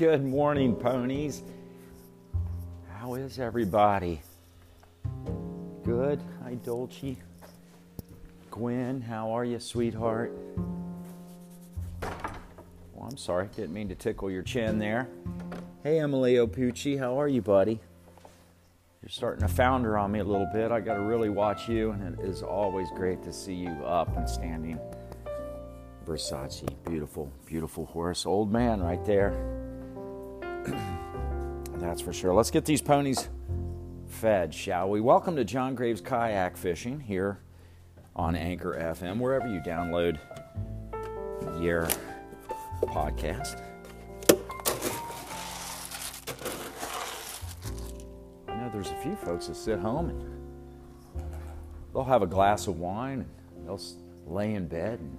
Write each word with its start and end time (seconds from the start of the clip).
Good 0.00 0.24
morning, 0.24 0.74
ponies. 0.76 1.42
How 2.90 3.16
is 3.16 3.38
everybody? 3.38 4.22
Good. 5.84 6.22
Hi, 6.42 6.54
Dolce. 6.54 7.18
Gwen, 8.50 9.02
how 9.02 9.30
are 9.30 9.44
you, 9.44 9.60
sweetheart? 9.60 10.32
Well, 12.00 13.08
I'm 13.10 13.18
sorry, 13.18 13.50
didn't 13.54 13.74
mean 13.74 13.90
to 13.90 13.94
tickle 13.94 14.30
your 14.30 14.42
chin 14.42 14.78
there. 14.78 15.06
Hey, 15.82 16.00
Emily 16.00 16.36
Opucci, 16.36 16.98
how 16.98 17.20
are 17.20 17.28
you, 17.28 17.42
buddy? 17.42 17.78
You're 19.02 19.10
starting 19.10 19.46
to 19.46 19.52
founder 19.52 19.98
on 19.98 20.12
me 20.12 20.20
a 20.20 20.24
little 20.24 20.48
bit. 20.50 20.72
I 20.72 20.80
got 20.80 20.94
to 20.94 21.02
really 21.02 21.28
watch 21.28 21.68
you, 21.68 21.90
and 21.90 22.18
it 22.18 22.24
is 22.24 22.42
always 22.42 22.88
great 22.92 23.22
to 23.24 23.34
see 23.34 23.52
you 23.52 23.72
up 23.84 24.16
and 24.16 24.26
standing. 24.26 24.80
Versace, 26.06 26.66
beautiful, 26.86 27.30
beautiful 27.44 27.84
horse. 27.84 28.24
Old 28.24 28.50
man 28.50 28.82
right 28.82 29.04
there. 29.04 29.69
That's 31.80 32.02
for 32.02 32.12
sure. 32.12 32.34
Let's 32.34 32.50
get 32.50 32.66
these 32.66 32.82
ponies 32.82 33.30
fed, 34.06 34.52
shall 34.52 34.90
we? 34.90 35.00
Welcome 35.00 35.34
to 35.36 35.44
John 35.44 35.74
Graves 35.74 36.02
Kayak 36.02 36.58
Fishing 36.58 37.00
here 37.00 37.40
on 38.14 38.36
Anchor 38.36 38.74
FM, 38.78 39.18
wherever 39.18 39.48
you 39.48 39.60
download 39.60 40.18
your 41.58 41.88
podcast. 42.82 43.62
I 48.46 48.56
know 48.56 48.70
there's 48.74 48.90
a 48.90 48.96
few 48.96 49.16
folks 49.16 49.46
that 49.46 49.56
sit 49.56 49.78
home 49.78 50.10
and 50.10 50.22
they'll 51.94 52.04
have 52.04 52.20
a 52.20 52.26
glass 52.26 52.66
of 52.66 52.78
wine 52.78 53.24
and 53.56 53.66
they'll 53.66 53.80
lay 54.26 54.52
in 54.52 54.68
bed 54.68 55.00
and 55.00 55.16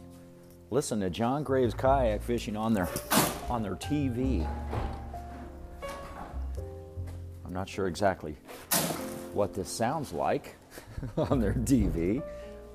listen 0.70 1.00
to 1.00 1.10
John 1.10 1.44
Graves 1.44 1.74
kayak 1.74 2.22
fishing 2.22 2.56
on 2.56 2.76
their 2.76 2.88
on 3.50 3.64
their 3.64 3.76
TV. 3.76 4.48
I'm 7.52 7.56
not 7.56 7.68
sure 7.68 7.88
exactly 7.88 8.38
what 9.34 9.54
this 9.54 9.68
sounds 9.68 10.14
like 10.14 10.56
on 11.18 11.42
their 11.42 11.52
TV, 11.52 12.24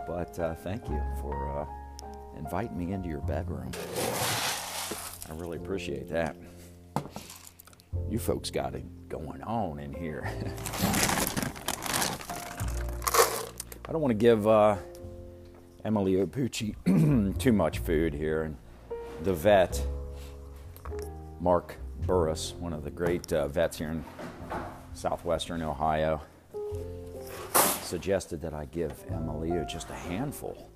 but 0.07 0.39
uh, 0.39 0.55
thank 0.57 0.87
you 0.87 1.01
for 1.23 1.61
uh, 1.61 1.65
inviting 2.39 2.77
me 2.77 2.93
into 2.93 3.09
your 3.09 3.23
bedroom. 3.23 3.71
I 5.31 5.35
really 5.37 5.57
appreciate 5.57 6.11
that. 6.11 6.37
You 8.11 8.19
folks 8.19 8.51
got 8.51 8.75
it 8.75 8.85
going 9.09 9.43
on 9.45 9.79
in 9.79 9.95
here. 9.95 10.31
I 13.89 13.93
don't 13.93 14.03
want 14.03 14.11
to 14.11 14.15
give 14.15 14.47
uh, 14.47 14.77
Emily 15.87 16.17
Opucci 16.17 17.39
too 17.39 17.53
much 17.55 17.79
food 17.79 18.13
here. 18.13 18.43
And 18.43 18.59
the 19.23 19.33
vet, 19.33 19.83
Mark 21.41 21.77
Burris, 22.03 22.53
one 22.59 22.75
of 22.75 22.85
the 22.85 22.91
great 22.91 23.33
uh, 23.33 23.49
vets 23.49 23.79
here 23.79 23.89
in 23.89 24.05
southwestern 24.97 25.63
Ohio, 25.63 26.21
suggested 27.83 28.41
that 28.41 28.55
I 28.55 28.65
give 28.67 28.93
Emily 29.11 29.53
just 29.69 29.91
a 29.91 29.95
handful 29.95 30.69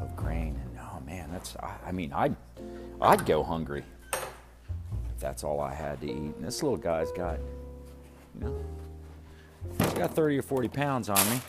of 0.00 0.14
grain. 0.16 0.60
And 0.62 0.78
oh 0.80 1.00
man, 1.06 1.30
that's, 1.32 1.56
I, 1.56 1.74
I 1.86 1.92
mean, 1.92 2.12
I'd, 2.12 2.36
I'd 3.00 3.24
go 3.24 3.42
hungry 3.42 3.84
if 4.12 5.20
that's 5.20 5.44
all 5.44 5.60
I 5.60 5.72
had 5.72 6.00
to 6.00 6.06
eat. 6.06 6.34
And 6.36 6.44
this 6.44 6.62
little 6.62 6.78
guy's 6.78 7.12
got, 7.12 7.38
you 8.38 8.46
know, 8.46 8.64
he's 9.78 9.94
got 9.94 10.14
30 10.14 10.38
or 10.38 10.42
40 10.42 10.68
pounds 10.68 11.08
on 11.08 11.30
me. 11.30 11.40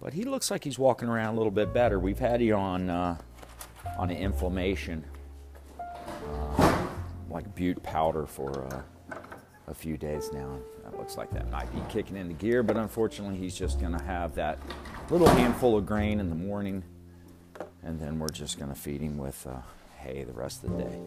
But 0.00 0.12
he 0.12 0.24
looks 0.24 0.50
like 0.50 0.62
he's 0.62 0.78
walking 0.78 1.08
around 1.08 1.34
a 1.34 1.36
little 1.38 1.50
bit 1.50 1.72
better. 1.72 1.98
We've 1.98 2.18
had 2.18 2.42
you 2.42 2.54
on, 2.54 2.90
uh, 2.90 3.16
on 3.98 4.10
an 4.10 4.16
inflammation, 4.16 5.02
uh, 5.80 6.86
like 7.30 7.54
bute 7.54 7.82
powder 7.82 8.26
for 8.26 8.66
uh, 8.66 9.16
a 9.66 9.74
few 9.74 9.96
days 9.96 10.30
now. 10.32 10.58
That 10.84 10.98
looks 10.98 11.16
like 11.16 11.30
that 11.30 11.50
might 11.50 11.72
be 11.72 11.80
kicking 11.88 12.16
into 12.16 12.34
gear, 12.34 12.62
but 12.62 12.76
unfortunately, 12.76 13.36
he's 13.36 13.56
just 13.56 13.80
going 13.80 13.96
to 13.96 14.04
have 14.04 14.34
that 14.34 14.58
little 15.10 15.28
handful 15.28 15.76
of 15.76 15.86
grain 15.86 16.20
in 16.20 16.28
the 16.28 16.34
morning, 16.34 16.82
and 17.82 17.98
then 17.98 18.18
we're 18.18 18.28
just 18.28 18.58
going 18.58 18.70
to 18.70 18.78
feed 18.78 19.00
him 19.00 19.16
with 19.16 19.46
uh, 19.46 19.56
hay 19.98 20.24
the 20.24 20.32
rest 20.32 20.62
of 20.62 20.76
the 20.76 20.84
day. 20.84 21.00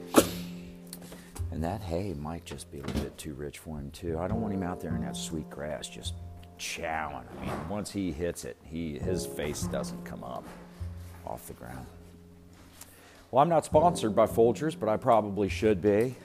And 1.52 1.64
that 1.64 1.82
hay 1.82 2.14
might 2.14 2.44
just 2.44 2.72
be 2.72 2.80
a 2.80 2.82
little 2.82 3.02
bit 3.02 3.18
too 3.18 3.34
rich 3.36 3.60
for 3.60 3.78
him, 3.78 3.92
too. 3.92 4.20
I 4.20 4.28
don't 4.28 4.42
want 4.42 4.54
him 4.54 4.64
out 4.64 4.82
there 4.82 4.96
in 4.96 5.02
that 5.02 5.16
sweet 5.16 5.50
grass 5.50 5.88
just 5.88 6.14
chowing. 6.60 7.24
I 7.40 7.46
mean, 7.46 7.70
once 7.70 7.92
he 7.92 8.12
hits 8.12 8.46
it, 8.46 8.58
he 8.64 8.98
his 8.98 9.26
face 9.26 9.64
doesn't 9.64 10.04
come 10.04 10.24
up 10.24 10.44
off 11.26 11.46
the 11.48 11.54
ground. 11.54 11.86
Well, 13.32 13.44
I'm 13.44 13.50
not 13.50 13.66
sponsored 13.66 14.16
by 14.16 14.26
Folgers, 14.26 14.78
but 14.78 14.90
I 14.90 14.98
probably 14.98 15.50
should 15.50 15.82
be. 15.82 16.16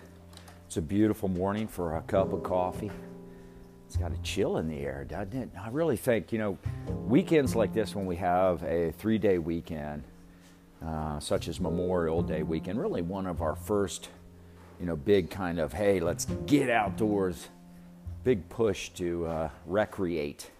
It's 0.66 0.76
a 0.76 0.82
beautiful 0.82 1.28
morning 1.28 1.68
for 1.68 1.96
a 1.96 2.02
cup 2.02 2.32
of 2.32 2.42
coffee. 2.42 2.90
It's 3.92 4.00
got 4.00 4.10
a 4.10 4.22
chill 4.22 4.56
in 4.56 4.68
the 4.68 4.78
air, 4.78 5.04
doesn't 5.04 5.36
it? 5.36 5.50
I 5.62 5.68
really 5.68 5.98
think, 5.98 6.32
you 6.32 6.38
know, 6.38 6.56
weekends 7.06 7.54
like 7.54 7.74
this 7.74 7.94
when 7.94 8.06
we 8.06 8.16
have 8.16 8.62
a 8.62 8.90
three 8.92 9.18
day 9.18 9.36
weekend, 9.36 10.02
uh, 10.82 11.20
such 11.20 11.46
as 11.46 11.60
Memorial 11.60 12.22
Day 12.22 12.42
weekend, 12.42 12.80
really 12.80 13.02
one 13.02 13.26
of 13.26 13.42
our 13.42 13.54
first, 13.54 14.08
you 14.80 14.86
know, 14.86 14.96
big 14.96 15.28
kind 15.28 15.58
of, 15.58 15.74
hey, 15.74 16.00
let's 16.00 16.24
get 16.46 16.70
outdoors, 16.70 17.50
big 18.24 18.48
push 18.48 18.88
to 18.92 19.26
uh, 19.26 19.50
recreate 19.66 20.50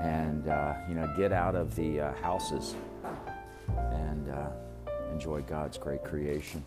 and, 0.00 0.48
uh, 0.48 0.72
you 0.88 0.94
know, 0.94 1.12
get 1.14 1.30
out 1.30 1.54
of 1.54 1.76
the 1.76 2.00
uh, 2.00 2.14
houses 2.22 2.74
and 3.76 4.30
uh, 4.30 4.48
enjoy 5.12 5.42
God's 5.42 5.76
great 5.76 6.02
creation. 6.02 6.64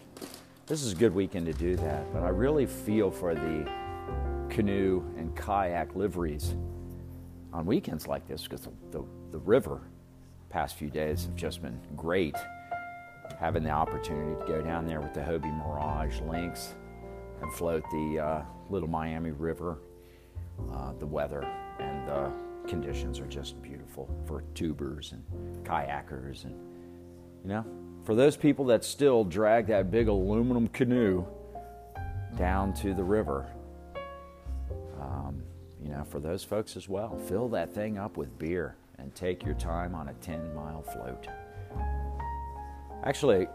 This 0.67 0.83
is 0.83 0.91
a 0.91 0.95
good 0.95 1.15
weekend 1.15 1.47
to 1.47 1.53
do 1.53 1.75
that, 1.77 2.13
but 2.13 2.21
I 2.21 2.29
really 2.29 2.67
feel 2.67 3.09
for 3.09 3.33
the 3.33 3.67
canoe 4.55 5.03
and 5.17 5.35
kayak 5.35 5.93
liveries 5.97 6.55
on 7.51 7.65
weekends 7.65 8.07
like 8.07 8.25
this 8.25 8.43
because 8.43 8.61
the, 8.61 8.71
the, 8.91 9.03
the, 9.31 9.39
river 9.39 9.81
past 10.49 10.75
few 10.75 10.89
days 10.89 11.25
have 11.25 11.35
just 11.35 11.61
been 11.61 11.77
great 11.97 12.37
having 13.37 13.63
the 13.63 13.69
opportunity 13.69 14.33
to 14.39 14.47
go 14.47 14.61
down 14.61 14.87
there 14.87 15.01
with 15.01 15.13
the 15.13 15.19
Hobie 15.19 15.53
Mirage 15.57 16.21
Lynx 16.21 16.73
and 17.41 17.51
float 17.51 17.83
the 17.91 18.17
uh, 18.17 18.41
little 18.69 18.87
Miami 18.87 19.31
River. 19.31 19.77
Uh, 20.71 20.93
the 20.99 21.05
weather 21.05 21.43
and 21.79 22.07
the 22.07 22.31
conditions 22.65 23.19
are 23.19 23.27
just 23.27 23.61
beautiful 23.61 24.09
for 24.25 24.41
tubers 24.53 25.11
and 25.11 25.65
kayakers 25.65 26.45
and 26.45 26.55
you 27.43 27.49
know 27.49 27.65
for 28.05 28.15
those 28.15 28.37
people 28.37 28.63
that 28.63 28.85
still 28.85 29.25
drag 29.25 29.67
that 29.67 29.91
big 29.91 30.07
aluminum 30.07 30.69
canoe 30.69 31.25
down 32.37 32.73
to 32.73 32.93
the 32.93 33.03
river 33.03 33.45
um, 35.05 35.43
you 35.83 35.89
know, 35.89 36.03
for 36.03 36.19
those 36.19 36.43
folks 36.43 36.75
as 36.75 36.89
well, 36.89 37.17
fill 37.27 37.47
that 37.49 37.73
thing 37.73 37.97
up 37.97 38.17
with 38.17 38.37
beer 38.39 38.75
and 38.97 39.13
take 39.13 39.45
your 39.45 39.53
time 39.55 39.93
on 39.93 40.09
a 40.09 40.13
10 40.15 40.53
mile 40.55 40.81
float. 40.81 41.27
Actually, 43.03 43.47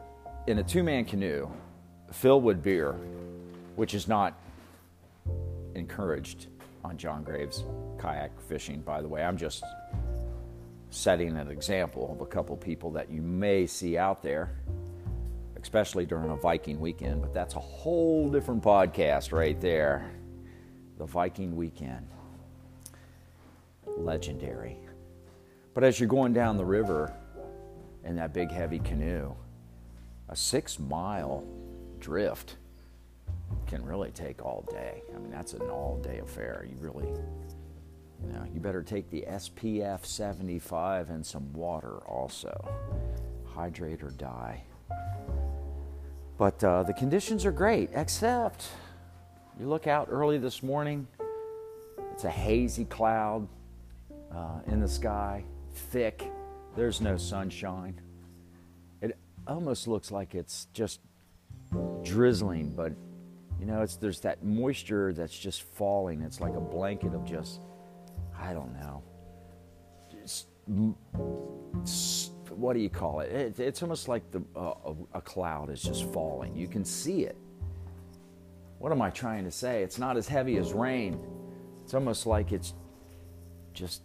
in 0.47 0.59
a 0.59 0.62
two 0.62 0.83
man 0.83 1.05
canoe, 1.05 1.49
fill 2.12 2.41
with 2.41 2.62
beer, 2.62 2.94
which 3.77 3.94
is 3.94 4.06
not 4.06 4.38
encouraged 5.75 6.47
on 6.84 6.97
John 6.97 7.25
Graves 7.25 7.65
kayak 7.99 8.31
fishing, 8.49 8.81
by 8.81 9.03
the 9.03 9.09
way. 9.09 9.22
I'm 9.22 9.37
just 9.37 9.65
setting 10.91 11.37
an 11.37 11.49
example 11.49 12.12
of 12.12 12.21
a 12.21 12.27
couple 12.27 12.56
people 12.56 12.91
that 12.93 13.11
you 13.11 13.22
may 13.22 13.67
see 13.67 13.97
out 13.99 14.22
there, 14.22 14.56
especially 15.61 16.06
during 16.06 16.31
a 16.31 16.37
Viking 16.37 16.81
weekend, 16.81 17.23
but 17.23 17.35
that's 17.35 17.55
a 17.55 17.61
whole 17.61 18.31
different 18.31 18.62
podcast 18.62 19.32
right 19.32 19.61
there 19.61 20.11
the 21.00 21.06
Viking 21.06 21.56
weekend. 21.56 22.06
Legendary. 23.97 24.76
But 25.73 25.82
as 25.82 25.99
you're 25.99 26.11
going 26.11 26.35
down 26.35 26.58
the 26.58 26.64
river 26.64 27.11
in 28.05 28.17
that 28.17 28.35
big 28.35 28.50
heavy 28.50 28.81
canoe, 28.81 29.32
a 30.29 30.37
six 30.37 30.79
mile 30.79 31.43
drift 32.00 32.56
can 33.67 33.82
really 33.82 34.11
take 34.11 34.44
all 34.44 34.69
day. 34.70 35.02
I 35.14 35.19
mean, 35.19 35.31
that's 35.31 35.55
an 35.55 35.62
all 35.70 35.99
day 36.05 36.19
affair. 36.19 36.67
You 36.69 36.76
really, 36.79 37.08
you 38.23 38.32
know, 38.35 38.44
you 38.52 38.61
better 38.61 38.82
take 38.82 39.08
the 39.08 39.25
SPF 39.26 40.05
75 40.05 41.08
and 41.08 41.25
some 41.25 41.50
water 41.55 41.97
also. 42.06 42.52
Hydrate 43.47 44.02
or 44.02 44.11
die. 44.11 44.64
But 46.37 46.62
uh, 46.62 46.82
the 46.82 46.93
conditions 46.93 47.47
are 47.47 47.52
great, 47.52 47.88
except 47.94 48.69
you 49.61 49.69
look 49.69 49.87
out 49.87 50.09
early 50.11 50.39
this 50.39 50.62
morning, 50.62 51.07
it's 52.12 52.25
a 52.25 52.31
hazy 52.31 52.87
cloud 52.87 53.47
uh, 54.35 54.61
in 54.67 54.81
the 54.81 54.89
sky, 54.89 55.45
thick. 55.75 56.25
There's 56.77 57.03
no 57.03 57.19
sunshine. 57.19 58.01
It 59.03 59.19
almost 59.47 59.87
looks 59.87 60.11
like 60.11 60.35
it's 60.35 60.67
just 60.73 61.01
drizzling, 62.03 62.71
but 62.71 62.93
you 63.59 63.67
know, 63.67 63.83
it's 63.83 63.97
there's 63.97 64.21
that 64.21 64.43
moisture 64.43 65.12
that's 65.12 65.39
just 65.39 65.62
falling. 65.62 66.23
It's 66.23 66.41
like 66.41 66.55
a 66.55 66.61
blanket 66.61 67.12
of 67.12 67.27
just, 67.27 67.61
I 68.39 68.55
don't 68.55 68.73
know, 68.73 69.03
what 72.49 72.73
do 72.73 72.81
you 72.81 72.89
call 72.89 73.21
it? 73.21 73.31
it 73.31 73.61
it's 73.61 73.83
almost 73.83 74.09
like 74.09 74.23
the 74.31 74.43
uh, 74.57 74.95
a 75.12 75.21
cloud 75.21 75.69
is 75.69 75.83
just 75.83 76.11
falling. 76.12 76.57
You 76.57 76.67
can 76.67 76.83
see 76.83 77.25
it 77.25 77.37
what 78.81 78.93
am 78.93 79.03
I 79.03 79.11
trying 79.11 79.44
to 79.44 79.50
say? 79.50 79.82
It's 79.82 79.99
not 79.99 80.17
as 80.17 80.27
heavy 80.27 80.56
as 80.56 80.73
rain. 80.73 81.21
It's 81.85 81.93
almost 81.93 82.27
like 82.27 82.50
it's 82.50 82.73
just 83.75 84.00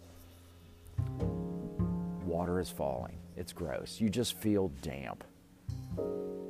water 2.22 2.60
is 2.60 2.68
falling. 2.68 3.16
It's 3.36 3.54
gross. 3.54 3.98
You 4.00 4.10
just 4.10 4.36
feel 4.36 4.68
damp. 4.82 5.24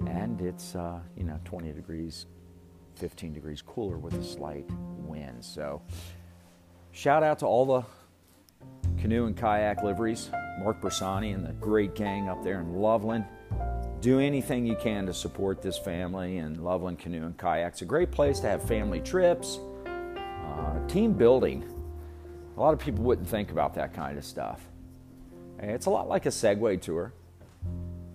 And 0.08 0.40
it's, 0.40 0.74
uh, 0.74 0.98
you 1.16 1.22
know, 1.22 1.38
20 1.44 1.72
degrees, 1.72 2.26
15 2.96 3.32
degrees 3.32 3.62
cooler 3.62 3.96
with 3.96 4.14
a 4.14 4.24
slight 4.24 4.68
wind. 4.98 5.44
So, 5.44 5.80
shout 6.90 7.22
out 7.22 7.38
to 7.38 7.46
all 7.46 7.64
the 7.64 7.82
canoe 9.00 9.26
and 9.26 9.36
kayak 9.36 9.84
liveries, 9.84 10.30
Mark 10.58 10.80
Bersani 10.80 11.32
and 11.32 11.46
the 11.46 11.52
great 11.52 11.94
gang 11.94 12.28
up 12.28 12.42
there 12.42 12.60
in 12.60 12.74
Loveland. 12.74 13.24
Do 14.00 14.20
anything 14.20 14.66
you 14.66 14.76
can 14.76 15.06
to 15.06 15.14
support 15.14 15.62
this 15.62 15.78
family 15.78 16.38
and 16.38 16.62
Loveland 16.62 16.98
Canoe 16.98 17.24
and 17.24 17.36
Kayak. 17.36 17.72
It's 17.72 17.82
a 17.82 17.86
great 17.86 18.10
place 18.10 18.38
to 18.40 18.46
have 18.46 18.62
family 18.62 19.00
trips, 19.00 19.58
uh, 19.86 20.86
team 20.86 21.12
building. 21.12 21.64
A 22.56 22.60
lot 22.60 22.72
of 22.72 22.78
people 22.78 23.02
wouldn't 23.04 23.26
think 23.26 23.50
about 23.50 23.74
that 23.74 23.94
kind 23.94 24.18
of 24.18 24.24
stuff. 24.24 24.60
It's 25.58 25.86
a 25.86 25.90
lot 25.90 26.08
like 26.08 26.26
a 26.26 26.30
Segway 26.30 26.80
tour. 26.80 27.14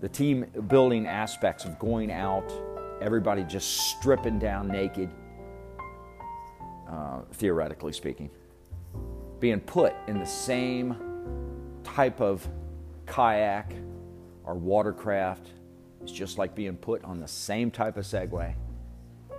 The 0.00 0.08
team 0.08 0.46
building 0.68 1.06
aspects 1.06 1.64
of 1.64 1.78
going 1.78 2.10
out, 2.10 2.50
everybody 3.00 3.42
just 3.42 3.90
stripping 3.90 4.38
down 4.38 4.68
naked, 4.68 5.10
uh, 6.88 7.22
theoretically 7.32 7.92
speaking, 7.92 8.30
being 9.40 9.60
put 9.60 9.94
in 10.06 10.18
the 10.18 10.26
same 10.26 10.96
type 11.82 12.20
of 12.20 12.46
kayak 13.06 13.72
or 14.44 14.54
watercraft. 14.54 15.50
It's 16.02 16.12
just 16.12 16.38
like 16.38 16.54
being 16.54 16.76
put 16.76 17.04
on 17.04 17.20
the 17.20 17.28
same 17.28 17.70
type 17.70 17.96
of 17.96 18.04
Segway. 18.04 18.54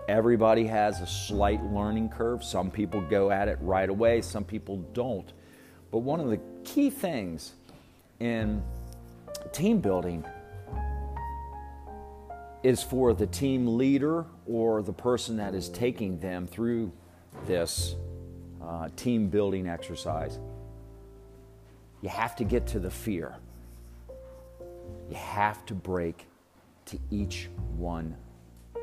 Everybody 0.08 0.66
has 0.68 1.02
a 1.02 1.08
slight 1.08 1.64
learning 1.64 2.10
curve. 2.10 2.44
Some 2.44 2.72
people 2.72 3.02
go 3.02 3.32
at 3.32 3.48
it 3.48 3.58
right 3.62 3.90
away, 3.90 4.22
some 4.22 4.44
people 4.44 4.78
don't. 4.94 5.32
But 5.92 6.00
one 6.00 6.20
of 6.20 6.30
the 6.30 6.40
key 6.64 6.90
things 6.90 7.54
in 8.20 8.64
team 9.52 9.80
building 9.80 10.26
is 12.64 12.82
for 12.82 13.14
the 13.14 13.28
team 13.28 13.78
leader 13.78 14.26
or 14.48 14.82
the 14.82 14.94
person 14.94 15.38
that 15.38 15.54
is 15.54 15.70
taking 15.70 16.20
them 16.20 16.48
through 16.48 16.92
this 17.46 17.96
uh, 18.62 18.90
team 18.96 19.28
building 19.28 19.68
exercise. 19.68 20.40
You 22.02 22.10
have 22.10 22.36
to 22.38 22.44
get 22.44 22.68
to 22.68 22.80
the 22.80 22.90
fear. 22.90 23.36
You 25.10 25.16
have 25.16 25.66
to 25.68 25.74
break 25.74 26.26
to 26.86 27.00
each 27.12 27.50
one 27.78 28.16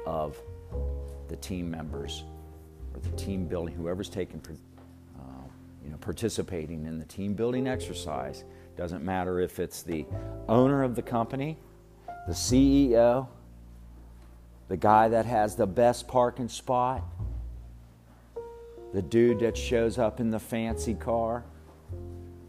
of 0.07 0.37
the 1.29 1.37
team 1.37 1.71
members 1.71 2.25
or 2.95 3.01
the 3.01 3.11
team 3.17 3.47
building, 3.47 3.75
whoever's 3.75 4.09
taking, 4.09 4.41
uh, 5.19 5.23
you 5.85 5.91
know, 5.91 5.97
participating 5.99 6.87
in 6.87 6.99
the 6.99 7.05
team 7.05 7.35
building 7.35 7.67
exercise. 7.67 8.45
Doesn't 8.77 9.05
matter 9.05 9.41
if 9.41 9.59
it's 9.59 9.83
the 9.83 10.07
owner 10.49 10.83
of 10.83 10.95
the 10.95 11.03
company, 11.03 11.59
the 12.27 12.33
CEO, 12.33 13.29
the 14.69 14.77
guy 14.77 15.09
that 15.09 15.27
has 15.27 15.57
the 15.57 15.67
best 15.67 16.09
parking 16.09 16.49
spot, 16.49 17.03
the 18.93 19.03
dude 19.03 19.41
that 19.41 19.57
shows 19.57 19.99
up 19.99 20.21
in 20.21 20.31
the 20.31 20.39
fancy 20.39 20.95
car 20.95 21.45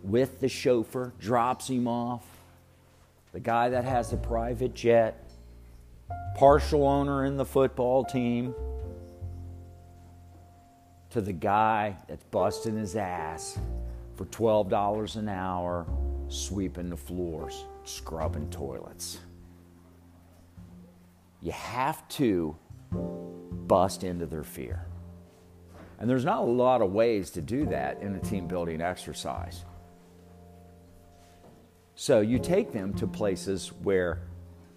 with 0.04 0.40
the 0.40 0.50
chauffeur, 0.50 1.14
drops 1.20 1.70
him 1.70 1.88
off, 1.88 2.26
the 3.34 3.40
guy 3.40 3.70
that 3.70 3.86
has 3.86 4.12
the 4.12 4.18
private 4.18 4.74
jet, 4.74 5.21
partial 6.36 6.88
owner 6.88 7.26
in 7.26 7.38
the 7.38 7.46
football 7.46 8.04
team, 8.04 8.54
to 11.12 11.22
the 11.22 11.34
guy 11.34 11.96
that's 12.08 12.24
busting 12.26 12.78
his 12.78 12.96
ass 12.96 13.60
for 14.16 14.26
$12 14.26 15.16
an 15.18 15.28
hour 15.30 15.86
sweeping 16.30 16.90
the 16.90 16.98
floors, 16.98 17.66
scrubbing 17.84 18.50
toilets. 18.50 19.20
You 21.42 21.52
have 21.52 22.08
to 22.10 22.56
bust 22.92 24.04
into 24.04 24.26
their 24.26 24.44
fear. 24.44 24.86
And 26.00 26.10
there's 26.10 26.26
not 26.26 26.40
a 26.40 26.46
lot 26.46 26.82
of 26.82 26.92
ways 26.92 27.30
to 27.32 27.42
do 27.42 27.66
that 27.68 28.02
in 28.02 28.16
a 28.16 28.20
team 28.20 28.48
building 28.48 28.82
exercise. 28.82 29.66
So 31.96 32.22
you 32.22 32.40
take 32.40 32.72
them 32.72 32.94
to 32.96 33.06
places 33.06 33.72
where 33.84 34.22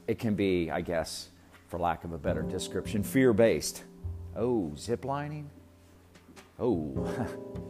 it 0.06 0.18
can 0.18 0.34
be, 0.34 0.70
I 0.70 0.80
guess, 0.80 1.28
for 1.68 1.78
lack 1.78 2.04
of 2.04 2.12
a 2.12 2.18
better 2.18 2.42
description, 2.42 3.02
fear 3.02 3.32
based. 3.32 3.84
Oh, 4.36 4.72
ziplining? 4.76 5.46
Oh, 6.58 7.06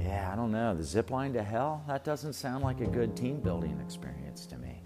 Yeah, 0.00 0.30
I 0.32 0.36
don't 0.36 0.50
know. 0.50 0.74
The 0.74 0.82
zip 0.82 1.10
line 1.10 1.32
to 1.34 1.42
hell? 1.42 1.84
That 1.86 2.04
doesn't 2.04 2.32
sound 2.32 2.64
like 2.64 2.80
a 2.80 2.86
good 2.86 3.16
team 3.16 3.40
building 3.40 3.78
experience 3.80 4.46
to 4.46 4.58
me. 4.58 4.82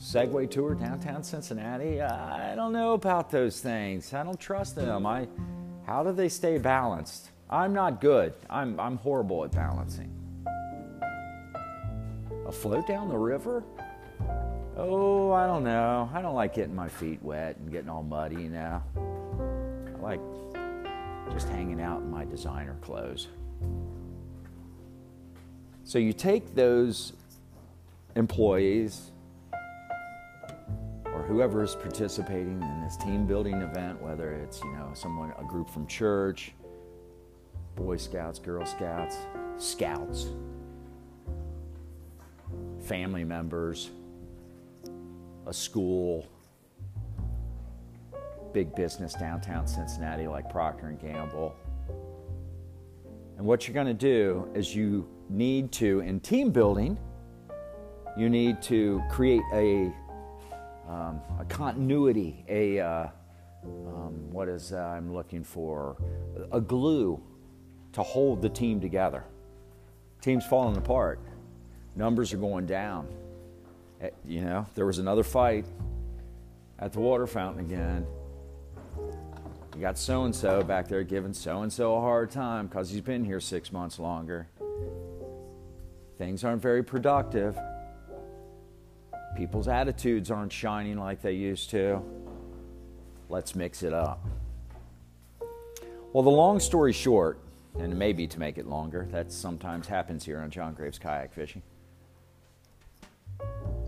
Segway 0.00 0.50
tour 0.50 0.74
downtown 0.74 1.22
Cincinnati? 1.22 2.00
Uh, 2.00 2.14
I 2.14 2.54
don't 2.54 2.72
know 2.72 2.92
about 2.92 3.30
those 3.30 3.60
things. 3.60 4.12
I 4.14 4.22
don't 4.22 4.38
trust 4.38 4.76
them. 4.76 5.06
I, 5.06 5.28
how 5.86 6.02
do 6.02 6.12
they 6.12 6.28
stay 6.28 6.58
balanced? 6.58 7.30
I'm 7.50 7.72
not 7.72 8.00
good. 8.00 8.34
I'm, 8.48 8.78
I'm 8.80 8.96
horrible 8.98 9.44
at 9.44 9.52
balancing. 9.52 10.12
A 12.46 12.52
float 12.52 12.86
down 12.86 13.08
the 13.08 13.18
river? 13.18 13.64
Oh, 14.76 15.32
I 15.32 15.46
don't 15.46 15.64
know. 15.64 16.08
I 16.14 16.22
don't 16.22 16.36
like 16.36 16.54
getting 16.54 16.76
my 16.76 16.88
feet 16.88 17.20
wet 17.20 17.56
and 17.56 17.72
getting 17.72 17.88
all 17.88 18.04
muddy, 18.04 18.36
you 18.36 18.50
know. 18.50 18.82
I 18.94 20.00
like 20.00 20.20
just 21.32 21.48
hanging 21.48 21.80
out 21.80 22.02
in 22.02 22.10
my 22.10 22.24
designer 22.24 22.76
clothes. 22.82 23.26
So 25.82 25.98
you 25.98 26.12
take 26.12 26.54
those 26.54 27.14
employees 28.14 29.10
or 31.04 31.24
whoever 31.26 31.64
is 31.64 31.74
participating 31.74 32.62
in 32.62 32.80
this 32.82 32.96
team 32.96 33.26
building 33.26 33.60
event, 33.60 34.00
whether 34.00 34.32
it's, 34.34 34.62
you 34.62 34.72
know, 34.72 34.90
someone 34.94 35.32
a 35.38 35.44
group 35.44 35.68
from 35.68 35.86
church, 35.88 36.52
Boy 37.74 37.96
Scouts, 37.96 38.38
Girl 38.38 38.64
Scouts, 38.64 39.16
Scouts, 39.56 40.28
family 42.86 43.24
members, 43.24 43.90
a 45.46 45.52
school, 45.52 46.26
big 48.52 48.74
business 48.74 49.14
downtown 49.14 49.66
Cincinnati 49.66 50.26
like 50.26 50.48
Procter 50.48 50.86
and 50.86 51.00
Gamble. 51.00 51.54
And 53.36 53.44
what 53.44 53.66
you're 53.66 53.74
going 53.74 53.86
to 53.88 53.92
do 53.92 54.48
is 54.54 54.74
you 54.74 55.08
need 55.28 55.72
to, 55.72 56.00
in 56.00 56.20
team 56.20 56.50
building, 56.50 56.96
you 58.16 58.30
need 58.30 58.62
to 58.62 59.02
create 59.10 59.42
a, 59.52 59.92
um, 60.88 61.20
a 61.38 61.44
continuity, 61.48 62.44
a 62.48 62.80
uh, 62.80 63.08
um, 63.64 64.30
what 64.30 64.48
is 64.48 64.72
uh, 64.72 64.76
I'm 64.76 65.12
looking 65.12 65.42
for, 65.42 65.96
a 66.52 66.60
glue 66.60 67.20
to 67.92 68.02
hold 68.02 68.40
the 68.40 68.48
team 68.48 68.80
together. 68.80 69.24
Team's 70.22 70.46
falling 70.46 70.76
apart, 70.76 71.20
numbers 71.96 72.32
are 72.32 72.38
going 72.38 72.66
down. 72.66 73.08
Eh, 74.00 74.10
you 74.24 74.42
know, 74.42 74.66
there 74.74 74.86
was 74.86 74.98
another 74.98 75.22
fight 75.22 75.64
at 76.78 76.92
the 76.92 77.00
water 77.00 77.26
fountain 77.26 77.64
again 77.64 78.06
you 79.76 79.82
got 79.82 79.98
so 79.98 80.24
and 80.24 80.34
so 80.34 80.62
back 80.62 80.88
there 80.88 81.02
giving 81.02 81.34
so 81.34 81.60
and 81.60 81.70
so 81.70 81.96
a 81.96 82.00
hard 82.00 82.30
time 82.30 82.66
because 82.66 82.88
he's 82.88 83.02
been 83.02 83.22
here 83.22 83.40
six 83.40 83.70
months 83.70 83.98
longer. 83.98 84.48
Things 86.16 86.44
aren't 86.44 86.62
very 86.62 86.82
productive. 86.82 87.58
People's 89.36 89.68
attitudes 89.68 90.30
aren't 90.30 90.50
shining 90.50 90.96
like 90.96 91.20
they 91.20 91.34
used 91.34 91.68
to. 91.70 92.00
Let's 93.28 93.54
mix 93.54 93.82
it 93.82 93.92
up. 93.92 94.24
Well, 96.14 96.22
the 96.22 96.30
long 96.30 96.58
story 96.58 96.94
short, 96.94 97.38
and 97.78 97.98
maybe 97.98 98.26
to 98.28 98.38
make 98.38 98.56
it 98.56 98.66
longer, 98.66 99.06
that 99.10 99.30
sometimes 99.30 99.86
happens 99.86 100.24
here 100.24 100.38
on 100.38 100.50
John 100.50 100.72
Graves 100.72 100.98
Kayak 100.98 101.34
Fishing. 101.34 101.60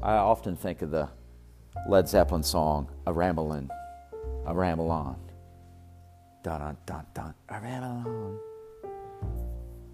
I 0.02 0.14
often 0.14 0.54
think 0.54 0.82
of 0.82 0.90
the 0.90 1.08
Led 1.88 2.08
Zeppelin 2.08 2.42
song, 2.42 2.88
A 3.06 3.12
Ramblin', 3.12 3.70
A 4.46 4.54
Ramble 4.54 4.90
On. 4.90 5.16
Dun 6.44 6.60
dun 6.60 6.76
dun 6.86 7.06
dun. 7.14 7.34
I 7.48 7.58
ran 7.58 7.82
along. 7.82 8.38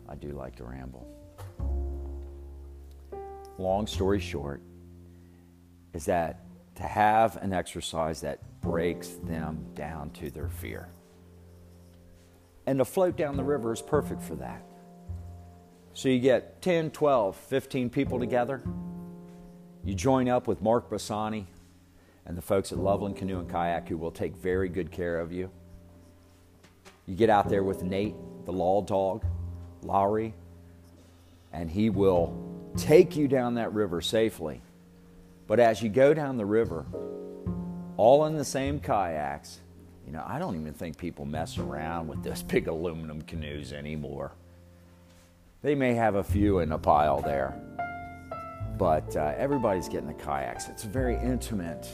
I 0.09 0.15
do 0.15 0.33
like 0.33 0.57
to 0.57 0.65
ramble. 0.65 1.07
Long 3.59 3.87
story 3.87 4.21
short, 4.21 4.61
is 5.95 6.05
that 6.05 6.41
to 6.75 6.83
have 6.83 7.37
an 7.37 7.53
exercise 7.53 8.21
that 8.21 8.41
breaks 8.61 9.09
them 9.25 9.65
down 9.75 10.11
to 10.11 10.31
their 10.31 10.49
fear. 10.49 10.89
And 12.67 12.79
to 12.79 12.85
float 12.85 13.17
down 13.17 13.37
the 13.37 13.45
river 13.45 13.73
is 13.73 13.81
perfect 13.81 14.23
for 14.23 14.35
that. 14.37 14.63
So 15.95 16.09
you 16.09 16.19
get 16.19 16.61
10, 16.61 16.91
12, 16.91 17.37
15 17.37 17.91
people 17.91 18.19
together. 18.19 18.63
You 19.85 19.95
join 19.95 20.29
up 20.29 20.47
with 20.47 20.63
Mark 20.63 20.89
Bassani, 20.89 21.45
and 22.27 22.37
the 22.37 22.43
folks 22.43 22.73
at 22.73 22.79
Loveland 22.79 23.17
Canoe 23.17 23.39
and 23.39 23.49
Kayak 23.49 23.89
who 23.89 23.99
will 23.99 24.11
take 24.11 24.35
very 24.35 24.69
good 24.69 24.91
care 24.91 25.21
of 25.21 25.31
you. 25.31 25.51
You 27.07 27.15
get 27.15 27.29
out 27.29 27.49
there 27.49 27.63
with 27.63 27.83
Nate, 27.83 28.15
the 28.47 28.53
law 28.53 28.81
dog, 28.81 29.25
Lowry, 29.83 30.35
and 31.53 31.71
he 31.71 31.91
will 31.91 32.35
take 32.77 33.15
you 33.15 33.29
down 33.29 33.55
that 33.55 33.75
river 33.75 34.01
safely. 34.01 34.63
But 35.47 35.61
as 35.61 35.83
you 35.83 35.91
go 35.91 36.15
down 36.15 36.39
the 36.39 36.47
river, 36.47 36.87
all 37.99 38.25
in 38.25 38.37
the 38.37 38.45
same 38.45 38.81
kayaks, 38.81 39.61
you 40.07 40.13
know, 40.13 40.25
I 40.27 40.39
don't 40.39 40.59
even 40.59 40.73
think 40.73 40.97
people 40.97 41.27
mess 41.27 41.59
around 41.59 42.09
with 42.09 42.23
those 42.23 42.43
big 42.43 42.69
aluminum 42.69 43.21
canoes 43.23 43.73
anymore. 43.73 44.33
They 45.61 45.75
may 45.75 45.95
have 45.95 46.15
a 46.15 46.25
few 46.25 46.59
in 46.59 46.73
a 46.73 46.79
pile 46.79 47.21
there, 47.21 47.55
but 48.79 49.17
uh, 49.17 49.35
everybody's 49.37 49.89
getting 49.89 50.09
the 50.09 50.15
kayaks. 50.15 50.69
It's 50.69 50.85
a 50.85 50.89
very 50.89 51.17
intimate 51.17 51.89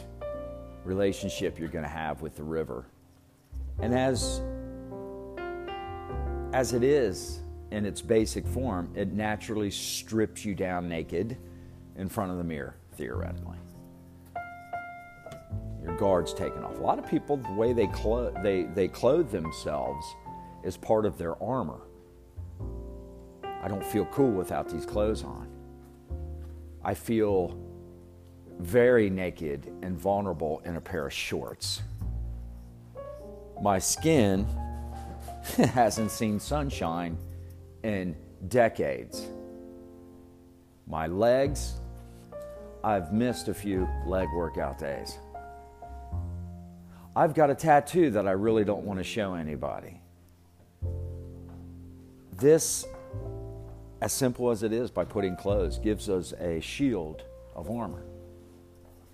relationship 0.84 1.58
you're 1.58 1.68
going 1.68 1.84
to 1.84 1.90
have 1.90 2.22
with 2.22 2.36
the 2.36 2.42
river. 2.42 2.86
And 3.80 3.94
as 3.94 4.42
as 6.52 6.72
it 6.72 6.82
is 6.82 7.40
in 7.70 7.86
its 7.86 8.00
basic 8.00 8.46
form, 8.46 8.90
it 8.96 9.12
naturally 9.12 9.70
strips 9.70 10.44
you 10.44 10.54
down 10.54 10.88
naked 10.88 11.36
in 11.96 12.08
front 12.08 12.32
of 12.32 12.38
the 12.38 12.44
mirror, 12.44 12.74
theoretically. 12.96 13.56
Your 15.82 15.96
guard's 15.96 16.34
taken 16.34 16.64
off. 16.64 16.78
A 16.78 16.82
lot 16.82 16.98
of 16.98 17.08
people, 17.08 17.36
the 17.36 17.52
way 17.52 17.72
they, 17.72 17.86
clo- 17.86 18.34
they, 18.42 18.64
they 18.64 18.88
clothe 18.88 19.30
themselves 19.30 20.04
is 20.64 20.76
part 20.76 21.06
of 21.06 21.16
their 21.16 21.40
armor. 21.42 21.80
I 23.62 23.68
don't 23.68 23.84
feel 23.84 24.06
cool 24.06 24.30
without 24.30 24.68
these 24.68 24.84
clothes 24.84 25.22
on. 25.22 25.49
I 26.84 26.94
feel 26.94 27.58
very 28.58 29.10
naked 29.10 29.72
and 29.82 29.98
vulnerable 29.98 30.62
in 30.64 30.76
a 30.76 30.80
pair 30.80 31.06
of 31.06 31.12
shorts. 31.12 31.82
My 33.60 33.78
skin 33.78 34.46
hasn't 35.56 36.10
seen 36.10 36.40
sunshine 36.40 37.18
in 37.82 38.16
decades. 38.48 39.26
My 40.86 41.06
legs, 41.06 41.74
I've 42.82 43.12
missed 43.12 43.48
a 43.48 43.54
few 43.54 43.88
leg 44.06 44.28
workout 44.34 44.78
days. 44.78 45.18
I've 47.14 47.34
got 47.34 47.50
a 47.50 47.54
tattoo 47.54 48.10
that 48.10 48.26
I 48.26 48.32
really 48.32 48.64
don't 48.64 48.84
want 48.84 48.98
to 48.98 49.04
show 49.04 49.34
anybody. 49.34 50.00
This, 52.32 52.86
as 54.00 54.12
simple 54.12 54.50
as 54.50 54.62
it 54.62 54.72
is 54.72 54.90
by 54.90 55.04
putting 55.04 55.36
clothes, 55.36 55.78
gives 55.78 56.08
us 56.08 56.32
a 56.40 56.60
shield 56.60 57.22
of 57.54 57.70
armor. 57.70 58.02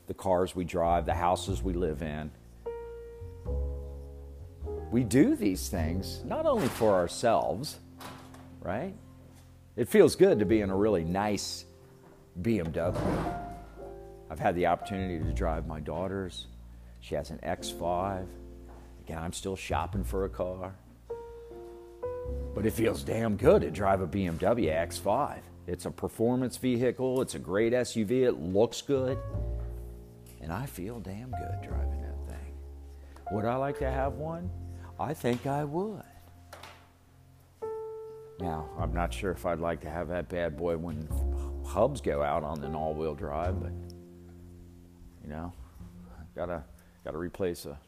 The 0.07 0.14
cars 0.14 0.55
we 0.55 0.64
drive, 0.64 1.07
the 1.07 1.14
houses 1.14 1.62
we 1.62 1.73
live 1.73 2.02
in, 2.02 2.31
we 4.90 5.02
do 5.02 5.35
these 5.35 5.69
things 5.69 6.23
not 6.25 6.47
only 6.47 6.69
for 6.69 6.95
ourselves, 6.95 7.78
right? 8.61 8.95
It 9.75 9.88
feels 9.88 10.14
good 10.14 10.38
to 10.38 10.47
be 10.47 10.61
in 10.61 10.71
a 10.71 10.76
really 10.76 11.05
nice 11.05 11.64
BMW. 12.40 12.95
I've 14.31 14.38
had 14.38 14.55
the 14.55 14.66
opportunity 14.66 15.19
to 15.19 15.33
drive 15.33 15.66
my 15.66 15.81
daughter's. 15.81 16.47
She 17.00 17.14
has 17.14 17.31
an 17.31 17.38
X5. 17.43 18.26
Again, 19.05 19.19
I'm 19.19 19.33
still 19.33 19.57
shopping 19.57 20.05
for 20.05 20.25
a 20.25 20.28
car. 20.28 20.75
But 22.54 22.66
it 22.66 22.73
feels 22.73 23.02
damn 23.02 23.37
good 23.37 23.62
to 23.62 23.71
drive 23.71 24.00
a 24.00 24.06
BMW 24.06 24.75
X5. 24.75 25.38
It's 25.66 25.85
a 25.85 25.90
performance 25.90 26.56
vehicle, 26.56 27.21
it's 27.21 27.35
a 27.35 27.38
great 27.38 27.73
SUV, 27.73 28.23
it 28.23 28.40
looks 28.40 28.80
good. 28.83 29.18
And 30.40 30.52
I 30.52 30.66
feel 30.66 31.00
damn 31.00 31.30
good 31.30 31.61
driving 31.62 32.00
that 32.02 32.33
thing. 32.33 32.54
Would 33.33 33.45
I 33.45 33.56
like 33.56 33.78
to 33.80 33.90
have 33.90 34.14
one? 34.14 34.49
I 34.99 35.12
think 35.12 35.47
I 35.47 35.64
would. 35.64 36.02
Now, 38.38 38.68
I'm 38.78 38.92
not 38.92 39.12
sure 39.12 39.33
if 39.33 39.45
I'd 39.45 39.61
like 39.61 39.80
to 39.80 39.90
have 39.90 40.09
that 40.09 40.28
bad 40.28 40.56
boy 40.56 40.76
when 40.76 41.09
hubs 41.66 42.00
go 42.00 42.23
out 42.23 42.45
on 42.45 42.62
an 42.62 42.75
all-wheel 42.75 43.14
drive, 43.14 43.61
but 43.61 43.73
you 45.25 45.30
know, 45.30 45.52
gotta 46.35 46.62
gotta 47.04 47.18
replace 47.18 47.66
a 47.66 47.78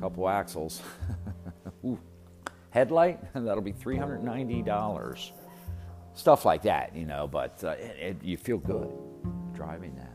couple 0.00 0.28
axles. 0.28 0.82
Headlight, 2.74 3.20
that'll 3.34 3.62
be 3.62 3.70
three 3.70 3.96
hundred 3.96 4.24
ninety 4.24 4.60
dollars. 4.60 5.30
Stuff 6.14 6.44
like 6.44 6.62
that, 6.62 6.94
you 6.96 7.06
know. 7.06 7.28
But 7.28 7.62
uh, 7.62 7.68
it, 7.70 7.96
it, 8.00 8.24
you 8.24 8.36
feel 8.36 8.58
good 8.58 8.90
driving 9.52 9.94
that. 9.94 10.10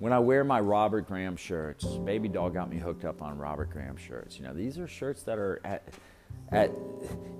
When 0.00 0.12
I 0.12 0.18
wear 0.18 0.42
my 0.42 0.58
Robert 0.58 1.06
Graham 1.06 1.36
shirts, 1.36 1.84
Baby 1.84 2.26
Doll 2.26 2.50
got 2.50 2.68
me 2.68 2.76
hooked 2.76 3.04
up 3.04 3.22
on 3.22 3.38
Robert 3.38 3.70
Graham 3.70 3.96
shirts. 3.96 4.36
You 4.36 4.42
know, 4.42 4.52
these 4.52 4.80
are 4.80 4.88
shirts 4.88 5.22
that 5.22 5.38
are 5.38 5.60
at, 5.62 5.84
at 6.50 6.72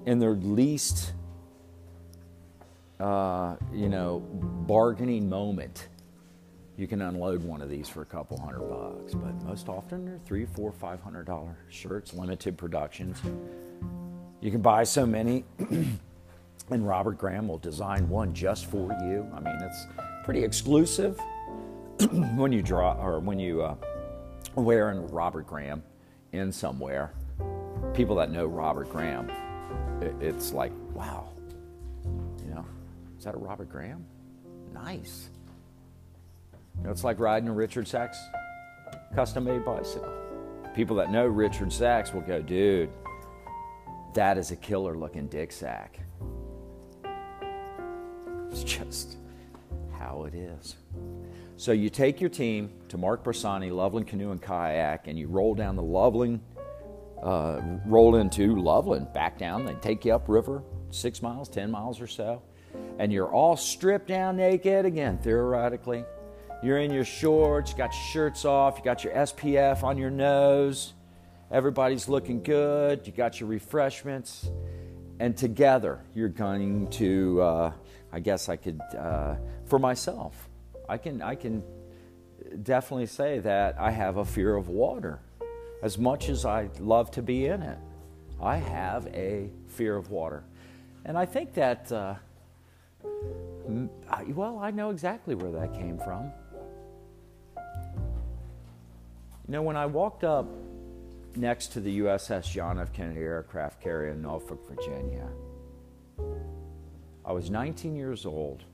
in 0.07 0.21
their 0.21 0.35
least, 0.35 1.13
uh, 3.01 3.57
you 3.73 3.89
know, 3.89 4.21
bargaining 4.21 5.29
moment. 5.29 5.89
You 6.77 6.87
can 6.87 7.03
unload 7.03 7.43
one 7.43 7.61
of 7.61 7.69
these 7.69 7.89
for 7.89 8.03
a 8.03 8.07
couple 8.07 8.39
hundred 8.41 8.61
bucks, 8.69 9.13
but 9.13 9.43
most 9.43 9.69
often 9.69 10.05
they're 10.05 10.21
three, 10.25 10.47
four, 10.47 10.71
five 10.71 11.03
hundred 11.03 11.27
dollar 11.27 11.57
shirts, 11.69 12.15
limited 12.15 12.57
productions. 12.57 13.21
You 14.43 14.51
can 14.51 14.61
buy 14.61 14.83
so 14.83 15.07
many, 15.07 15.45
and 16.71 16.87
Robert 16.87 17.17
Graham 17.17 17.47
will 17.47 17.59
design 17.59 18.09
one 18.09 18.35
just 18.35 18.67
for 18.67 18.91
you. 19.05 19.25
I 19.33 19.39
mean, 19.39 19.57
it's 19.63 19.87
pretty 20.25 20.43
exclusive 20.43 21.17
when 22.35 22.51
you 22.51 22.61
draw 22.61 22.95
or 23.01 23.21
when 23.21 23.39
you 23.39 23.63
uh, 23.63 23.77
wearing 24.57 25.07
Robert 25.09 25.47
Graham 25.47 25.81
in 26.33 26.51
somewhere, 26.51 27.13
people 27.95 28.17
that 28.17 28.33
know 28.33 28.47
Robert 28.47 28.91
Graham, 28.91 29.31
it's 30.21 30.53
like, 30.53 30.73
wow, 30.93 31.29
you 32.05 32.53
know, 32.53 32.67
is 33.17 33.25
that 33.25 33.37
a 33.37 33.39
Robert 33.39 33.71
Graham? 33.71 34.05
Nice. 34.75 35.31
You 36.79 36.85
know, 36.85 36.91
it's 36.91 37.05
like 37.05 37.21
riding 37.21 37.49
a 37.49 37.53
Richard 37.53 37.87
Sachs 37.87 38.19
custom 39.15 39.45
made 39.45 39.65
bicycle. 39.65 40.13
People 40.75 40.97
that 40.97 41.13
know 41.13 41.27
Richard 41.27 41.73
Sachs 41.73 42.13
will 42.13 42.23
go, 42.23 42.43
dude, 42.43 42.91
that 44.15 44.39
is 44.39 44.51
a 44.51 44.57
killer 44.57 44.97
looking 44.97 45.27
dick 45.29 45.53
sack. 45.53 46.01
It's 48.51 48.65
just 48.65 49.17
how 49.99 50.25
it 50.25 50.35
is. 50.35 50.77
So 51.57 51.73
you 51.73 51.89
take 51.91 52.21
your 52.21 52.31
team 52.31 52.71
to 52.89 52.99
Mark 52.99 53.25
Bersani, 53.25 53.71
Loveland 53.71 54.09
Canoe 54.09 54.33
and 54.33 54.43
Kayak, 54.43 55.07
and 55.07 55.19
you 55.19 55.29
roll 55.29 55.55
down 55.55 55.77
the 55.77 55.83
Loveland, 55.83 56.41
uh, 57.23 57.61
roll 57.87 58.17
into 58.17 58.57
Loveland, 58.57 59.13
back 59.13 59.39
down. 59.39 59.65
They 59.65 59.75
take 59.75 60.05
you 60.05 60.15
upriver, 60.15 60.63
six 60.91 61.23
miles, 61.23 61.49
10 61.49 61.71
miles 61.71 62.01
or 62.01 62.07
so, 62.07 62.43
and 62.99 63.13
you're 63.13 63.31
all 63.31 63.57
stripped 63.57 64.09
down 64.09 64.37
naked 64.37 64.85
again, 64.85 65.19
theoretically. 65.19 66.05
You're 66.63 66.79
in 66.79 66.93
your 66.93 67.05
shorts, 67.05 67.73
you 67.73 67.77
got 67.77 67.93
your 67.93 68.03
shirts 68.11 68.45
off, 68.45 68.79
you 68.79 68.85
got 68.85 69.05
your 69.05 69.13
SPF 69.15 69.83
on 69.83 69.99
your 69.99 70.11
nose, 70.11 70.95
everybody's 71.53 72.09
looking 72.09 72.43
good, 72.43 73.07
you 73.07 73.13
got 73.13 73.39
your 73.39 73.49
refreshments, 73.49 74.51
and 75.21 75.37
together 75.37 76.01
you're 76.15 76.31
going 76.31 76.89
to, 76.89 77.43
uh, 77.43 77.73
I 78.11 78.21
guess 78.21 78.49
I 78.49 78.57
could, 78.57 78.81
uh, 78.99 79.35
for 79.67 79.79
myself, 79.79 80.49
I 80.89 80.97
can, 80.97 81.21
I 81.21 81.35
can 81.35 81.63
definitely 82.63 83.07
say 83.07 83.39
that 83.41 83.79
I 83.79 83.91
have 83.91 84.17
a 84.17 84.25
fear 84.25 84.57
of 84.57 84.69
water. 84.69 85.21
As 85.83 85.99
much 85.99 86.31
as 86.31 86.47
I 86.47 86.71
love 86.81 87.11
to 87.13 87.23
be 87.23 87.47
in 87.47 87.61
it, 87.61 87.79
I 88.41 88.57
have 88.57 89.07
a 89.09 89.51
fear 89.69 89.95
of 89.97 90.11
water. 90.11 90.45
And 91.05 91.19
I 91.19 91.27
think 91.27 91.53
that, 91.55 91.93
uh, 91.93 92.15
well, 94.29 94.59
I 94.59 94.71
know 94.71 94.91
exactly 94.91 95.35
where 95.35 95.53
that 95.53 95.75
came 95.75 95.99
from. 95.99 96.31
You 99.49 99.59
know, 99.59 99.63
when 99.63 99.77
I 99.77 99.87
walked 99.87 100.25
up 100.25 100.47
next 101.37 101.69
to 101.69 101.81
the 101.81 102.01
USS 102.01 102.51
John 102.51 102.79
F. 102.79 102.93
Kennedy 102.93 103.21
aircraft 103.21 103.81
carrier 103.81 104.13
in 104.13 104.23
Norfolk, 104.23 104.67
Virginia, 104.69 105.29
I 107.25 107.33
was 107.33 107.51
19 107.51 107.95
years 107.95 108.27
old 108.27 108.65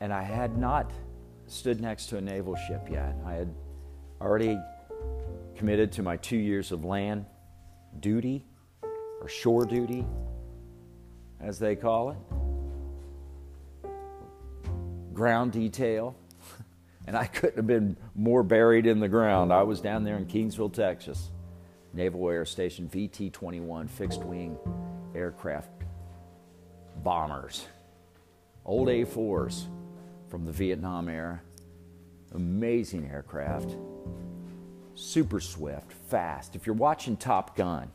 and 0.00 0.12
I 0.12 0.22
had 0.22 0.56
not 0.56 0.90
stood 1.46 1.80
next 1.80 2.06
to 2.06 2.18
a 2.18 2.20
naval 2.20 2.56
ship 2.56 2.88
yet. 2.90 3.16
I 3.26 3.34
had 3.34 3.52
already 4.20 4.58
committed 5.56 5.92
to 5.92 6.02
my 6.02 6.16
two 6.16 6.36
years 6.36 6.72
of 6.72 6.84
land 6.84 7.24
duty, 8.00 8.44
or 9.20 9.28
shore 9.28 9.64
duty, 9.64 10.06
as 11.40 11.58
they 11.58 11.74
call 11.74 12.10
it, 12.10 12.18
ground 15.12 15.52
detail. 15.52 16.14
And 17.08 17.16
I 17.16 17.24
couldn't 17.24 17.56
have 17.56 17.66
been 17.66 17.96
more 18.14 18.42
buried 18.42 18.86
in 18.86 19.00
the 19.00 19.08
ground. 19.08 19.50
I 19.50 19.62
was 19.62 19.80
down 19.80 20.04
there 20.04 20.18
in 20.18 20.26
Kingsville, 20.26 20.70
Texas, 20.70 21.30
Naval 21.94 22.28
Air 22.28 22.44
Station 22.44 22.86
VT 22.86 23.32
21 23.32 23.88
fixed 23.88 24.22
wing 24.22 24.58
aircraft 25.14 25.70
bombers, 27.02 27.66
old 28.66 28.88
A4s 28.88 29.68
from 30.28 30.44
the 30.44 30.52
Vietnam 30.52 31.08
era, 31.08 31.40
Amazing 32.34 33.08
aircraft. 33.10 33.74
Super 34.94 35.40
swift, 35.40 35.90
fast. 36.10 36.54
If 36.54 36.66
you're 36.66 36.74
watching 36.74 37.16
Top 37.16 37.56
Gun, 37.56 37.90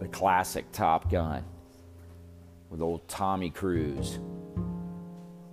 the 0.00 0.08
classic 0.08 0.64
Top 0.72 1.08
Gun 1.08 1.44
with 2.68 2.82
old 2.82 3.06
Tommy 3.06 3.50
Cruise, 3.50 4.18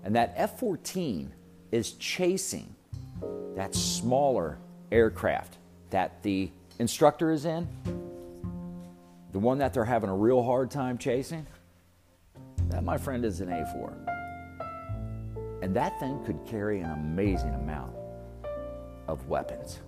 and 0.04 0.16
that 0.16 0.34
F 0.36 0.60
14 0.60 1.32
is 1.76 1.92
chasing 1.94 2.74
that 3.58 3.76
smaller 3.76 4.58
aircraft 4.94 5.58
that 5.90 6.24
the 6.24 6.50
instructor 6.80 7.32
is 7.32 7.44
in, 7.44 7.68
the 9.34 9.40
one 9.40 9.58
that 9.58 9.74
they're 9.74 9.84
having 9.84 10.10
a 10.10 10.16
real 10.16 10.42
hard 10.42 10.72
time 10.72 10.98
chasing, 10.98 11.46
that, 12.70 12.86
my 12.86 12.98
friend, 12.98 13.26
is 13.26 13.42
an 13.42 13.50
A4. 13.50 13.94
And 15.62 15.76
that 15.76 16.00
thing 16.00 16.24
could 16.24 16.40
carry 16.46 16.80
an 16.80 16.92
amazing 16.92 17.54
amount 17.54 17.94
of 19.10 19.28
weapons. 19.28 19.80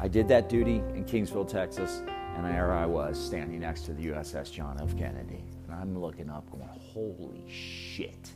I 0.00 0.08
did 0.08 0.26
that 0.28 0.48
duty 0.48 0.76
in 0.94 1.04
Kingsville, 1.04 1.46
Texas, 1.46 2.02
and 2.36 2.46
there 2.46 2.72
I 2.72 2.86
was 2.86 3.22
standing 3.22 3.60
next 3.60 3.82
to 3.82 3.92
the 3.92 4.06
USS 4.06 4.50
John 4.50 4.80
F. 4.80 4.96
Kennedy. 4.96 5.44
And 5.66 5.74
I'm 5.74 6.00
looking 6.00 6.30
up, 6.30 6.50
going, 6.50 6.66
holy 6.94 7.44
shit. 7.46 8.32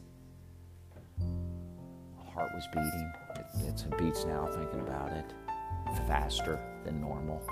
Heart 2.37 2.53
was 2.55 2.67
beating. 2.67 3.13
It, 3.35 3.47
it's, 3.67 3.83
it 3.85 3.97
beats 3.97 4.27
now 4.27 4.47
thinking 4.47 4.81
about 4.81 5.11
it, 5.11 5.33
faster 6.07 6.61
than 6.85 7.01
normal. 7.01 7.43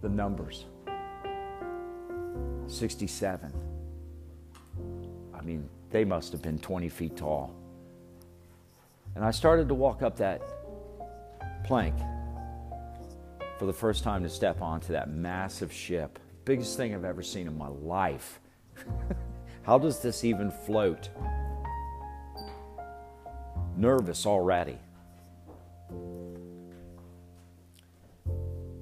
The 0.00 0.08
numbers 0.08 0.64
67. 2.66 3.52
I 5.34 5.42
mean, 5.42 5.68
they 5.90 6.04
must 6.04 6.32
have 6.32 6.40
been 6.40 6.58
20 6.58 6.88
feet 6.88 7.14
tall. 7.14 7.54
And 9.14 9.22
I 9.24 9.30
started 9.30 9.68
to 9.68 9.74
walk 9.74 10.02
up 10.02 10.16
that 10.16 10.40
plank 11.64 11.94
for 13.58 13.66
the 13.66 13.72
first 13.72 14.02
time 14.02 14.22
to 14.22 14.28
step 14.30 14.62
onto 14.62 14.94
that 14.94 15.10
massive 15.10 15.72
ship. 15.72 16.18
Biggest 16.46 16.76
thing 16.78 16.94
I've 16.94 17.04
ever 17.04 17.22
seen 17.22 17.46
in 17.46 17.56
my 17.56 17.68
life. 17.68 18.40
How 19.62 19.78
does 19.78 20.00
this 20.00 20.24
even 20.24 20.50
float? 20.50 21.10
Nervous 23.76 24.24
already. 24.24 24.78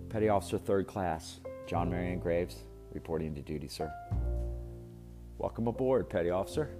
Petty 0.08 0.28
Officer 0.28 0.58
Third 0.58 0.86
Class, 0.86 1.40
John 1.66 1.90
Marion 1.90 2.20
Graves, 2.20 2.58
reporting 2.92 3.34
to 3.34 3.42
duty, 3.42 3.66
sir. 3.66 3.92
Welcome 5.38 5.66
aboard, 5.66 6.08
Petty 6.08 6.30
Officer. 6.30 6.70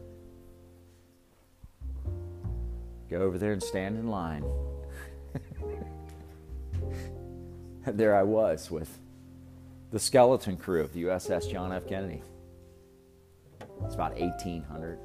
Go 3.11 3.23
over 3.23 3.37
there 3.37 3.53
and 3.53 3.63
stand 3.63 3.99
in 3.99 4.07
line. 4.07 4.45
and 7.85 7.99
there 7.99 8.15
I 8.15 8.23
was 8.23 8.71
with 8.71 9.01
the 9.91 9.99
skeleton 9.99 10.57
crew 10.57 10.81
of 10.81 10.93
the 10.93 11.03
USS 11.03 11.51
John 11.51 11.73
F. 11.73 11.89
Kennedy. 11.89 12.23
It's 13.85 13.95
about 13.95 14.17
1,800, 14.19 14.99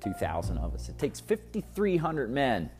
2,000 0.00 0.58
of 0.58 0.74
us. 0.74 0.88
It 0.88 0.98
takes 0.98 1.20
5,300 1.20 2.30
men. 2.30 2.70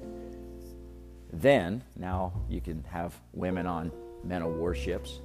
Then, 1.33 1.83
now 1.97 2.33
you 2.49 2.61
can 2.61 2.85
have 2.91 3.15
women 3.33 3.67
on 3.67 3.93
men 4.25 4.43
of 4.43 4.55
war 4.57 4.75
ships. 4.75 5.21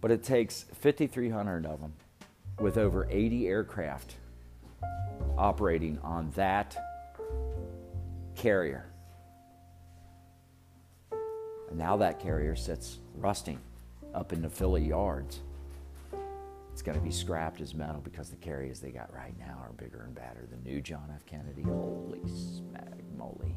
But 0.00 0.10
it 0.10 0.22
takes 0.22 0.64
5,300 0.80 1.66
of 1.66 1.80
them 1.80 1.92
with 2.60 2.78
over 2.78 3.06
80 3.10 3.48
aircraft 3.48 4.14
operating 5.36 5.98
on 6.02 6.30
that 6.32 6.76
carrier. 8.36 8.86
And 11.68 11.78
now 11.78 11.96
that 11.98 12.20
carrier 12.20 12.56
sits 12.56 12.98
rusting 13.16 13.58
up 14.14 14.32
in 14.32 14.42
the 14.42 14.48
Philly 14.48 14.84
yards. 14.84 15.40
It's 16.78 16.82
going 16.84 16.96
to 16.96 17.04
be 17.04 17.10
scrapped 17.10 17.60
as 17.60 17.74
metal 17.74 18.00
because 18.00 18.30
the 18.30 18.36
carriers 18.36 18.78
they 18.78 18.92
got 18.92 19.12
right 19.12 19.36
now 19.36 19.58
are 19.64 19.72
bigger 19.72 20.04
and 20.04 20.14
badder. 20.14 20.46
The 20.48 20.58
new 20.58 20.80
John 20.80 21.12
F. 21.12 21.26
Kennedy, 21.26 21.62
holy 21.62 22.20
smag 22.20 23.02
moly. 23.16 23.56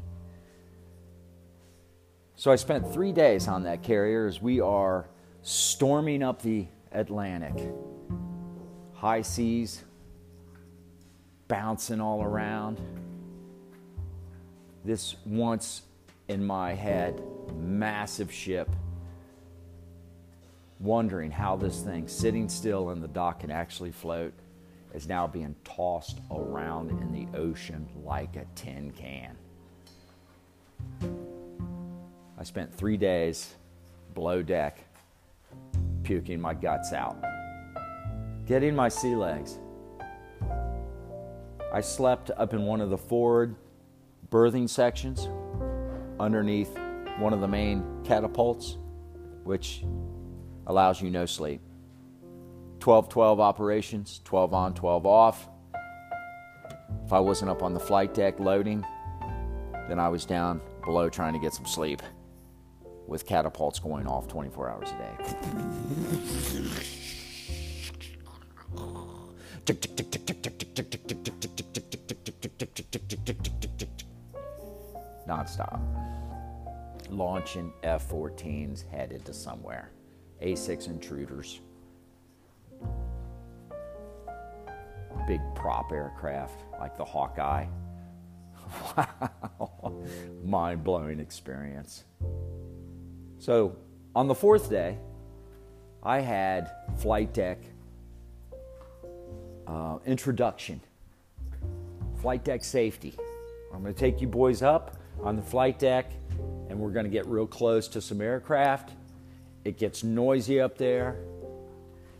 So 2.34 2.50
I 2.50 2.56
spent 2.56 2.92
three 2.92 3.12
days 3.12 3.46
on 3.46 3.62
that 3.62 3.84
carrier 3.84 4.26
as 4.26 4.42
we 4.42 4.60
are 4.60 5.08
storming 5.42 6.24
up 6.24 6.42
the 6.42 6.66
Atlantic. 6.90 7.72
High 8.92 9.22
seas, 9.22 9.84
bouncing 11.46 12.00
all 12.00 12.24
around. 12.24 12.80
This 14.84 15.14
once 15.24 15.82
in 16.26 16.44
my 16.44 16.74
head 16.74 17.22
massive 17.54 18.32
ship, 18.32 18.68
wondering 20.82 21.30
how 21.30 21.56
this 21.56 21.80
thing, 21.80 22.08
sitting 22.08 22.48
still 22.48 22.90
in 22.90 23.00
the 23.00 23.08
dock, 23.08 23.40
can 23.40 23.50
actually 23.50 23.92
float, 23.92 24.32
is 24.92 25.08
now 25.08 25.26
being 25.26 25.54
tossed 25.64 26.18
around 26.30 26.90
in 26.90 27.12
the 27.12 27.38
ocean 27.38 27.88
like 28.04 28.36
a 28.36 28.44
tin 28.54 28.92
can. 28.92 29.36
I 32.38 32.44
spent 32.44 32.74
three 32.74 32.96
days 32.96 33.54
below 34.14 34.42
deck, 34.42 34.84
puking 36.02 36.40
my 36.40 36.54
guts 36.54 36.92
out, 36.92 37.16
getting 38.46 38.74
my 38.74 38.88
sea 38.88 39.14
legs. 39.14 39.58
I 41.72 41.80
slept 41.80 42.30
up 42.36 42.52
in 42.52 42.64
one 42.64 42.80
of 42.80 42.90
the 42.90 42.98
forward 42.98 43.54
berthing 44.28 44.66
sections 44.66 45.28
underneath 46.18 46.76
one 47.18 47.32
of 47.32 47.40
the 47.40 47.48
main 47.48 47.84
catapults, 48.04 48.76
which 49.44 49.84
allows 50.72 51.02
you 51.02 51.10
no 51.10 51.26
sleep. 51.26 51.60
12 52.80 53.10
12 53.10 53.40
operations, 53.40 54.22
12 54.24 54.54
on, 54.54 54.74
12 54.74 55.06
off. 55.06 55.48
If 57.04 57.12
I 57.12 57.20
wasn't 57.20 57.50
up 57.50 57.62
on 57.62 57.74
the 57.74 57.80
flight 57.80 58.14
deck 58.14 58.40
loading, 58.40 58.84
then 59.88 60.00
I 60.00 60.08
was 60.08 60.24
down 60.24 60.62
below 60.82 61.10
trying 61.10 61.34
to 61.34 61.38
get 61.38 61.52
some 61.52 61.66
sleep 61.66 62.00
with 63.06 63.26
catapults 63.26 63.78
going 63.78 64.06
off 64.06 64.28
24 64.28 64.70
hours 64.70 64.88
a 64.90 64.98
day. 64.98 65.16
Nonstop. 75.28 75.80
Launching 77.10 77.72
F 77.82 78.08
14s 78.08 78.88
headed 78.90 79.26
to 79.26 79.34
somewhere. 79.34 79.90
A 80.42 80.54
6 80.54 80.86
intruders. 80.88 81.60
Big 85.26 85.40
prop 85.54 85.92
aircraft 85.92 86.64
like 86.80 86.96
the 86.96 87.04
Hawkeye. 87.04 87.66
Wow. 88.96 90.02
Mind 90.42 90.82
blowing 90.82 91.20
experience. 91.20 92.04
So 93.38 93.76
on 94.14 94.28
the 94.28 94.34
fourth 94.34 94.70
day, 94.70 94.96
I 96.02 96.20
had 96.20 96.70
flight 96.96 97.34
deck 97.34 97.58
uh, 99.66 99.98
introduction, 100.06 100.80
flight 102.20 102.44
deck 102.44 102.64
safety. 102.64 103.14
I'm 103.72 103.82
going 103.82 103.94
to 103.94 104.00
take 104.00 104.20
you 104.20 104.26
boys 104.26 104.62
up 104.62 104.96
on 105.22 105.36
the 105.36 105.42
flight 105.42 105.78
deck 105.78 106.10
and 106.68 106.78
we're 106.78 106.90
going 106.90 107.04
to 107.04 107.10
get 107.10 107.26
real 107.26 107.46
close 107.46 107.88
to 107.88 108.00
some 108.00 108.20
aircraft. 108.20 108.90
It 109.64 109.78
gets 109.78 110.02
noisy 110.02 110.60
up 110.60 110.76
there. 110.76 111.16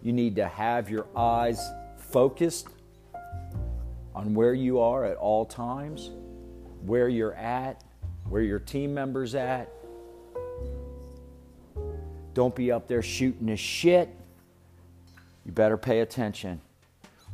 You 0.03 0.13
need 0.13 0.37
to 0.37 0.47
have 0.47 0.91
your 0.91 1.07
eyes 1.17 1.61
focused 1.97 2.69
on 4.15 4.35
where 4.35 4.55
you 4.55 4.81
are 4.81 5.05
at 5.05 5.17
all 5.17 5.45
times, 5.45 6.11
where 6.85 7.09
you're 7.09 7.35
at, 7.35 7.83
where 8.29 8.43
your 8.43 8.59
team 8.59 8.93
members 8.95 9.35
at, 9.35 9.71
don't 12.35 12.55
be 12.55 12.73
up 12.73 12.89
there 12.89 13.03
shooting 13.03 13.47
the 13.47 13.57
shit. 13.57 14.09
You 15.45 15.53
better 15.53 15.77
pay 15.77 16.01
attention, 16.01 16.61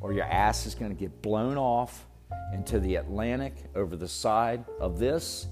or 0.00 0.12
your 0.12 0.24
ass 0.24 0.66
is 0.66 0.74
going 0.74 0.94
to 0.94 0.98
get 0.98 1.22
blown 1.22 1.56
off 1.56 2.06
into 2.52 2.80
the 2.80 2.96
Atlantic 2.96 3.54
over 3.74 3.96
the 3.96 4.08
side 4.08 4.64
of 4.80 4.98
this 4.98 5.46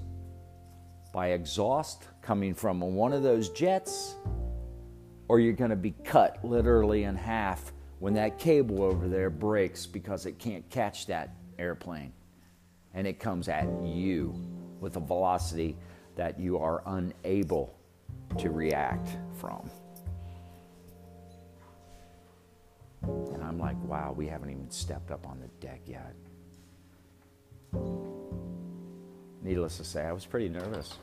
by 1.12 1.28
exhaust 1.28 2.04
coming 2.22 2.54
from 2.54 2.80
one 2.80 3.12
of 3.12 3.22
those 3.22 3.50
jets, 3.50 4.16
or 5.28 5.40
you're 5.40 5.52
going 5.52 5.70
to 5.70 5.76
be 5.76 5.94
cut 6.04 6.44
literally 6.44 7.04
in 7.04 7.16
half 7.16 7.72
when 7.98 8.14
that 8.14 8.38
cable 8.38 8.82
over 8.82 9.08
there 9.08 9.30
breaks 9.30 9.86
because 9.86 10.26
it 10.26 10.38
can't 10.38 10.68
catch 10.70 11.06
that 11.06 11.34
airplane 11.58 12.12
and 12.94 13.06
it 13.06 13.18
comes 13.18 13.48
at 13.48 13.66
you 13.84 14.34
with 14.80 14.96
a 14.96 15.00
velocity 15.00 15.76
that 16.16 16.38
you 16.38 16.58
are 16.58 16.82
unable 16.86 17.78
to 18.38 18.50
react 18.50 19.10
from. 19.38 19.68
And 23.02 23.42
I'm 23.42 23.58
like, 23.58 23.76
wow, 23.84 24.12
we 24.16 24.26
haven't 24.26 24.50
even 24.50 24.70
stepped 24.70 25.10
up 25.10 25.26
on 25.26 25.40
the 25.40 25.48
deck 25.66 25.80
yet. 25.86 26.14
Needless 29.42 29.76
to 29.76 29.84
say, 29.84 30.02
I 30.02 30.12
was 30.12 30.26
pretty 30.26 30.48
nervous. 30.48 30.94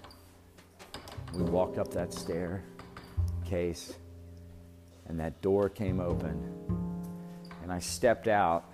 We 1.34 1.44
walked 1.44 1.78
up 1.78 1.92
that 1.94 2.12
staircase, 2.14 3.94
and 5.08 5.20
that 5.20 5.42
door 5.42 5.70
came 5.70 6.00
open, 6.00 6.42
and 7.62 7.72
I 7.72 7.80
stepped 7.80 8.28
out, 8.28 8.66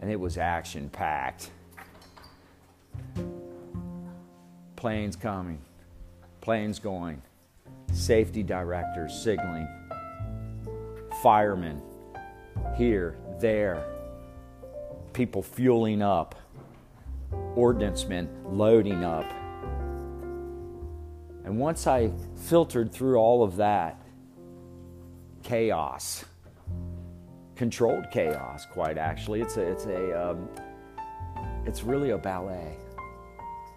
and 0.00 0.10
it 0.10 0.18
was 0.18 0.38
action 0.38 0.88
packed. 0.88 1.50
Planes 4.76 5.16
coming, 5.16 5.60
planes 6.40 6.78
going, 6.78 7.20
safety 7.92 8.42
directors 8.42 9.12
signaling, 9.12 9.66
firemen 11.22 11.82
here, 12.76 13.16
there, 13.40 13.84
people 15.12 15.42
fueling 15.42 16.00
up, 16.00 16.36
ordnance 17.56 18.06
men 18.06 18.28
loading 18.46 19.02
up. 19.02 19.26
And 21.48 21.58
once 21.58 21.86
I 21.86 22.10
filtered 22.36 22.92
through 22.92 23.16
all 23.16 23.42
of 23.42 23.56
that, 23.56 24.02
chaos, 25.42 26.26
controlled 27.56 28.10
chaos, 28.10 28.66
quite 28.70 28.98
actually. 28.98 29.40
It's 29.40 29.56
a, 29.56 29.62
it's 29.62 29.86
a, 29.86 30.30
um, 30.30 30.46
it's 31.64 31.84
really 31.84 32.10
a 32.10 32.18
ballet 32.18 32.76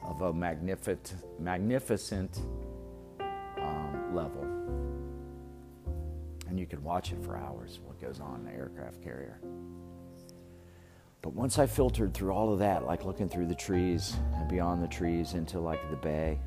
of 0.03 0.21
a 0.21 0.34
magnificent, 0.34 1.15
magnificent 1.39 2.41
um, 3.62 4.13
level. 4.13 4.43
And 6.49 6.60
you 6.60 6.65
can 6.65 6.84
watch 6.84 7.13
it 7.13 7.23
for 7.23 7.38
hours, 7.38 7.79
what 7.86 8.01
goes 8.01 8.19
on 8.19 8.41
in 8.41 8.45
the 8.47 8.51
aircraft 8.51 9.01
carrier. 9.01 9.39
But 11.21 11.34
once 11.34 11.57
I 11.57 11.67
filtered 11.67 12.13
through 12.13 12.31
all 12.31 12.51
of 12.51 12.60
that, 12.60 12.86
like 12.86 13.05
looking 13.05 13.29
through 13.29 13.47
the 13.47 13.55
trees 13.55 14.17
and 14.34 14.49
beyond 14.49 14.84
the 14.84 14.89
trees 14.89 15.36
into 15.36 15.62
like 15.62 15.79
the 15.89 15.95
bay 15.95 16.38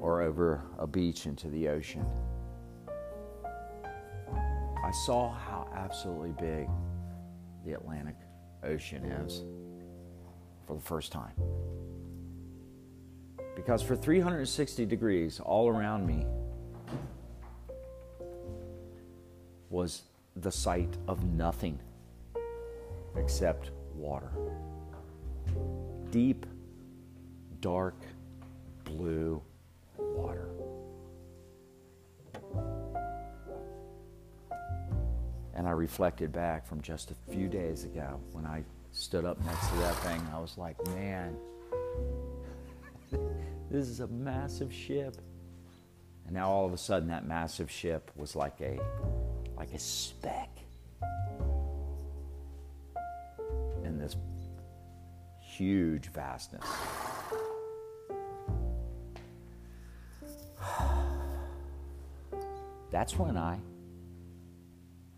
or 0.00 0.22
over 0.22 0.62
a 0.78 0.86
beach 0.86 1.26
into 1.26 1.48
the 1.48 1.68
ocean, 1.68 2.04
I 4.82 4.90
saw 5.04 5.32
how 5.32 5.70
absolutely 5.74 6.32
big 6.40 6.68
the 7.64 7.74
Atlantic 7.74 8.16
Ocean 8.64 9.04
is 9.04 9.44
for 10.66 10.74
the 10.74 10.82
first 10.82 11.12
time. 11.12 11.34
Because 13.54 13.82
for 13.82 13.94
360 13.94 14.86
degrees 14.86 15.38
all 15.38 15.68
around 15.68 16.06
me 16.06 16.26
was 19.68 20.02
the 20.36 20.50
sight 20.50 20.96
of 21.06 21.24
nothing 21.24 21.78
except 23.16 23.70
water. 23.94 24.30
Deep, 26.10 26.46
dark, 27.60 27.94
blue 28.84 29.42
And 35.60 35.68
I 35.68 35.72
reflected 35.72 36.32
back 36.32 36.66
from 36.66 36.80
just 36.80 37.10
a 37.10 37.14
few 37.30 37.46
days 37.46 37.84
ago 37.84 38.18
when 38.32 38.46
I 38.46 38.64
stood 38.92 39.26
up 39.26 39.38
next 39.44 39.68
to 39.68 39.74
that 39.80 39.94
thing. 39.96 40.26
I 40.32 40.38
was 40.40 40.56
like, 40.56 40.82
man, 40.86 41.36
this 43.70 43.86
is 43.86 44.00
a 44.00 44.06
massive 44.06 44.72
ship. 44.72 45.18
And 46.24 46.34
now 46.34 46.48
all 46.48 46.64
of 46.64 46.72
a 46.72 46.78
sudden 46.78 47.10
that 47.10 47.26
massive 47.26 47.70
ship 47.70 48.10
was 48.16 48.34
like 48.34 48.58
a 48.62 48.80
like 49.54 49.74
a 49.74 49.78
speck 49.78 50.48
in 53.84 53.98
this 53.98 54.16
huge 55.42 56.10
vastness. 56.10 56.64
That's 62.90 63.18
when 63.18 63.36
I 63.36 63.58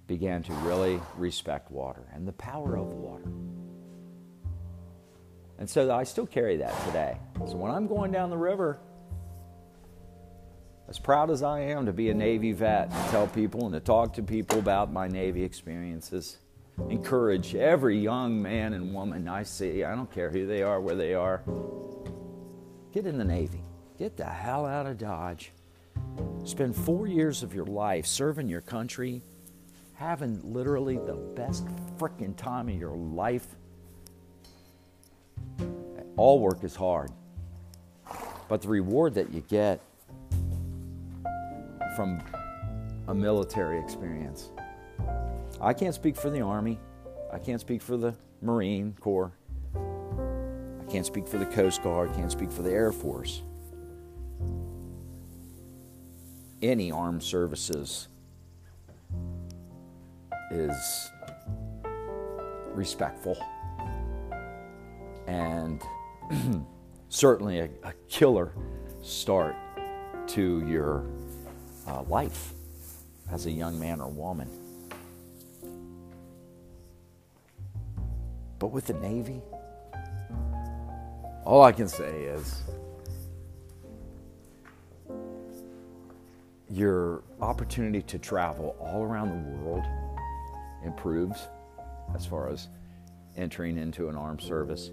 began 0.06 0.42
to 0.42 0.52
really 0.54 1.00
respect 1.16 1.70
water 1.70 2.02
and 2.14 2.26
the 2.26 2.32
power 2.32 2.76
of 2.76 2.86
water. 2.86 3.30
And 5.58 5.68
so 5.68 5.94
I 5.94 6.04
still 6.04 6.26
carry 6.26 6.56
that 6.56 6.86
today. 6.86 7.18
So 7.46 7.56
when 7.56 7.70
I'm 7.70 7.86
going 7.86 8.10
down 8.10 8.30
the 8.30 8.36
river, 8.36 8.80
as 10.88 10.98
proud 10.98 11.30
as 11.30 11.42
I 11.42 11.60
am 11.60 11.86
to 11.86 11.92
be 11.92 12.10
a 12.10 12.14
Navy 12.14 12.52
vet 12.52 12.90
and 12.90 13.10
tell 13.10 13.26
people 13.26 13.64
and 13.64 13.72
to 13.72 13.80
talk 13.80 14.14
to 14.14 14.22
people 14.22 14.58
about 14.58 14.92
my 14.92 15.08
Navy 15.08 15.44
experiences, 15.44 16.38
encourage 16.90 17.54
every 17.54 17.98
young 17.98 18.42
man 18.42 18.72
and 18.72 18.92
woman 18.92 19.28
I 19.28 19.44
see, 19.44 19.84
I 19.84 19.94
don't 19.94 20.10
care 20.10 20.30
who 20.30 20.46
they 20.46 20.62
are, 20.62 20.80
where 20.80 20.96
they 20.96 21.14
are, 21.14 21.42
get 22.92 23.06
in 23.06 23.18
the 23.18 23.24
Navy. 23.24 23.62
Get 23.98 24.16
the 24.16 24.24
hell 24.24 24.66
out 24.66 24.86
of 24.86 24.98
Dodge. 24.98 25.52
Spend 26.44 26.74
four 26.74 27.06
years 27.06 27.42
of 27.42 27.54
your 27.54 27.66
life 27.66 28.04
serving 28.04 28.48
your 28.48 28.60
country, 28.60 29.22
having 30.02 30.40
literally 30.52 30.96
the 30.96 31.14
best 31.14 31.64
freaking 31.96 32.36
time 32.36 32.68
of 32.68 32.74
your 32.74 32.96
life. 32.96 33.46
All 36.16 36.40
work 36.40 36.64
is 36.64 36.74
hard, 36.74 37.10
but 38.48 38.62
the 38.62 38.68
reward 38.68 39.14
that 39.14 39.32
you 39.32 39.42
get 39.42 39.80
from 41.94 42.20
a 43.06 43.14
military 43.14 43.78
experience. 43.78 44.50
I 45.60 45.72
can't 45.72 45.94
speak 45.94 46.16
for 46.16 46.30
the 46.30 46.40
Army. 46.40 46.80
I 47.32 47.38
can't 47.38 47.60
speak 47.60 47.80
for 47.80 47.96
the 47.96 48.16
Marine 48.40 48.96
Corps. 49.00 49.32
I 49.76 50.90
can't 50.90 51.06
speak 51.06 51.28
for 51.28 51.38
the 51.38 51.46
Coast 51.46 51.80
Guard. 51.84 52.10
I 52.10 52.14
can't 52.14 52.32
speak 52.32 52.50
for 52.50 52.62
the 52.62 52.72
Air 52.72 52.90
Force. 52.90 53.42
Any 56.60 56.90
armed 56.90 57.22
services 57.22 58.08
is 60.52 61.10
respectful 62.74 63.36
and 65.26 65.82
certainly 67.08 67.60
a, 67.60 67.68
a 67.84 67.92
killer 68.08 68.52
start 69.02 69.56
to 70.26 70.64
your 70.66 71.06
uh, 71.86 72.02
life 72.02 72.52
as 73.30 73.46
a 73.46 73.50
young 73.50 73.78
man 73.78 74.00
or 74.00 74.08
woman. 74.08 74.48
But 78.58 78.68
with 78.68 78.86
the 78.86 78.94
Navy, 78.94 79.40
all 81.44 81.62
I 81.62 81.72
can 81.72 81.88
say 81.88 82.24
is 82.24 82.62
your 86.70 87.22
opportunity 87.40 88.02
to 88.02 88.18
travel 88.18 88.76
all 88.80 89.02
around 89.02 89.30
the 89.30 89.56
world 89.58 89.84
improves 90.84 91.48
as 92.14 92.26
far 92.26 92.48
as 92.48 92.68
entering 93.36 93.78
into 93.78 94.08
an 94.08 94.16
armed 94.16 94.40
service. 94.40 94.90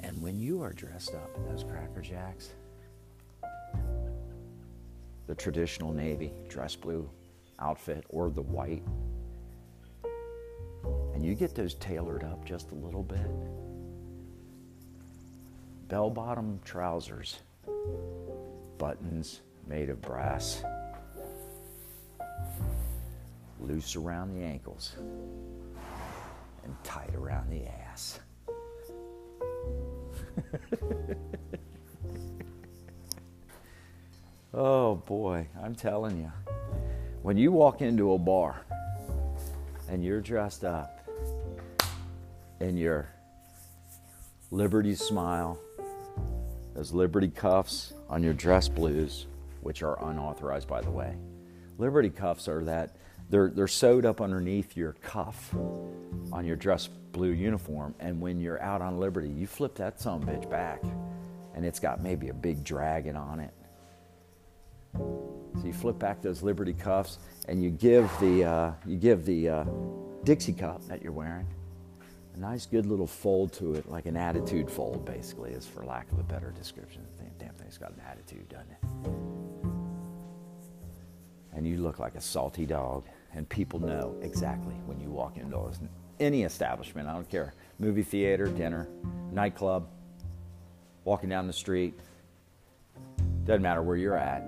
And 0.00 0.20
when 0.20 0.38
you 0.38 0.62
are 0.62 0.72
dressed 0.72 1.14
up 1.14 1.30
in 1.36 1.44
those 1.44 1.64
Cracker 1.64 2.00
Jacks, 2.00 2.50
the 5.26 5.34
traditional 5.34 5.92
Navy 5.92 6.32
dress 6.48 6.74
blue 6.74 7.08
outfit 7.58 8.04
or 8.08 8.30
the 8.30 8.42
white, 8.42 8.82
and 11.14 11.24
you 11.24 11.34
get 11.34 11.54
those 11.54 11.74
tailored 11.74 12.24
up 12.24 12.44
just 12.44 12.70
a 12.70 12.74
little 12.74 13.02
bit, 13.02 13.30
bell 15.88 16.10
bottom 16.10 16.58
trousers, 16.64 17.40
buttons 18.78 19.42
made 19.66 19.90
of 19.90 20.00
brass, 20.00 20.64
loose 23.60 23.96
around 23.96 24.34
the 24.34 24.44
ankles, 24.44 24.96
and 26.64 26.74
tight 26.84 27.14
around 27.14 27.50
the 27.50 27.66
ass. 27.66 28.20
Oh 34.52 34.96
boy, 34.96 35.46
I'm 35.62 35.76
telling 35.76 36.18
you. 36.18 36.32
When 37.22 37.36
you 37.36 37.52
walk 37.52 37.82
into 37.82 38.14
a 38.14 38.18
bar 38.18 38.66
and 39.88 40.04
you're 40.04 40.20
dressed 40.20 40.64
up 40.64 41.08
in 42.58 42.76
your 42.76 43.08
Liberty 44.50 44.96
smile, 44.96 45.56
those 46.74 46.92
Liberty 46.92 47.28
cuffs 47.28 47.92
on 48.08 48.24
your 48.24 48.32
dress 48.32 48.68
blues, 48.68 49.26
which 49.60 49.84
are 49.84 50.04
unauthorized 50.04 50.66
by 50.66 50.80
the 50.80 50.90
way. 50.90 51.14
Liberty 51.78 52.10
cuffs 52.10 52.48
are 52.48 52.64
that 52.64 52.96
they're, 53.30 53.50
they're 53.50 53.68
sewed 53.68 54.04
up 54.04 54.20
underneath 54.20 54.76
your 54.76 54.92
cuff 55.02 55.54
on 56.32 56.44
your 56.44 56.56
dress 56.56 56.88
blue 57.12 57.30
uniform, 57.30 57.94
and 58.00 58.20
when 58.20 58.40
you're 58.40 58.60
out 58.62 58.82
on 58.82 58.98
Liberty, 59.00 59.30
you 59.30 59.46
flip 59.46 59.74
that 59.76 60.00
some 60.00 60.22
bitch 60.22 60.50
back, 60.50 60.82
and 61.54 61.64
it's 61.64 61.80
got 61.80 62.02
maybe 62.02 62.28
a 62.28 62.34
big 62.34 62.62
dragon 62.64 63.16
on 63.16 63.40
it 63.40 63.52
So 64.94 65.66
you 65.66 65.72
flip 65.72 65.98
back 65.98 66.22
those 66.22 66.42
Liberty 66.42 66.72
cuffs 66.72 67.18
and 67.48 67.62
you 67.62 67.70
give 67.70 68.10
the, 68.20 68.44
uh, 68.44 68.72
you 68.86 68.96
give 68.96 69.24
the 69.24 69.48
uh, 69.48 69.64
Dixie 70.24 70.52
cup 70.52 70.84
that 70.88 71.02
you're 71.02 71.12
wearing 71.12 71.46
a 72.34 72.38
nice, 72.38 72.66
good 72.66 72.86
little 72.86 73.06
fold 73.06 73.52
to 73.54 73.74
it, 73.74 73.88
like 73.88 74.06
an 74.06 74.16
attitude 74.16 74.70
fold, 74.70 75.04
basically, 75.04 75.52
is 75.52 75.66
for 75.66 75.84
lack 75.84 76.10
of 76.12 76.18
a 76.18 76.22
better 76.22 76.52
description. 76.52 77.02
Damn 77.38 77.54
thing's 77.54 77.78
got 77.78 77.90
an 77.92 78.02
attitude, 78.08 78.48
doesn't 78.48 78.70
it? 78.70 78.78
And 81.56 81.66
you 81.66 81.78
look 81.78 81.98
like 81.98 82.14
a 82.14 82.20
salty 82.20 82.66
dog, 82.66 83.04
and 83.34 83.48
people 83.48 83.78
know 83.78 84.16
exactly 84.22 84.74
when 84.86 85.00
you 85.00 85.10
walk 85.10 85.36
into 85.36 85.58
any 86.18 86.42
establishment. 86.42 87.08
I 87.08 87.12
don't 87.12 87.28
care 87.28 87.54
movie 87.78 88.02
theater, 88.02 88.46
dinner, 88.46 88.88
nightclub, 89.32 89.88
walking 91.04 91.28
down 91.28 91.46
the 91.46 91.52
street. 91.52 91.98
Doesn't 93.44 93.62
matter 93.62 93.82
where 93.82 93.96
you're 93.96 94.18
at. 94.18 94.44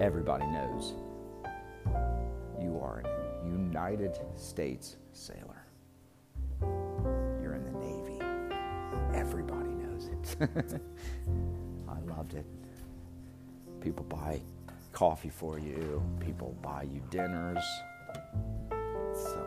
Everybody 0.00 0.46
knows 0.46 0.94
you 2.60 2.78
are 2.82 3.02
a 3.04 3.46
United 3.46 4.18
States 4.36 4.96
sailor. 5.12 5.66
You're 6.60 7.54
in 7.54 7.64
the 7.64 7.78
Navy. 7.78 8.20
Everybody 9.14 9.70
knows 9.70 10.08
it. 10.08 10.36
I 11.88 11.98
loved 12.00 12.34
it. 12.34 12.46
People 13.80 14.04
buy 14.04 14.40
coffee 15.00 15.30
for 15.30 15.58
you, 15.58 16.02
people 16.20 16.54
buy 16.60 16.82
you 16.82 17.00
dinners. 17.08 17.64
So, 19.14 19.42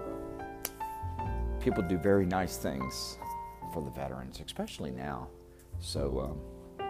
people 1.60 1.84
do 1.84 1.96
very 2.00 2.26
nice 2.26 2.58
things 2.58 3.20
for 3.72 3.84
the 3.84 3.92
veterans, 3.92 4.42
especially 4.44 4.90
now. 4.90 5.28
So, 5.80 6.34
um, 6.80 6.88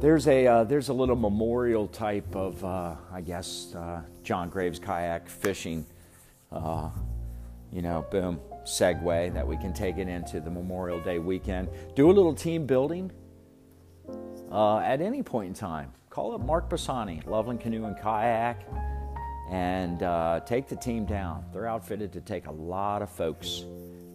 there's 0.00 0.26
a 0.26 0.46
uh, 0.46 0.64
there's 0.64 0.88
a 0.88 0.94
little 0.94 1.14
memorial 1.14 1.86
type 1.86 2.34
of 2.34 2.64
uh, 2.64 2.94
I 3.12 3.20
guess 3.20 3.74
uh, 3.74 4.00
John 4.22 4.48
Graves 4.48 4.78
kayak 4.78 5.28
fishing, 5.28 5.84
uh, 6.50 6.88
you 7.70 7.82
know, 7.82 8.06
boom 8.10 8.40
segue 8.64 9.34
that 9.34 9.46
we 9.46 9.58
can 9.58 9.74
take 9.74 9.98
it 9.98 10.08
into 10.08 10.40
the 10.40 10.50
Memorial 10.50 10.98
Day 11.02 11.18
weekend. 11.18 11.68
Do 11.94 12.10
a 12.10 12.14
little 12.18 12.34
team 12.34 12.64
building 12.64 13.12
uh, 14.50 14.78
at 14.78 15.02
any 15.02 15.22
point 15.22 15.48
in 15.48 15.54
time. 15.54 15.92
Call 16.12 16.34
up 16.34 16.42
Mark 16.42 16.68
Bassani, 16.68 17.26
Loveland 17.26 17.62
Canoe 17.62 17.86
and 17.86 17.98
Kayak, 17.98 18.68
and 19.48 20.02
uh, 20.02 20.40
take 20.44 20.68
the 20.68 20.76
team 20.76 21.06
down. 21.06 21.42
They're 21.54 21.66
outfitted 21.66 22.12
to 22.12 22.20
take 22.20 22.48
a 22.48 22.52
lot 22.52 23.00
of 23.00 23.08
folks 23.08 23.64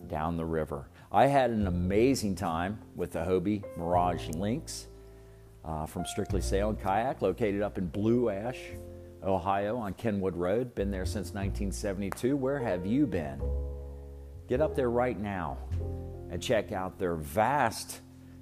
down 0.05 0.37
the 0.37 0.45
river. 0.45 0.89
I 1.11 1.25
had 1.25 1.49
an 1.49 1.65
amazing 1.65 2.35
time 2.35 2.77
with 2.95 3.13
the 3.13 3.21
Hobie 3.21 3.63
Mirage 3.77 4.29
Lynx 4.29 4.85
uh, 5.65 5.87
from 5.87 6.05
Strictly 6.05 6.39
Sail 6.39 6.69
and 6.69 6.79
Kayak, 6.79 7.23
located 7.23 7.63
up 7.63 7.79
in 7.79 7.87
Blue 7.87 8.29
Ash, 8.29 8.59
Ohio 9.23 9.75
on 9.75 9.95
Kenwood 9.95 10.35
Road. 10.35 10.75
Been 10.75 10.91
there 10.91 11.07
since 11.07 11.33
1972. 11.33 12.37
Where 12.37 12.59
have 12.59 12.85
you 12.85 13.07
been? 13.07 13.41
Get 14.47 14.61
up 14.61 14.75
there 14.75 14.91
right 14.91 15.19
now 15.19 15.57
and 16.29 16.43
check 16.43 16.71
out 16.71 16.99
their 16.99 17.15
vast 17.15 18.01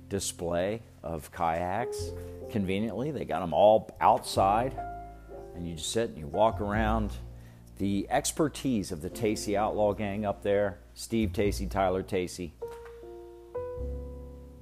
display 0.10 0.82
of 1.04 1.32
kayaks. 1.32 2.12
Conveniently, 2.52 3.12
they 3.12 3.26
got 3.26 3.39
them 3.39 3.54
all 3.54 3.89
outside, 4.02 4.80
and 5.56 5.68
you 5.68 5.76
just 5.76 5.91
sit 5.91 6.10
and 6.10 6.18
you 6.18 6.28
walk 6.28 6.62
around. 6.62 7.12
The 7.78 8.08
expertise 8.10 8.91
of 8.91 9.02
the 9.02 9.10
Tacey 9.10 9.58
Outlaw 9.58 9.94
Gang 9.94 10.26
up 10.26 10.41
there 10.41 10.80
Steve 10.94 11.34
Tacey, 11.34 11.68
Tyler 11.68 12.04
Tacey. 12.04 12.54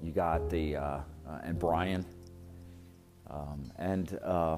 You 0.02 0.12
got 0.12 0.50
the, 0.50 0.76
uh, 0.76 0.82
uh, 0.82 1.02
and 1.44 1.60
Brian. 1.60 2.06
Um, 3.30 3.72
and, 3.78 4.20
uh, 4.24 4.58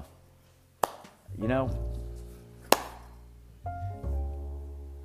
you 1.38 1.48
know, 1.48 1.70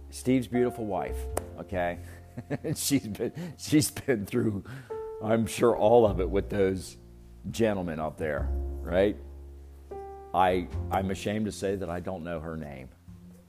Steve's 0.10 0.48
beautiful 0.48 0.86
wife, 0.86 1.18
okay? 1.60 2.00
she's 2.76 3.08
been 3.08 3.34
she's 3.58 3.92
been 3.92 4.26
through 4.26 4.64
I'm 5.24 5.46
sure 5.46 5.76
all 5.76 6.06
of 6.06 6.20
it 6.20 6.30
with 6.30 6.50
those 6.50 6.98
gentlemen 7.50 8.00
up 8.00 8.18
there, 8.18 8.50
right? 8.82 9.16
I 10.34 10.68
I'm 10.92 11.12
ashamed 11.12 11.46
to 11.46 11.52
say 11.52 11.76
that 11.76 11.90
I 11.90 12.00
don't 12.00 12.24
know 12.24 12.40
her 12.40 12.58
name 12.58 12.90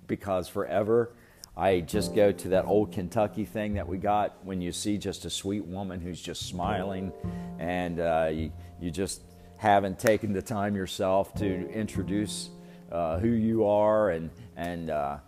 because 0.07 0.49
forever 0.49 1.13
I 1.57 1.81
just 1.81 2.15
go 2.15 2.33
to 2.33 2.49
that 2.49 2.65
old 2.65 2.93
Kentucky 2.93 3.45
thing 3.45 3.75
that 3.75 3.87
we 3.87 3.99
got 3.99 4.45
when 4.45 4.61
you 4.61 4.73
see 4.73 4.99
just 4.99 5.25
a 5.25 5.31
sweet 5.31 5.65
woman 5.65 6.01
who's 6.01 6.21
just 6.21 6.47
smiling 6.47 7.13
and 7.59 8.01
uh, 8.01 8.31
you, 8.33 8.53
you 8.81 8.91
just 8.91 9.23
haven't 9.59 9.99
taken 9.99 10.33
the 10.33 10.43
time 10.43 10.75
yourself 10.75 11.35
to 11.35 11.71
introduce 11.71 12.51
uh, 12.91 13.19
who 13.19 13.29
you 13.29 13.67
are 13.67 14.11
and 14.11 14.31
and 14.57 14.91
uh, 14.91 15.19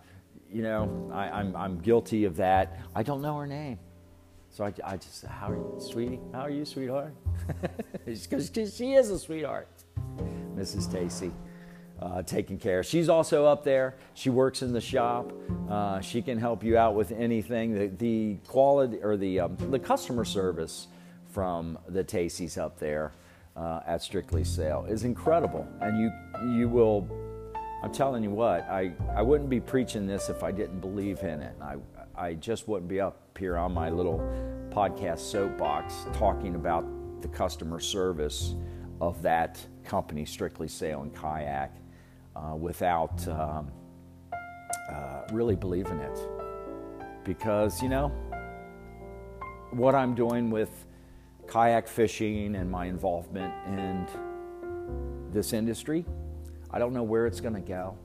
you 0.51 0.61
know, 0.61 1.11
I, 1.13 1.29
I'm, 1.31 1.55
I'm 1.55 1.79
guilty 1.79 2.23
of 2.23 2.37
that. 2.37 2.79
I 2.95 3.03
don't 3.03 3.21
know 3.21 3.37
her 3.37 3.47
name. 3.47 3.77
So 4.55 4.63
I, 4.63 4.73
I 4.85 4.95
just, 4.95 5.25
how 5.25 5.49
are 5.49 5.55
you, 5.55 5.75
sweetie? 5.81 6.19
How 6.31 6.39
are 6.39 6.49
you, 6.49 6.63
sweetheart? 6.63 7.13
Because 8.05 8.51
she 8.73 8.93
is 8.93 9.09
a 9.09 9.19
sweetheart, 9.19 9.67
Mrs. 10.55 10.89
Tacey. 10.89 11.31
Uh, 11.99 12.21
taking 12.21 12.57
care. 12.57 12.83
She's 12.83 13.09
also 13.09 13.45
up 13.45 13.63
there. 13.63 13.95
She 14.13 14.29
works 14.29 14.61
in 14.61 14.71
the 14.71 14.79
shop. 14.79 15.33
Uh, 15.69 15.99
she 16.01 16.21
can 16.21 16.37
help 16.37 16.63
you 16.63 16.77
out 16.77 16.93
with 16.93 17.11
anything. 17.11 17.73
The, 17.73 17.87
the 17.87 18.37
quality 18.47 18.99
or 19.01 19.17
the 19.17 19.39
um, 19.39 19.57
the 19.71 19.79
customer 19.79 20.23
service 20.23 20.87
from 21.31 21.79
the 21.87 22.03
Tacey's 22.03 22.57
up 22.57 22.77
there 22.79 23.11
uh, 23.57 23.79
at 23.87 24.03
Strictly 24.03 24.43
Sail 24.43 24.85
is 24.87 25.03
incredible, 25.03 25.67
and 25.81 25.99
you 25.99 26.11
you 26.59 26.69
will 26.69 27.07
I'm 27.85 27.91
telling 27.91 28.23
you 28.23 28.31
what, 28.31 28.61
I, 28.63 28.93
I 29.15 29.21
wouldn't 29.21 29.49
be 29.49 29.59
preaching 29.59 30.07
this 30.07 30.29
if 30.29 30.43
I 30.43 30.51
didn't 30.51 30.79
believe 30.79 31.19
in 31.19 31.39
it. 31.39 31.55
I, 31.61 31.75
I 32.17 32.33
just 32.33 32.67
wouldn't 32.67 32.89
be 32.89 33.01
up 33.01 33.37
here 33.37 33.57
on 33.57 33.73
my 33.73 33.89
little 33.89 34.19
podcast 34.69 35.19
soapbox 35.19 35.93
talking 36.13 36.55
about 36.55 36.85
the 37.21 37.27
customer 37.27 37.79
service 37.79 38.55
of 39.01 39.21
that 39.21 39.59
company, 39.83 40.25
Strictly 40.25 40.67
Sail 40.67 41.01
and 41.01 41.13
Kayak, 41.13 41.75
uh, 42.35 42.55
without 42.55 43.27
um, 43.27 43.71
uh, 44.91 45.21
really 45.31 45.55
believing 45.55 45.99
it. 45.99 46.19
Because, 47.23 47.81
you 47.81 47.89
know, 47.89 48.09
what 49.71 49.95
I'm 49.95 50.15
doing 50.15 50.49
with 50.49 50.85
kayak 51.47 51.87
fishing 51.87 52.55
and 52.55 52.69
my 52.69 52.85
involvement 52.85 53.53
in 53.67 54.07
this 55.31 55.53
industry 55.53 56.05
I 56.75 56.79
don't 56.79 56.91
know 56.91 57.03
where 57.03 57.25
it's 57.25 57.39
going 57.39 57.53
to 57.53 57.61
go. 57.61 57.97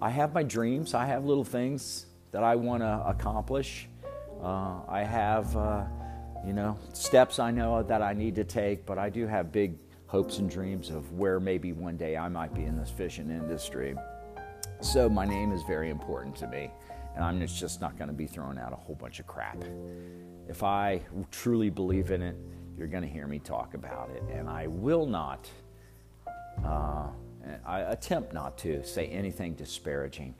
I 0.00 0.10
have 0.10 0.34
my 0.34 0.42
dreams. 0.42 0.92
I 0.92 1.06
have 1.06 1.24
little 1.24 1.44
things 1.44 2.05
that 2.32 2.42
I 2.42 2.54
want 2.56 2.82
to 2.82 3.02
accomplish. 3.06 3.88
Uh, 4.42 4.80
I 4.88 5.02
have, 5.02 5.56
uh, 5.56 5.84
you 6.46 6.52
know, 6.52 6.78
steps 6.92 7.38
I 7.38 7.50
know 7.50 7.82
that 7.82 8.02
I 8.02 8.12
need 8.12 8.34
to 8.36 8.44
take, 8.44 8.86
but 8.86 8.98
I 8.98 9.08
do 9.08 9.26
have 9.26 9.50
big 9.52 9.78
hopes 10.06 10.38
and 10.38 10.48
dreams 10.48 10.90
of 10.90 11.12
where 11.12 11.40
maybe 11.40 11.72
one 11.72 11.96
day 11.96 12.16
I 12.16 12.28
might 12.28 12.54
be 12.54 12.64
in 12.64 12.76
this 12.76 12.90
fishing 12.90 13.30
industry. 13.30 13.96
So 14.80 15.08
my 15.08 15.24
name 15.24 15.52
is 15.52 15.62
very 15.62 15.90
important 15.90 16.36
to 16.36 16.46
me, 16.46 16.70
and 17.14 17.24
I'm 17.24 17.44
just 17.46 17.80
not 17.80 17.96
going 17.96 18.08
to 18.08 18.14
be 18.14 18.26
throwing 18.26 18.58
out 18.58 18.72
a 18.72 18.76
whole 18.76 18.94
bunch 18.94 19.20
of 19.20 19.26
crap. 19.26 19.64
If 20.48 20.62
I 20.62 21.00
truly 21.30 21.70
believe 21.70 22.10
in 22.10 22.22
it, 22.22 22.36
you're 22.76 22.88
going 22.88 23.02
to 23.02 23.08
hear 23.08 23.26
me 23.26 23.38
talk 23.38 23.74
about 23.74 24.10
it, 24.10 24.22
and 24.30 24.48
I 24.48 24.66
will 24.66 25.06
not. 25.06 25.48
Uh, 26.64 27.08
I 27.64 27.80
attempt 27.80 28.32
not 28.32 28.58
to 28.58 28.84
say 28.84 29.06
anything 29.06 29.54
disparaging 29.54 30.34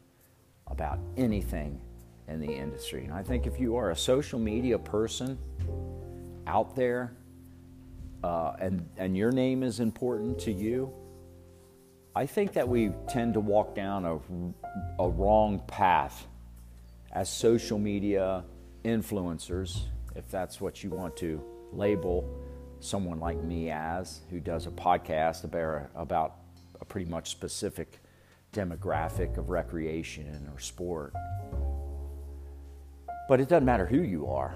about 0.68 0.98
anything 1.16 1.81
in 2.29 2.40
the 2.40 2.52
industry. 2.52 3.05
And 3.05 3.12
I 3.12 3.22
think 3.22 3.46
if 3.46 3.61
you 3.61 3.76
are 3.76 3.90
a 3.90 3.96
social 3.96 4.38
media 4.38 4.79
person 4.79 5.38
out 6.46 6.74
there 6.74 7.12
uh, 8.24 8.55
and, 8.61 8.88
and 8.96 9.16
your 9.16 9.31
name 9.31 9.62
is 9.62 9.81
important 9.81 10.38
to 10.40 10.52
you, 10.52 10.92
I 12.14 12.26
think 12.26 12.55
that 12.55 12.66
we 12.66 12.92
tend 13.09 13.35
to 13.35 13.40
walk 13.40 13.74
down 13.74 14.05
a, 14.05 14.18
a 15.02 15.09
wrong 15.09 15.62
path 15.66 16.26
as 17.12 17.29
social 17.29 17.79
media 17.79 18.44
influencers, 18.85 19.83
if 20.14 20.29
that's 20.31 20.61
what 20.61 20.83
you 20.83 20.90
want 20.90 21.16
to 21.18 21.42
label 21.72 22.29
someone 22.81 23.20
like 23.20 23.42
me 23.42 23.70
as, 23.70 24.20
who 24.31 24.40
does 24.40 24.66
a 24.66 24.70
podcast 24.70 25.44
about, 25.44 25.90
about 25.94 26.37
a 26.81 26.85
pretty 26.85 27.09
much 27.11 27.31
specific 27.31 28.00
demographic 28.57 29.37
of 29.37 29.51
recreation 29.51 30.49
or 30.53 30.59
sport. 30.59 31.12
But 33.29 33.40
it 33.40 33.49
doesn't 33.49 33.66
matter 33.66 33.85
who 33.85 34.01
you 34.01 34.27
are. 34.29 34.55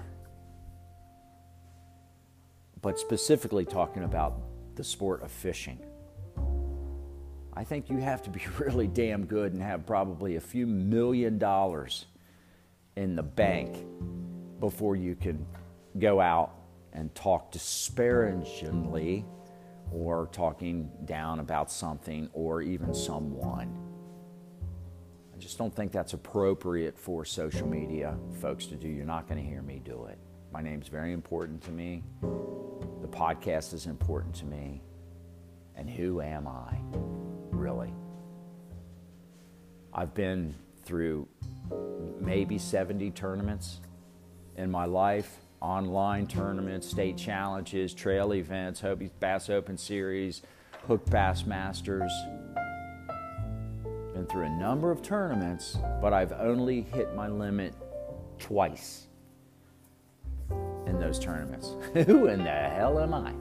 But 2.81 2.97
specifically 2.97 3.63
talking 3.63 4.03
about 4.03 4.41
the 4.75 4.83
sport 4.83 5.21
of 5.21 5.31
fishing. 5.31 5.79
I 7.53 7.63
think 7.63 7.89
you 7.89 7.97
have 7.97 8.23
to 8.23 8.29
be 8.31 8.41
really 8.59 8.87
damn 8.87 9.25
good 9.25 9.53
and 9.53 9.61
have 9.61 9.85
probably 9.85 10.37
a 10.37 10.41
few 10.41 10.65
million 10.65 11.37
dollars 11.37 12.05
in 12.95 13.15
the 13.15 13.23
bank 13.23 13.85
before 14.59 14.95
you 14.95 15.15
can 15.15 15.45
go 15.99 16.19
out 16.19 16.55
and 16.93 17.13
talk 17.13 17.51
disparagingly 17.51 19.25
or 19.91 20.29
talking 20.31 20.89
down 21.05 21.39
about 21.39 21.71
something 21.71 22.29
or 22.33 22.61
even 22.61 22.93
someone. 22.93 23.90
Just 25.41 25.57
don't 25.57 25.75
think 25.75 25.91
that's 25.91 26.13
appropriate 26.13 26.95
for 26.95 27.25
social 27.25 27.67
media 27.67 28.15
folks 28.39 28.67
to 28.67 28.75
do. 28.75 28.87
You're 28.87 29.07
not 29.07 29.27
going 29.27 29.41
to 29.41 29.49
hear 29.49 29.63
me 29.63 29.81
do 29.83 30.05
it. 30.05 30.19
My 30.53 30.61
name's 30.61 30.87
very 30.87 31.13
important 31.13 31.63
to 31.63 31.71
me. 31.71 32.03
The 32.21 33.07
podcast 33.07 33.73
is 33.73 33.87
important 33.87 34.35
to 34.35 34.45
me. 34.45 34.83
And 35.75 35.89
who 35.89 36.21
am 36.21 36.47
I, 36.47 36.77
really? 37.49 37.91
I've 39.91 40.13
been 40.13 40.53
through 40.83 41.27
maybe 42.19 42.59
70 42.59 43.09
tournaments 43.09 43.79
in 44.57 44.69
my 44.69 44.85
life 44.85 45.39
online 45.59 46.27
tournaments, 46.27 46.87
state 46.87 47.17
challenges, 47.17 47.95
trail 47.95 48.35
events, 48.35 48.79
Hobie 48.79 49.09
Bass 49.19 49.49
Open 49.49 49.75
Series, 49.75 50.43
Hook 50.87 51.03
Bass 51.09 51.47
Masters. 51.47 52.11
Been 54.21 54.29
through 54.29 54.45
a 54.45 54.49
number 54.49 54.91
of 54.91 55.01
tournaments, 55.01 55.79
but 55.99 56.13
I've 56.13 56.31
only 56.33 56.81
hit 56.81 57.15
my 57.15 57.27
limit 57.27 57.73
twice 58.37 59.07
in 60.85 60.99
those 60.99 61.17
tournaments. 61.17 61.73
Who 62.05 62.27
in 62.27 62.43
the 62.43 62.51
hell 62.51 62.99
am 62.99 63.15
I 63.15 63.33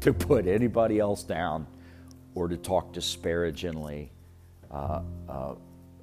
to 0.00 0.14
put 0.14 0.46
anybody 0.46 1.00
else 1.00 1.22
down 1.22 1.66
or 2.34 2.48
to 2.48 2.56
talk 2.56 2.94
disparagingly 2.94 4.10
uh, 4.70 5.02
uh, 5.28 5.54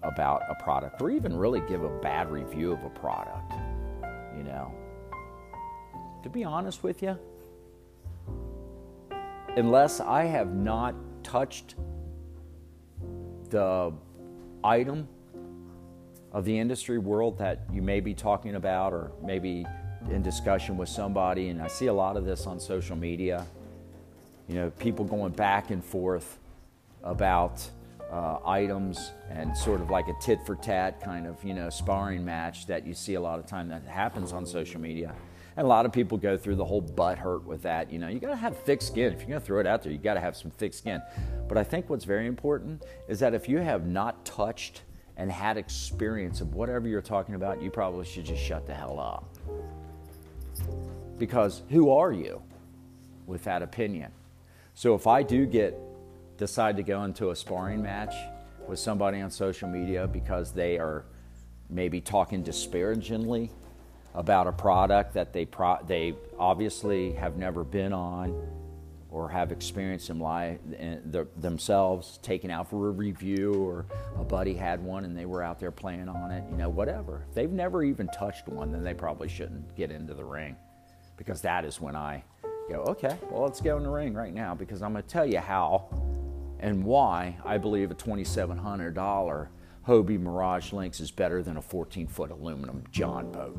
about 0.03 0.43
a 0.47 0.53
product 0.61 1.01
or 1.01 1.09
even 1.09 1.35
really 1.35 1.61
give 1.61 1.83
a 1.83 1.99
bad 2.01 2.29
review 2.29 2.71
of 2.71 2.83
a 2.83 2.89
product? 2.91 3.51
you 4.37 4.43
know. 4.43 4.71
To 6.21 6.29
be 6.29 6.43
honest 6.43 6.83
with 6.83 7.01
you, 7.01 7.17
unless 9.55 10.01
I 10.01 10.25
have 10.25 10.53
not 10.53 10.93
touched 11.23 11.73
the 13.49 13.93
item 14.63 15.07
of 16.31 16.45
the 16.45 16.57
industry 16.57 16.97
world 16.97 17.37
that 17.39 17.61
you 17.71 17.81
may 17.81 17.99
be 17.99 18.13
talking 18.13 18.55
about 18.55 18.93
or 18.93 19.11
maybe 19.23 19.65
in 20.11 20.21
discussion 20.21 20.77
with 20.77 20.89
somebody, 20.89 21.49
and 21.49 21.61
I 21.61 21.67
see 21.67 21.87
a 21.87 21.93
lot 21.93 22.17
of 22.17 22.25
this 22.25 22.45
on 22.45 22.59
social 22.59 22.95
media. 22.95 23.45
You 24.47 24.55
know, 24.55 24.69
people 24.71 25.05
going 25.05 25.33
back 25.33 25.71
and 25.71 25.83
forth 25.83 26.37
about 27.03 27.67
uh, 28.11 28.39
items 28.45 29.11
and 29.29 29.55
sort 29.57 29.81
of 29.81 29.89
like 29.89 30.07
a 30.07 30.13
tit 30.21 30.39
for 30.45 30.55
tat 30.55 31.01
kind 31.01 31.27
of 31.27 31.43
you 31.43 31.53
know 31.53 31.69
sparring 31.69 32.23
match 32.23 32.65
that 32.67 32.87
you 32.87 32.93
see 32.93 33.15
a 33.15 33.21
lot 33.21 33.37
of 33.37 33.45
time 33.45 33.67
that 33.67 33.83
happens 33.83 34.31
on 34.31 34.45
social 34.45 34.79
media 34.79 35.13
and 35.57 35.65
a 35.65 35.67
lot 35.67 35.87
of 35.87 35.91
people 35.91 36.17
go 36.19 36.37
through 36.37 36.55
the 36.55 36.63
whole 36.63 36.81
butt 36.81 37.17
hurt 37.17 37.43
with 37.43 37.63
that 37.63 37.91
you 37.91 37.99
know 37.99 38.07
you 38.07 38.19
got 38.19 38.29
to 38.29 38.35
have 38.35 38.57
thick 38.59 38.81
skin. 38.81 39.11
If 39.11 39.19
you're 39.19 39.29
going 39.29 39.41
to 39.41 39.45
throw 39.45 39.59
it 39.59 39.67
out 39.67 39.83
there 39.83 39.91
you 39.91 39.97
got 39.97 40.13
to 40.13 40.19
have 40.19 40.37
some 40.37 40.51
thick 40.51 40.73
skin. 40.73 41.01
But 41.47 41.57
i 41.57 41.63
think 41.63 41.89
what's 41.89 42.05
very 42.05 42.27
important 42.27 42.83
is 43.07 43.19
that 43.19 43.33
if 43.33 43.49
you 43.49 43.57
have 43.57 43.85
not 43.85 44.23
touched 44.23 44.83
and 45.17 45.31
had 45.31 45.57
experience 45.57 46.41
of 46.41 46.53
whatever 46.53 46.87
you're 46.87 47.01
talking 47.01 47.35
about 47.35 47.61
you 47.61 47.71
probably 47.71 48.05
should 48.05 48.25
just 48.25 48.41
shut 48.41 48.65
the 48.67 48.73
hell 48.73 48.99
up. 48.99 49.35
Because 51.17 51.63
who 51.69 51.89
are 51.89 52.11
you 52.11 52.41
with 53.25 53.43
that 53.43 53.61
opinion? 53.63 54.11
So 54.75 54.93
if 54.93 55.07
i 55.07 55.23
do 55.23 55.45
get 55.45 55.77
decide 56.37 56.77
to 56.77 56.83
go 56.83 57.03
into 57.03 57.31
a 57.31 57.35
sparring 57.35 57.81
match 57.81 58.13
with 58.67 58.77
somebody 58.77 59.21
on 59.21 59.31
social 59.31 59.67
media 59.67 60.07
because 60.07 60.51
they 60.51 60.77
are 60.77 61.05
maybe 61.69 61.99
talking 61.99 62.43
disparagingly 62.43 63.49
about 64.17 64.47
a 64.47 64.51
product 64.51 65.13
that 65.13 65.31
they 65.31 65.45
pro- 65.45 65.81
they 65.85 66.13
obviously 66.37 67.13
have 67.13 67.37
never 67.37 67.63
been 67.63 67.93
on 67.93 68.35
or 69.09 69.29
have 69.29 69.51
experienced 69.51 70.09
them 70.09 70.19
live, 70.19 70.59
themselves 71.39 72.17
taken 72.21 72.51
out 72.51 72.69
for 72.69 72.89
a 72.89 72.91
review 72.91 73.53
or 73.53 73.85
a 74.19 74.23
buddy 74.23 74.53
had 74.53 74.83
one 74.83 75.05
and 75.05 75.15
they 75.15 75.25
were 75.25 75.41
out 75.41 75.59
there 75.59 75.71
playing 75.71 76.09
on 76.09 76.31
it 76.31 76.43
you 76.51 76.57
know 76.57 76.67
whatever. 76.67 77.23
If 77.29 77.35
they've 77.35 77.51
never 77.51 77.83
even 77.83 78.07
touched 78.09 78.47
one 78.49 78.71
then 78.71 78.83
they 78.83 78.93
probably 78.93 79.29
shouldn't 79.29 79.75
get 79.75 79.91
into 79.91 80.13
the 80.13 80.25
ring 80.25 80.57
because 81.15 81.41
that 81.41 81.63
is 81.63 81.79
when 81.79 81.95
i 81.95 82.23
go 82.69 82.81
okay 82.81 83.17
well 83.31 83.43
let's 83.43 83.61
go 83.61 83.77
in 83.77 83.83
the 83.83 83.89
ring 83.89 84.13
right 84.13 84.33
now 84.33 84.53
because 84.53 84.83
i'm 84.83 84.91
going 84.91 85.03
to 85.03 85.09
tell 85.09 85.25
you 85.25 85.39
how 85.39 85.87
and 86.59 86.83
why 86.83 87.37
I 87.45 87.57
believe 87.57 87.91
a 87.91 87.95
$2,700 87.95 89.47
Hobie 89.87 90.19
Mirage 90.19 90.73
Lynx 90.73 90.99
is 90.99 91.11
better 91.11 91.41
than 91.41 91.57
a 91.57 91.61
14 91.61 92.07
foot 92.07 92.31
aluminum 92.31 92.83
John 92.91 93.31
boat 93.31 93.57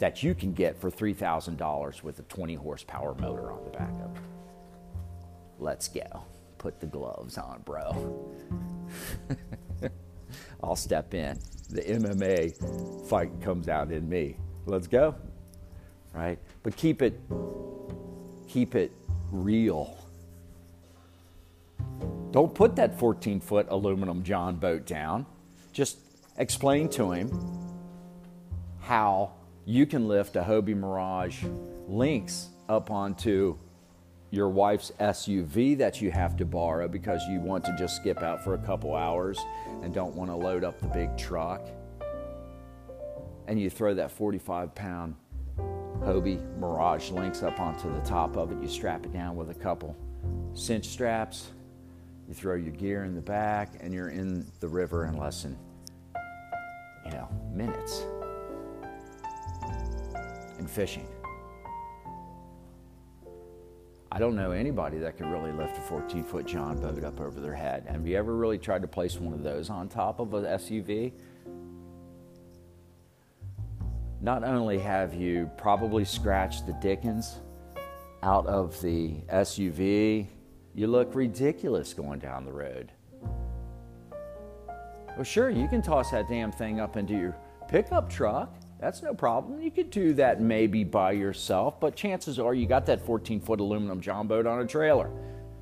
that 0.00 0.22
you 0.22 0.34
can 0.34 0.52
get 0.52 0.78
for 0.80 0.90
$3,000 0.90 2.02
with 2.02 2.18
a 2.18 2.22
20 2.22 2.54
horsepower 2.54 3.14
motor 3.14 3.52
on 3.52 3.64
the 3.64 3.70
back 3.70 3.92
of 4.04 4.16
it. 4.16 4.22
Let's 5.58 5.88
go. 5.88 6.24
Put 6.58 6.80
the 6.80 6.86
gloves 6.86 7.38
on, 7.38 7.62
bro. 7.64 8.34
I'll 10.62 10.76
step 10.76 11.14
in. 11.14 11.38
The 11.70 11.82
MMA 11.82 13.08
fight 13.08 13.40
comes 13.40 13.68
out 13.68 13.92
in 13.92 14.08
me. 14.08 14.36
Let's 14.66 14.88
go. 14.88 15.14
Right? 16.12 16.38
But 16.62 16.76
keep 16.76 17.02
it 17.02 17.20
keep 18.48 18.74
it 18.74 18.90
real 19.30 19.96
don't 22.30 22.54
put 22.54 22.76
that 22.76 22.98
14 22.98 23.40
foot 23.40 23.66
aluminum 23.70 24.22
John 24.22 24.56
boat 24.56 24.86
down. 24.86 25.26
Just 25.72 25.98
explain 26.36 26.88
to 26.90 27.10
him 27.10 27.30
how 28.80 29.32
you 29.70 29.86
can 29.86 30.08
lift 30.08 30.34
a 30.34 30.42
Hobie 30.42 30.76
Mirage 30.76 31.44
Lynx 31.86 32.48
up 32.68 32.90
onto 32.90 33.56
your 34.32 34.48
wife's 34.48 34.90
SUV 34.98 35.78
that 35.78 36.00
you 36.00 36.10
have 36.10 36.36
to 36.38 36.44
borrow 36.44 36.88
because 36.88 37.22
you 37.28 37.38
want 37.38 37.64
to 37.64 37.76
just 37.78 37.94
skip 37.94 38.20
out 38.20 38.42
for 38.42 38.54
a 38.54 38.58
couple 38.58 38.96
hours 38.96 39.38
and 39.82 39.94
don't 39.94 40.16
want 40.16 40.28
to 40.28 40.34
load 40.34 40.64
up 40.64 40.80
the 40.80 40.88
big 40.88 41.16
truck. 41.16 41.68
And 43.46 43.60
you 43.60 43.70
throw 43.70 43.94
that 43.94 44.10
45 44.10 44.74
pound 44.74 45.14
Hobie 46.00 46.40
Mirage 46.58 47.10
Lynx 47.10 47.44
up 47.44 47.60
onto 47.60 47.92
the 47.92 48.00
top 48.00 48.36
of 48.36 48.50
it. 48.50 48.60
You 48.60 48.68
strap 48.68 49.06
it 49.06 49.12
down 49.12 49.36
with 49.36 49.50
a 49.50 49.54
couple 49.54 49.96
cinch 50.52 50.86
straps 50.86 51.52
you 52.30 52.34
throw 52.34 52.54
your 52.54 52.72
gear 52.72 53.02
in 53.02 53.16
the 53.16 53.20
back, 53.20 53.72
and 53.80 53.92
you're 53.92 54.10
in 54.10 54.46
the 54.60 54.68
river 54.68 55.06
in 55.06 55.16
less 55.16 55.42
than, 55.42 55.58
you 57.04 57.10
know, 57.10 57.28
minutes. 57.52 58.04
And 60.60 60.70
fishing. 60.70 61.08
I 64.12 64.18
don't 64.18 64.36
know 64.36 64.50
anybody 64.50 64.98
that 64.98 65.16
can 65.16 65.30
really 65.30 65.52
lift 65.52 65.78
a 65.78 65.80
14 65.80 66.22
foot 66.22 66.46
John 66.46 66.78
boat 66.78 67.02
up 67.02 67.18
over 67.18 67.40
their 67.40 67.54
head. 67.54 67.86
Have 67.88 68.06
you 68.06 68.18
ever 68.18 68.36
really 68.36 68.58
tried 68.58 68.82
to 68.82 68.88
place 68.88 69.18
one 69.18 69.32
of 69.32 69.42
those 69.42 69.70
on 69.70 69.88
top 69.88 70.20
of 70.20 70.34
an 70.34 70.44
SUV? 70.44 71.12
Not 74.20 74.44
only 74.44 74.78
have 74.78 75.14
you 75.14 75.50
probably 75.56 76.04
scratched 76.04 76.66
the 76.66 76.74
dickens 76.74 77.38
out 78.22 78.46
of 78.46 78.78
the 78.82 79.14
SUV, 79.32 80.26
you 80.74 80.86
look 80.88 81.14
ridiculous 81.14 81.94
going 81.94 82.18
down 82.18 82.44
the 82.44 82.52
road. 82.52 82.92
Well, 85.16 85.24
sure, 85.24 85.48
you 85.48 85.68
can 85.68 85.80
toss 85.80 86.10
that 86.10 86.28
damn 86.28 86.52
thing 86.52 86.80
up 86.80 86.98
into 86.98 87.14
your 87.14 87.34
pickup 87.66 88.10
truck. 88.10 88.54
That's 88.80 89.02
no 89.02 89.12
problem. 89.12 89.60
You 89.60 89.70
could 89.70 89.90
do 89.90 90.14
that 90.14 90.40
maybe 90.40 90.84
by 90.84 91.12
yourself, 91.12 91.78
but 91.78 91.94
chances 91.94 92.38
are 92.38 92.54
you 92.54 92.66
got 92.66 92.86
that 92.86 93.04
14 93.04 93.38
foot 93.40 93.60
aluminum 93.60 94.00
John 94.00 94.26
boat 94.26 94.46
on 94.46 94.60
a 94.60 94.66
trailer. 94.66 95.10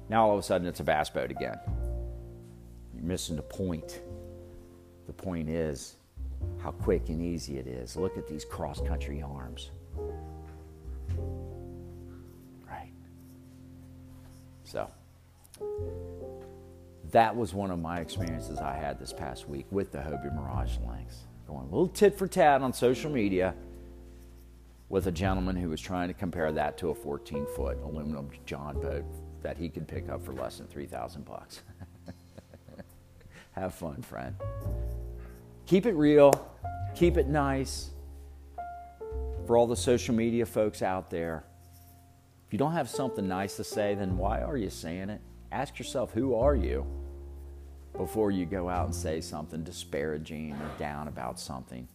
Now 0.09 0.29
all 0.29 0.35
of 0.35 0.39
a 0.39 0.43
sudden 0.43 0.69
it's 0.69 0.79
a 0.79 0.85
bass 0.85 1.11
boat 1.11 1.33
again. 1.33 1.59
You're 2.95 3.03
missing 3.03 3.35
the 3.35 3.43
point. 3.43 4.01
The 5.09 5.12
point 5.12 5.49
is 5.49 5.97
how 6.62 6.71
quick 6.71 7.09
and 7.09 7.21
easy 7.21 7.59
it 7.59 7.66
is. 7.66 7.97
Look 7.97 8.16
at 8.16 8.29
these 8.29 8.45
cross 8.45 8.81
country 8.81 9.21
arms. 9.21 9.73
Right. 12.69 12.93
So 14.62 14.89
that 17.11 17.35
was 17.35 17.53
one 17.53 17.73
of 17.73 17.81
my 17.81 17.99
experiences 17.99 18.61
I 18.61 18.77
had 18.77 19.01
this 19.01 19.12
past 19.12 19.49
week 19.49 19.66
with 19.73 19.91
the 19.91 19.99
Hobie 19.99 20.33
Mirage 20.33 20.77
Lynx. 20.87 21.25
Going 21.49 21.61
a 21.61 21.65
little 21.65 21.89
tit 21.89 22.19
for 22.19 22.29
tat 22.29 22.61
on 22.61 22.75
social 22.75 23.11
media 23.11 23.55
with 24.91 25.07
a 25.07 25.11
gentleman 25.11 25.57
who 25.57 25.71
was 25.71 25.81
trying 25.81 26.09
to 26.09 26.15
compare 26.15 26.53
that 26.53 26.77
to 26.79 26.91
a 26.91 26.95
14 26.95 27.47
foot 27.57 27.79
aluminum 27.83 28.31
John 28.45 28.79
boat 28.81 29.05
that 29.43 29.57
he 29.57 29.71
could 29.71 29.89
pick 29.89 30.11
up 30.11 30.23
for 30.23 30.33
less 30.33 30.59
than 30.59 30.67
3,000 30.67 31.25
bucks. 31.25 31.63
Have 33.53 33.75
fun, 33.75 34.03
friend. 34.03 34.37
Keep 35.65 35.87
it 35.87 35.95
real, 35.95 36.33
keep 36.95 37.17
it 37.17 37.29
nice. 37.29 37.91
For 39.47 39.57
all 39.57 39.67
the 39.67 39.77
social 39.77 40.15
media 40.15 40.45
folks 40.45 40.83
out 40.83 41.09
there, 41.09 41.45
if 42.47 42.53
you 42.53 42.59
don't 42.59 42.73
have 42.73 42.91
something 42.91 43.27
nice 43.27 43.57
to 43.57 43.65
say, 43.65 43.95
then 43.95 44.19
why 44.19 44.43
are 44.43 44.59
you 44.59 44.69
saying 44.69 45.09
it? 45.09 45.23
ask 45.51 45.79
yourself, 45.79 46.13
who 46.13 46.35
are 46.35 46.55
you? 46.55 46.87
Before 47.99 48.31
you 48.31 48.47
go 48.47 48.69
out 48.69 48.87
and 48.87 48.95
say 48.95 49.21
something 49.21 49.63
disparaging 49.65 50.53
or 50.53 50.71
down 50.79 51.09
about 51.09 51.39
something, 51.39 51.87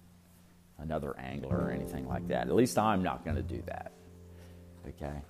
another 0.78 1.18
angler 1.18 1.58
or 1.58 1.72
anything 1.72 2.08
like 2.08 2.28
that. 2.28 2.48
At 2.48 2.56
least 2.56 2.78
I'm 2.78 3.02
not 3.02 3.24
going 3.24 3.38
to 3.38 3.42
do 3.42 3.64
that. 3.66 3.94
Okay? 4.90 5.22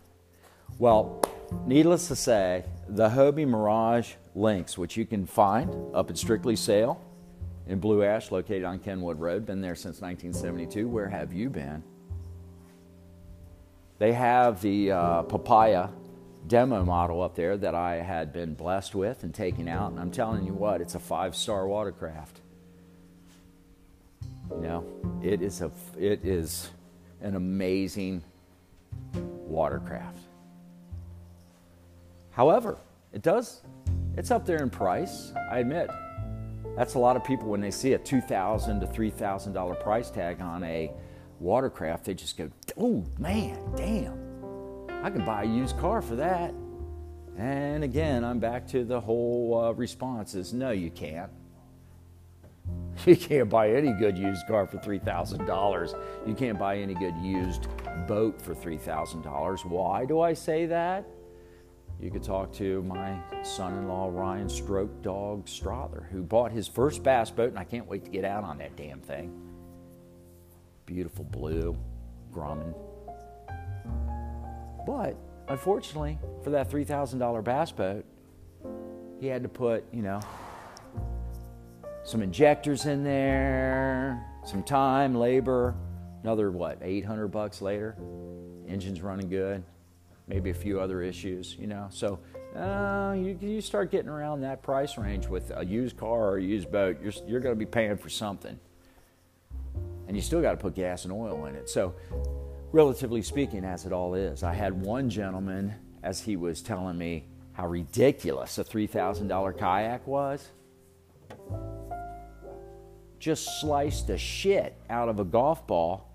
Well, 0.79 1.23
needless 1.65 2.07
to 2.07 2.15
say, 2.15 2.65
the 2.89 3.09
Hobie 3.09 3.47
Mirage 3.47 4.13
Lynx, 4.33 4.77
which 4.77 4.97
you 4.97 5.05
can 5.05 5.25
find 5.25 5.71
up 5.95 6.09
at 6.09 6.17
Strictly 6.17 6.55
Sail 6.55 6.99
in 7.67 7.79
Blue 7.79 8.03
Ash, 8.03 8.31
located 8.31 8.63
on 8.63 8.79
Kenwood 8.79 9.19
Road, 9.19 9.45
been 9.45 9.61
there 9.61 9.75
since 9.75 10.01
1972. 10.01 10.87
Where 10.87 11.07
have 11.07 11.31
you 11.31 11.49
been? 11.49 11.83
They 13.99 14.11
have 14.13 14.61
the 14.61 14.91
uh, 14.91 15.21
Papaya 15.23 15.89
demo 16.47 16.83
model 16.83 17.21
up 17.21 17.35
there 17.35 17.57
that 17.57 17.75
I 17.75 17.95
had 17.95 18.33
been 18.33 18.53
blessed 18.53 18.95
with 18.95 19.23
and 19.23 19.33
taken 19.33 19.67
out, 19.67 19.91
and 19.91 19.99
I'm 19.99 20.11
telling 20.11 20.45
you 20.45 20.53
what, 20.53 20.81
it's 20.81 20.95
a 20.95 20.99
five-star 20.99 21.67
watercraft. 21.67 22.41
You 24.49 24.61
know, 24.61 24.85
it 25.21 25.41
is 25.41 25.61
a 25.61 25.71
it 25.97 26.25
is 26.25 26.69
an 27.21 27.35
amazing 27.35 28.21
watercraft. 29.13 30.19
However, 32.31 32.77
it 33.13 33.21
does 33.21 33.61
it's 34.15 34.31
up 34.31 34.45
there 34.45 34.61
in 34.61 34.69
price. 34.69 35.33
I 35.51 35.59
admit. 35.59 35.89
That's 36.75 36.95
a 36.95 36.99
lot 36.99 37.15
of 37.15 37.23
people 37.23 37.49
when 37.49 37.61
they 37.61 37.71
see 37.71 37.93
a 37.93 37.97
two 37.97 38.21
thousand 38.21 38.79
to 38.81 38.87
three 38.87 39.09
thousand 39.09 39.53
dollar 39.53 39.75
price 39.75 40.09
tag 40.09 40.41
on 40.41 40.63
a 40.63 40.91
watercraft, 41.39 42.05
they 42.05 42.13
just 42.13 42.37
go, 42.37 42.49
"Oh 42.77 43.05
man, 43.17 43.59
damn! 43.75 44.22
I 45.03 45.11
could 45.11 45.25
buy 45.25 45.43
a 45.43 45.45
used 45.45 45.77
car 45.77 46.01
for 46.01 46.15
that." 46.15 46.53
And 47.37 47.83
again, 47.83 48.23
I'm 48.23 48.39
back 48.39 48.67
to 48.69 48.83
the 48.83 48.99
whole 48.99 49.65
uh, 49.65 49.71
response: 49.73 50.33
is 50.33 50.53
no, 50.53 50.71
you 50.71 50.89
can't. 50.89 51.31
You 53.05 53.15
can't 53.17 53.49
buy 53.49 53.71
any 53.71 53.91
good 53.93 54.17
used 54.17 54.47
car 54.47 54.65
for 54.65 54.77
$3,000. 54.77 56.27
You 56.27 56.35
can't 56.35 56.57
buy 56.57 56.77
any 56.77 56.93
good 56.93 57.15
used 57.17 57.67
boat 58.07 58.41
for 58.41 58.55
$3,000. 58.55 59.65
Why 59.65 60.05
do 60.05 60.21
I 60.21 60.33
say 60.33 60.65
that? 60.67 61.05
You 61.99 62.11
could 62.11 62.23
talk 62.23 62.51
to 62.53 62.83
my 62.83 63.17
son 63.43 63.77
in 63.77 63.87
law, 63.87 64.09
Ryan 64.11 64.49
Stroke 64.49 65.01
Dog 65.01 65.47
Strother, 65.47 66.07
who 66.11 66.21
bought 66.21 66.51
his 66.51 66.67
first 66.67 67.03
bass 67.03 67.29
boat, 67.31 67.49
and 67.49 67.59
I 67.59 67.63
can't 67.63 67.87
wait 67.87 68.03
to 68.05 68.11
get 68.11 68.25
out 68.25 68.43
on 68.43 68.57
that 68.57 68.75
damn 68.75 68.99
thing. 68.99 69.33
Beautiful 70.85 71.25
blue, 71.25 71.77
Grumman. 72.31 72.73
But 74.85 75.15
unfortunately, 75.47 76.17
for 76.43 76.49
that 76.51 76.69
$3,000 76.69 77.43
bass 77.43 77.71
boat, 77.71 78.05
he 79.19 79.27
had 79.27 79.43
to 79.43 79.49
put, 79.49 79.85
you 79.91 80.01
know, 80.01 80.19
some 82.03 82.21
injectors 82.21 82.85
in 82.85 83.03
there, 83.03 84.25
some 84.45 84.63
time, 84.63 85.15
labor, 85.15 85.75
another 86.21 86.51
what, 86.51 86.79
800 86.81 87.29
bucks 87.29 87.61
later. 87.61 87.95
Engine's 88.67 89.01
running 89.01 89.29
good, 89.29 89.63
maybe 90.27 90.49
a 90.49 90.53
few 90.53 90.79
other 90.79 91.01
issues, 91.01 91.55
you 91.57 91.67
know. 91.67 91.87
So 91.89 92.19
uh, 92.55 93.15
you, 93.17 93.37
you 93.41 93.61
start 93.61 93.91
getting 93.91 94.09
around 94.09 94.41
that 94.41 94.61
price 94.61 94.97
range 94.97 95.27
with 95.27 95.51
a 95.55 95.65
used 95.65 95.97
car 95.97 96.31
or 96.31 96.37
a 96.37 96.43
used 96.43 96.71
boat, 96.71 96.97
you're, 97.01 97.13
you're 97.25 97.39
going 97.39 97.55
to 97.55 97.59
be 97.59 97.65
paying 97.65 97.97
for 97.97 98.09
something. 98.09 98.59
And 100.07 100.17
you 100.17 100.21
still 100.21 100.41
got 100.41 100.51
to 100.51 100.57
put 100.57 100.75
gas 100.75 101.05
and 101.05 101.13
oil 101.13 101.45
in 101.45 101.55
it. 101.55 101.69
So, 101.69 101.95
relatively 102.73 103.21
speaking, 103.21 103.63
as 103.63 103.85
it 103.85 103.93
all 103.93 104.15
is, 104.15 104.43
I 104.43 104.53
had 104.53 104.73
one 104.73 105.09
gentleman, 105.09 105.73
as 106.01 106.19
he 106.19 106.35
was 106.35 106.61
telling 106.61 106.97
me 106.97 107.23
how 107.53 107.67
ridiculous 107.67 108.57
a 108.57 108.65
$3,000 108.65 109.57
kayak 109.57 110.05
was 110.05 110.49
just 113.23 113.61
sliced 113.61 114.07
the 114.07 114.17
shit 114.17 114.75
out 114.89 115.07
of 115.07 115.17
a 115.17 115.23
golf 115.23 115.65
ball 115.65 116.09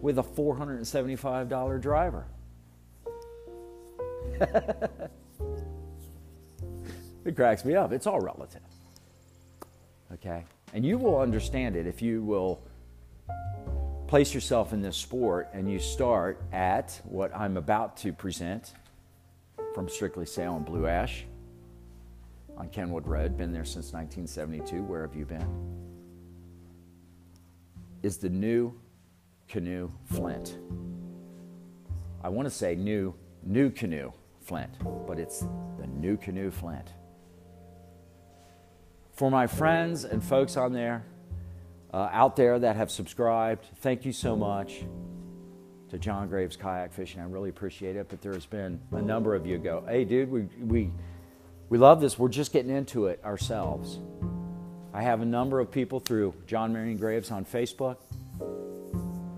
with 0.00 0.20
a 0.20 0.22
$475 0.22 1.80
driver. 1.80 2.26
it 7.24 7.34
cracks 7.34 7.64
me 7.64 7.74
up. 7.74 7.92
It's 7.92 8.06
all 8.06 8.20
relative. 8.20 8.60
Okay? 10.12 10.44
And 10.72 10.86
you 10.86 10.96
will 10.96 11.18
understand 11.18 11.74
it 11.74 11.88
if 11.88 12.00
you 12.00 12.22
will 12.22 12.62
place 14.06 14.34
yourself 14.34 14.72
in 14.72 14.80
this 14.80 14.96
sport 14.96 15.48
and 15.52 15.70
you 15.70 15.78
start 15.78 16.42
at 16.52 17.00
what 17.04 17.34
I'm 17.34 17.56
about 17.56 17.96
to 17.98 18.12
present 18.12 18.72
from 19.74 19.88
Strictly 19.88 20.26
Sail 20.26 20.56
and 20.56 20.64
Blue 20.64 20.86
Ash 20.86 21.24
on 22.56 22.68
Kenwood 22.68 23.06
Road. 23.06 23.36
Been 23.36 23.52
there 23.52 23.64
since 23.64 23.92
1972. 23.92 24.82
Where 24.82 25.02
have 25.02 25.14
you 25.16 25.24
been? 25.24 25.84
is 28.04 28.18
the 28.18 28.28
new 28.28 28.70
canoe 29.48 29.90
Flint. 30.04 30.58
I 32.22 32.28
want 32.28 32.46
to 32.46 32.50
say 32.50 32.74
new, 32.74 33.14
NuCanoe 33.48 34.12
Flint, 34.42 34.70
but 35.06 35.18
it's 35.18 35.40
the 35.40 35.86
NuCanoe 35.86 36.52
Flint. 36.52 36.92
For 39.14 39.30
my 39.30 39.46
friends 39.46 40.04
and 40.04 40.22
folks 40.22 40.58
on 40.58 40.74
there, 40.74 41.06
uh, 41.94 42.10
out 42.10 42.34
there 42.34 42.58
that 42.58 42.74
have 42.74 42.90
subscribed, 42.90 43.64
thank 43.76 44.04
you 44.04 44.10
so 44.10 44.34
much 44.34 44.82
to 45.90 45.96
John 45.96 46.26
Graves 46.26 46.56
Kayak 46.56 46.92
Fishing. 46.92 47.20
I 47.20 47.24
really 47.26 47.50
appreciate 47.50 47.94
it. 47.94 48.08
But 48.08 48.20
there's 48.20 48.46
been 48.46 48.80
a 48.90 49.00
number 49.00 49.32
of 49.36 49.46
you 49.46 49.58
go, 49.58 49.84
hey, 49.86 50.04
dude, 50.04 50.28
we, 50.28 50.42
we, 50.58 50.90
we 51.68 51.78
love 51.78 52.00
this. 52.00 52.18
We're 52.18 52.30
just 52.30 52.52
getting 52.52 52.74
into 52.74 53.06
it 53.06 53.20
ourselves. 53.24 54.00
I 54.92 55.02
have 55.02 55.20
a 55.20 55.24
number 55.24 55.60
of 55.60 55.70
people 55.70 56.00
through 56.00 56.34
John 56.48 56.72
Marion 56.72 56.96
Graves 56.96 57.30
on 57.30 57.44
Facebook. 57.44 57.98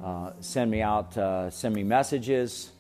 Uh, 0.03 0.33
send 0.41 0.71
me 0.71 0.81
out, 0.81 1.15
uh, 1.19 1.51
send 1.51 1.75
me 1.75 1.83
messages, 1.83 2.71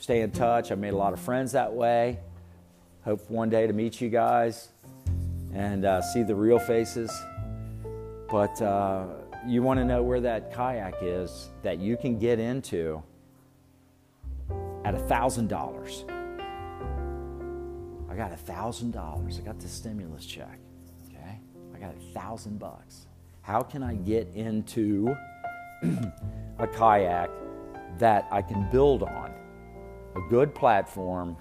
stay 0.00 0.20
in 0.20 0.32
touch. 0.32 0.70
I've 0.70 0.78
made 0.78 0.92
a 0.92 0.98
lot 0.98 1.14
of 1.14 1.20
friends 1.20 1.52
that 1.52 1.72
way. 1.72 2.18
Hope 3.04 3.30
one 3.30 3.48
day 3.48 3.66
to 3.66 3.72
meet 3.72 4.02
you 4.02 4.10
guys 4.10 4.68
and 5.54 5.86
uh, 5.86 6.02
see 6.02 6.22
the 6.22 6.34
real 6.34 6.58
faces. 6.58 7.10
But 8.30 8.60
uh, 8.60 9.06
you 9.46 9.62
want 9.62 9.78
to 9.80 9.84
know 9.84 10.02
where 10.02 10.20
that 10.20 10.52
kayak 10.52 10.94
is 11.02 11.50
that 11.62 11.78
you 11.78 11.96
can 11.96 12.18
get 12.18 12.38
into 12.38 13.02
at 14.84 14.94
$1,000. 14.94 16.10
I 18.10 18.16
got 18.16 18.32
$1,000. 18.32 19.38
I 19.38 19.42
got 19.42 19.58
the 19.58 19.68
stimulus 19.68 20.26
check 20.26 20.58
Okay? 21.10 21.38
I 21.74 21.78
got 21.78 21.94
a 21.94 22.12
thousand 22.12 22.58
bucks. 22.58 23.06
How 23.42 23.60
can 23.60 23.82
I 23.82 23.94
get 23.94 24.28
into 24.34 25.14
a 26.58 26.66
kayak 26.66 27.30
that 27.98 28.26
I 28.30 28.42
can 28.42 28.68
build 28.70 29.02
on? 29.02 29.32
A 30.16 30.20
good 30.30 30.54
platform, 30.54 31.36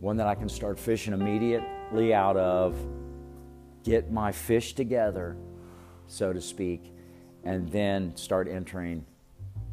one 0.00 0.16
that 0.16 0.26
I 0.26 0.34
can 0.34 0.48
start 0.48 0.78
fishing 0.78 1.12
immediately 1.12 2.14
out 2.14 2.36
of, 2.36 2.74
get 3.84 4.10
my 4.10 4.32
fish 4.32 4.74
together, 4.74 5.36
so 6.06 6.32
to 6.32 6.40
speak, 6.40 6.92
and 7.44 7.70
then 7.70 8.16
start 8.16 8.48
entering 8.48 9.04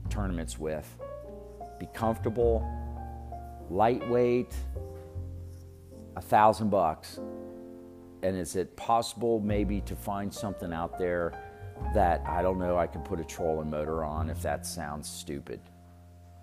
tournaments 0.10 0.58
with. 0.58 0.88
Be 1.80 1.88
comfortable, 1.94 2.66
lightweight, 3.70 4.54
a 6.16 6.22
thousand 6.22 6.70
bucks 6.70 7.20
and 8.24 8.36
is 8.36 8.56
it 8.56 8.76
possible 8.76 9.40
maybe 9.40 9.82
to 9.82 9.96
find 9.96 10.34
something 10.34 10.74
out 10.74 10.98
there 10.98 11.34
that 11.94 12.22
I 12.26 12.42
don't 12.42 12.58
know 12.58 12.78
I 12.78 12.88
can 12.88 13.02
put 13.02 13.20
a 13.20 13.24
trolling 13.24 13.70
motor 13.70 14.04
on 14.04 14.30
if 14.30 14.42
that 14.42 14.66
sounds 14.66 15.08
stupid? 15.08 15.60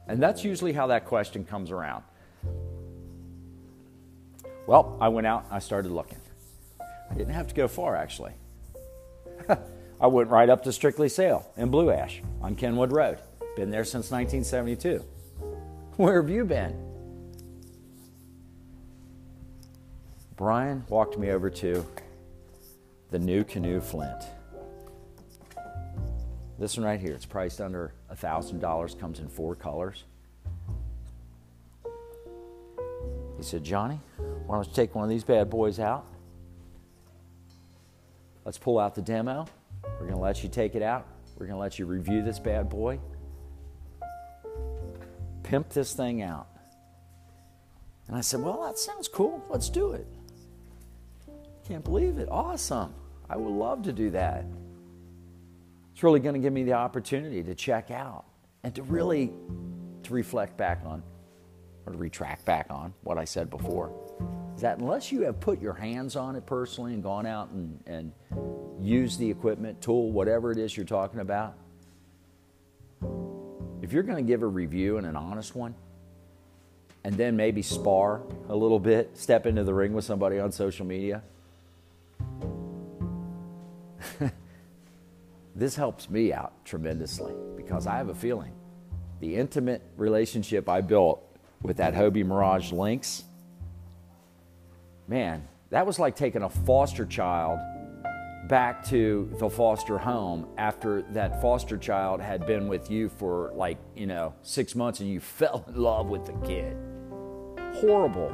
And 0.06 0.22
that's 0.22 0.44
usually 0.44 0.72
how 0.72 0.86
that 0.88 1.04
question 1.06 1.44
comes 1.44 1.70
around. 1.70 2.04
Well, 4.66 4.96
I 5.00 5.08
went 5.08 5.26
out, 5.26 5.46
I 5.50 5.58
started 5.58 5.90
looking. 5.90 6.20
I 7.11 7.14
didn't 7.14 7.34
have 7.34 7.48
to 7.48 7.55
go 7.55 7.68
far 7.68 7.96
actually. 7.96 8.32
I 10.00 10.07
went 10.07 10.30
right 10.30 10.48
up 10.48 10.64
to 10.64 10.72
Strictly 10.72 11.09
Sail 11.09 11.50
in 11.57 11.70
Blue 11.70 11.90
Ash 11.90 12.22
on 12.42 12.57
Kenwood 12.57 12.92
Road. 12.92 13.18
Been 13.57 13.70
there 13.70 13.84
since 13.84 14.11
1972. 14.11 15.05
Where 15.96 16.20
have 16.20 16.30
you 16.30 16.44
been? 16.44 16.76
Brian 20.36 20.84
walked 20.88 21.16
me 21.16 21.30
over 21.30 21.48
to 21.48 21.86
the 23.11 23.18
NuCanoe 23.18 23.80
Flint. 23.80 24.24
This 26.59 26.76
one 26.76 26.84
right 26.84 27.00
here, 27.00 27.12
it's 27.12 27.26
priced 27.26 27.61
under 27.61 27.92
$1,000, 28.12 28.98
comes 28.98 29.20
in 29.20 29.28
four 29.28 29.55
colors. 29.55 30.05
He 33.36 33.42
said, 33.42 33.62
Johnny, 33.62 34.00
why 34.46 34.57
don't 34.57 34.66
you 34.66 34.74
take 34.74 34.94
one 34.94 35.05
of 35.05 35.11
these 35.11 35.24
bad 35.24 35.50
boys 35.50 35.78
out? 35.78 36.07
Let's 38.45 38.59
pull 38.59 38.78
out 38.78 38.95
the 38.95 39.03
demo. 39.03 39.47
We're 39.82 40.07
going 40.07 40.12
to 40.12 40.18
let 40.18 40.42
you 40.42 40.49
take 40.49 40.74
it 40.74 40.82
out. 40.82 41.07
We're 41.36 41.47
going 41.47 41.57
to 41.57 41.61
let 41.61 41.78
you 41.78 41.86
review 41.86 42.22
this 42.22 42.38
bad 42.38 42.68
boy. 42.68 42.99
Pimp 45.42 45.70
this 45.70 45.95
thing 45.95 46.22
out. 46.22 46.49
And 48.09 48.16
I 48.16 48.20
said, 48.20 48.40
Well, 48.40 48.62
that 48.64 48.78
sounds 48.78 49.09
cool. 49.09 49.42
Let's 49.49 49.68
do 49.68 49.92
it. 49.92 50.07
Can't 51.66 51.84
believe 51.84 52.18
it. 52.18 52.28
Awesome. 52.30 52.92
I 53.28 53.36
would 53.36 53.53
love 53.53 53.82
to 53.84 53.92
do 53.92 54.11
that. 54.11 54.45
It's 55.92 56.03
really 56.03 56.20
going 56.20 56.34
to 56.34 56.40
give 56.40 56.53
me 56.53 56.64
the 56.64 56.74
opportunity 56.74 57.42
to 57.42 57.55
check 57.55 57.90
out 57.90 58.24
and 58.62 58.74
to 58.74 58.82
really 58.82 59.32
to 60.03 60.12
reflect 60.12 60.57
back 60.57 60.82
on 60.84 61.03
or 61.87 61.93
to 61.93 61.99
retract 61.99 62.45
back 62.45 62.66
on 62.70 62.95
what 63.03 63.18
I 63.18 63.24
said 63.24 63.51
before, 63.51 63.93
is 64.55 64.62
that 64.62 64.78
unless 64.78 65.11
you 65.12 65.22
have 65.22 65.41
put 65.41 65.61
your 65.61 65.74
hands 65.74 66.16
on 66.16 66.37
it 66.37 66.47
personally 66.47 66.95
and 66.95 67.03
gone 67.03 67.26
out 67.26 67.51
and, 67.51 67.78
and 67.87 68.12
used 68.80 69.18
the 69.18 69.30
equipment, 69.30 69.80
tool, 69.80 70.12
whatever 70.12 70.53
it 70.53 70.59
is 70.59 70.76
you're 70.76 70.87
talking 70.87 71.20
about, 71.20 71.55
if 73.82 73.93
you're 73.93 74.03
going 74.03 74.24
to 74.24 74.28
give 74.28 74.43
a 74.43 74.47
review 74.47 74.97
and 74.97 75.07
an 75.07 75.16
honest 75.16 75.55
one, 75.55 75.74
and 77.05 77.14
then 77.16 77.37
maybe 77.37 77.61
spar 77.61 78.22
a 78.49 78.57
little 78.57 78.78
bit, 78.78 79.16
step 79.16 79.45
into 79.45 79.62
the 79.62 79.74
ring 79.74 79.93
with 79.93 80.07
somebody 80.07 80.39
on 80.39 80.51
social 80.53 80.87
media, 80.87 81.22
this 85.55 85.76
helps 85.76 86.09
me 86.09 86.32
out 86.32 86.53
tremendously 86.64 87.35
because 87.57 87.87
I 87.87 87.97
have 87.97 88.09
a 88.09 88.14
feeling 88.14 88.53
the 89.20 89.37
intimate 89.37 89.82
relationship 89.97 90.68
I 90.68 90.80
built 90.80 91.22
with 91.64 91.78
that 91.78 91.94
Hobie 91.94 92.24
Mirage 92.24 92.70
Lynx, 92.70 93.24
man, 95.08 95.48
that 95.70 95.86
was 95.86 95.98
like 95.98 96.14
taking 96.14 96.42
a 96.42 96.48
foster 96.48 97.06
child 97.06 97.58
back 98.48 98.84
to 98.84 99.34
the 99.38 99.48
foster 99.48 99.96
home 99.96 100.46
after 100.58 101.00
that 101.12 101.40
foster 101.40 101.78
child 101.78 102.20
had 102.20 102.46
been 102.46 102.68
with 102.68 102.90
you 102.90 103.08
for 103.08 103.50
like, 103.54 103.78
you 103.96 104.06
know, 104.06 104.34
six 104.42 104.74
months 104.74 105.00
and 105.00 105.08
you 105.08 105.18
fell 105.38 105.64
in 105.66 105.74
love 105.74 106.08
with 106.08 106.26
the 106.26 106.34
kid. 106.46 106.76
Horrible. 107.76 108.32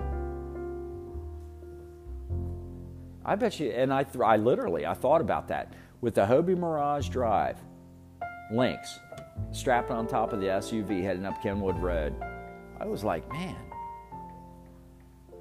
I 3.24 3.36
bet 3.36 3.60
you, 3.60 3.70
and 3.70 3.92
I, 3.92 4.04
I 4.24 4.38
literally, 4.38 4.86
I 4.86 4.94
thought 4.94 5.20
about 5.20 5.46
that 5.48 5.72
with 6.00 6.16
the 6.16 6.22
Hobie 6.26 6.58
Mirage 6.58 7.08
Drive, 7.10 7.58
Lynx, 8.50 8.98
strapped 9.52 9.92
on 9.92 10.08
top 10.08 10.32
of 10.32 10.40
the 10.40 10.46
SUV 10.46 11.02
heading 11.02 11.24
up 11.24 11.40
Kenwood 11.40 11.78
Road. 11.78 12.12
I 12.80 12.86
was 12.86 13.04
like, 13.04 13.30
man, 13.30 13.56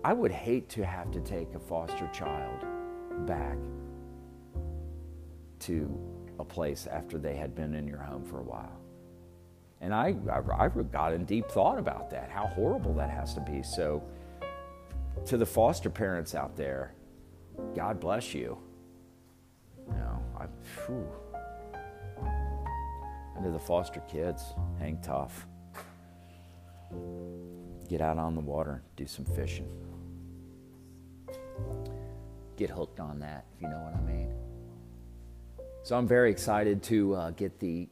I 0.03 0.13
would 0.13 0.31
hate 0.31 0.69
to 0.69 0.85
have 0.85 1.11
to 1.11 1.21
take 1.21 1.53
a 1.55 1.59
foster 1.59 2.09
child 2.13 2.65
back 3.25 3.57
to 5.59 5.97
a 6.39 6.43
place 6.43 6.87
after 6.87 7.17
they 7.17 7.35
had 7.35 7.55
been 7.55 7.73
in 7.73 7.87
your 7.87 7.99
home 7.99 8.25
for 8.25 8.39
a 8.39 8.43
while. 8.43 8.79
And 9.81 9.93
I, 9.93 10.15
I, 10.29 10.65
I 10.65 10.67
got 10.67 11.13
in 11.13 11.25
deep 11.25 11.49
thought 11.49 11.79
about 11.79 12.09
that, 12.11 12.29
how 12.29 12.47
horrible 12.47 12.93
that 12.95 13.09
has 13.09 13.33
to 13.35 13.41
be. 13.41 13.63
So, 13.63 14.03
to 15.25 15.37
the 15.37 15.45
foster 15.45 15.89
parents 15.89 16.35
out 16.35 16.55
there, 16.55 16.93
God 17.75 17.99
bless 17.99 18.33
you. 18.33 18.57
You 19.87 19.93
know, 19.93 20.23
I, 20.37 20.45
whew. 20.85 21.07
And 23.35 23.45
to 23.45 23.51
the 23.51 23.59
foster 23.59 24.01
kids, 24.01 24.43
hang 24.79 24.99
tough. 25.01 25.48
Get 27.87 28.01
out 28.01 28.17
on 28.17 28.35
the 28.35 28.41
water, 28.41 28.83
do 28.95 29.07
some 29.07 29.25
fishing. 29.25 29.69
Get 32.57 32.69
hooked 32.69 32.99
on 32.99 33.19
that, 33.19 33.45
if 33.55 33.61
you 33.61 33.67
know 33.67 33.79
what 33.79 33.95
I 33.95 34.01
mean. 34.01 34.33
So 35.83 35.97
I'm 35.97 36.07
very 36.07 36.29
excited 36.29 36.83
to 36.83 37.15
uh, 37.15 37.31
get 37.31 37.59
the 37.59 37.89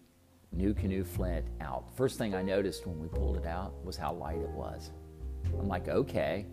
NuCanoe 0.56 1.06
Flint 1.06 1.46
out. 1.62 1.86
First 1.96 2.18
thing 2.18 2.36
I 2.36 2.42
noticed 2.42 2.86
when 2.86 3.00
we 3.00 3.08
pulled 3.08 3.38
it 3.38 3.46
out 3.46 3.74
was 3.84 3.98
how 3.98 4.14
light 4.14 4.38
it 4.38 4.50
was. 4.50 4.92
I'm 5.58 5.68
like, 5.68 5.88
okay, 5.88 6.46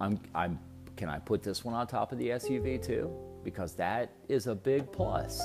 I'm, 0.00 0.20
I'm, 0.34 0.58
can 0.96 1.08
I 1.08 1.18
put 1.18 1.42
this 1.42 1.64
one 1.64 1.74
on 1.74 1.86
top 1.86 2.12
of 2.12 2.18
the 2.18 2.28
SUV 2.28 2.84
too? 2.84 3.10
Because 3.42 3.74
that 3.74 4.10
is 4.28 4.46
a 4.46 4.54
big 4.54 4.90
plus. 4.92 5.42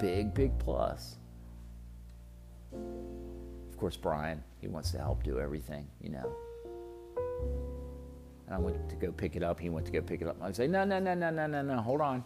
Big, 0.00 0.34
big 0.34 0.58
plus. 0.58 1.16
Course, 3.84 3.98
Brian, 3.98 4.42
he 4.62 4.66
wants 4.66 4.92
to 4.92 4.98
help 4.98 5.22
do 5.22 5.38
everything, 5.38 5.86
you 6.00 6.08
know. 6.08 6.34
And 8.46 8.54
I 8.54 8.58
went 8.58 8.88
to 8.88 8.96
go 8.96 9.12
pick 9.12 9.36
it 9.36 9.42
up. 9.42 9.60
He 9.60 9.68
went 9.68 9.84
to 9.84 9.92
go 9.92 10.00
pick 10.00 10.22
it 10.22 10.26
up. 10.26 10.38
I 10.40 10.52
say, 10.52 10.66
no, 10.66 10.84
no, 10.84 10.98
no, 11.00 11.12
no, 11.12 11.28
no, 11.28 11.46
no, 11.46 11.60
no, 11.60 11.82
hold 11.82 12.00
on. 12.00 12.24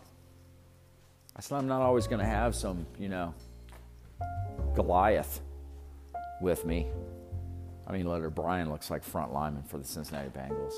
I 1.34 1.40
said, 1.40 1.56
I'm 1.58 1.66
not 1.66 1.82
always 1.82 2.06
going 2.06 2.20
to 2.20 2.24
have 2.24 2.54
some, 2.54 2.86
you 2.96 3.08
know, 3.08 3.34
Goliath 4.76 5.40
with 6.40 6.64
me. 6.64 6.86
I 7.88 7.92
mean, 7.92 8.06
letter 8.06 8.30
Brian 8.30 8.70
looks 8.70 8.88
like 8.88 9.02
front 9.02 9.32
lineman 9.32 9.64
for 9.64 9.78
the 9.78 9.84
Cincinnati 9.84 10.28
Bengals. 10.28 10.74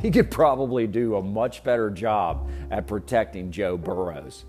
He 0.00 0.12
could 0.12 0.30
probably 0.30 0.86
do 0.86 1.16
a 1.16 1.22
much 1.22 1.64
better 1.64 1.90
job 1.90 2.48
at 2.70 2.86
protecting 2.86 3.50
Joe 3.50 3.76
Burrows 3.76 4.44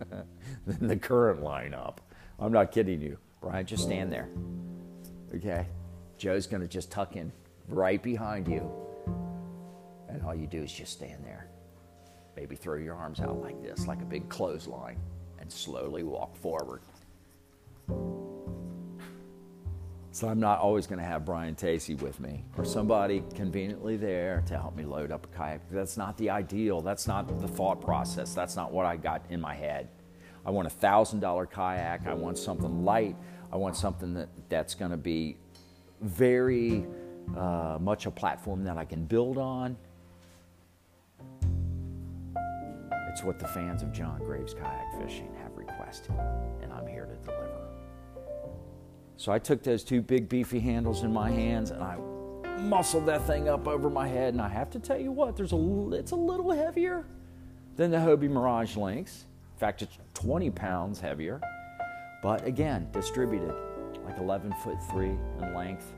than 0.66 0.88
the 0.88 0.96
current 0.96 1.42
lineup. 1.42 1.98
I'm 2.38 2.50
not 2.50 2.72
kidding 2.72 3.02
you. 3.02 3.18
Brian, 3.42 3.66
just 3.66 3.82
stand 3.82 4.12
there. 4.12 4.28
Okay? 5.34 5.66
Joe's 6.16 6.46
going 6.46 6.62
to 6.62 6.68
just 6.68 6.90
tuck 6.90 7.16
in 7.16 7.32
right 7.68 8.02
behind 8.02 8.46
you. 8.46 8.70
And 10.08 10.22
all 10.22 10.34
you 10.34 10.46
do 10.46 10.62
is 10.62 10.72
just 10.72 10.92
stand 10.92 11.24
there. 11.24 11.48
Maybe 12.36 12.54
throw 12.54 12.76
your 12.76 12.94
arms 12.94 13.20
out 13.20 13.40
like 13.42 13.60
this, 13.62 13.86
like 13.86 14.00
a 14.00 14.06
big 14.06 14.28
clothesline, 14.28 14.98
and 15.40 15.50
slowly 15.50 16.04
walk 16.04 16.36
forward. 16.36 16.82
So 20.14 20.28
I'm 20.28 20.40
not 20.40 20.58
always 20.58 20.86
going 20.86 20.98
to 20.98 21.04
have 21.04 21.24
Brian 21.24 21.54
Tacey 21.54 21.94
with 21.94 22.20
me 22.20 22.44
or 22.58 22.66
somebody 22.66 23.24
conveniently 23.34 23.96
there 23.96 24.42
to 24.46 24.58
help 24.58 24.76
me 24.76 24.84
load 24.84 25.10
up 25.10 25.24
a 25.24 25.36
kayak. 25.36 25.62
That's 25.70 25.96
not 25.96 26.18
the 26.18 26.28
ideal. 26.28 26.82
That's 26.82 27.06
not 27.06 27.40
the 27.40 27.48
thought 27.48 27.80
process. 27.80 28.34
That's 28.34 28.54
not 28.54 28.72
what 28.72 28.84
I 28.84 28.96
got 28.96 29.24
in 29.30 29.40
my 29.40 29.54
head. 29.54 29.88
I 30.44 30.50
want 30.50 30.66
a 30.66 30.70
thousand 30.70 31.20
dollar 31.20 31.46
kayak. 31.46 32.06
I 32.06 32.14
want 32.14 32.38
something 32.38 32.84
light. 32.84 33.16
I 33.52 33.56
want 33.56 33.76
something 33.76 34.14
that, 34.14 34.28
that's 34.48 34.74
going 34.74 34.90
to 34.90 34.96
be 34.96 35.36
very 36.00 36.86
uh, 37.36 37.78
much 37.80 38.06
a 38.06 38.10
platform 38.10 38.64
that 38.64 38.78
I 38.78 38.84
can 38.84 39.04
build 39.04 39.38
on. 39.38 39.76
It's 43.10 43.22
what 43.22 43.38
the 43.38 43.46
fans 43.48 43.82
of 43.82 43.92
John 43.92 44.18
Graves 44.20 44.54
kayak 44.54 45.00
fishing 45.00 45.32
have 45.42 45.54
requested, 45.54 46.14
and 46.62 46.72
I'm 46.72 46.86
here 46.86 47.04
to 47.04 47.14
deliver. 47.16 47.62
So 49.16 49.30
I 49.30 49.38
took 49.38 49.62
those 49.62 49.84
two 49.84 50.00
big 50.00 50.28
beefy 50.28 50.58
handles 50.58 51.04
in 51.04 51.12
my 51.12 51.30
hands 51.30 51.70
and 51.70 51.82
I 51.82 51.96
muscled 52.58 53.06
that 53.06 53.24
thing 53.26 53.48
up 53.48 53.68
over 53.68 53.90
my 53.90 54.08
head. 54.08 54.34
And 54.34 54.42
I 54.42 54.48
have 54.48 54.70
to 54.70 54.78
tell 54.78 54.98
you 54.98 55.12
what, 55.12 55.36
there's 55.36 55.52
a 55.52 55.90
it's 55.92 56.12
a 56.12 56.16
little 56.16 56.50
heavier 56.50 57.04
than 57.76 57.90
the 57.90 57.98
Hobie 57.98 58.28
Mirage 58.28 58.76
Lynx. 58.76 59.26
In 59.62 59.68
fact, 59.68 59.82
it's 59.82 59.96
20 60.14 60.50
pounds 60.50 60.98
heavier. 60.98 61.40
But 62.20 62.44
again, 62.44 62.88
distributed 62.90 63.54
like 64.04 64.18
11 64.18 64.52
foot 64.54 64.76
3 64.90 65.06
in 65.06 65.54
length, 65.54 65.94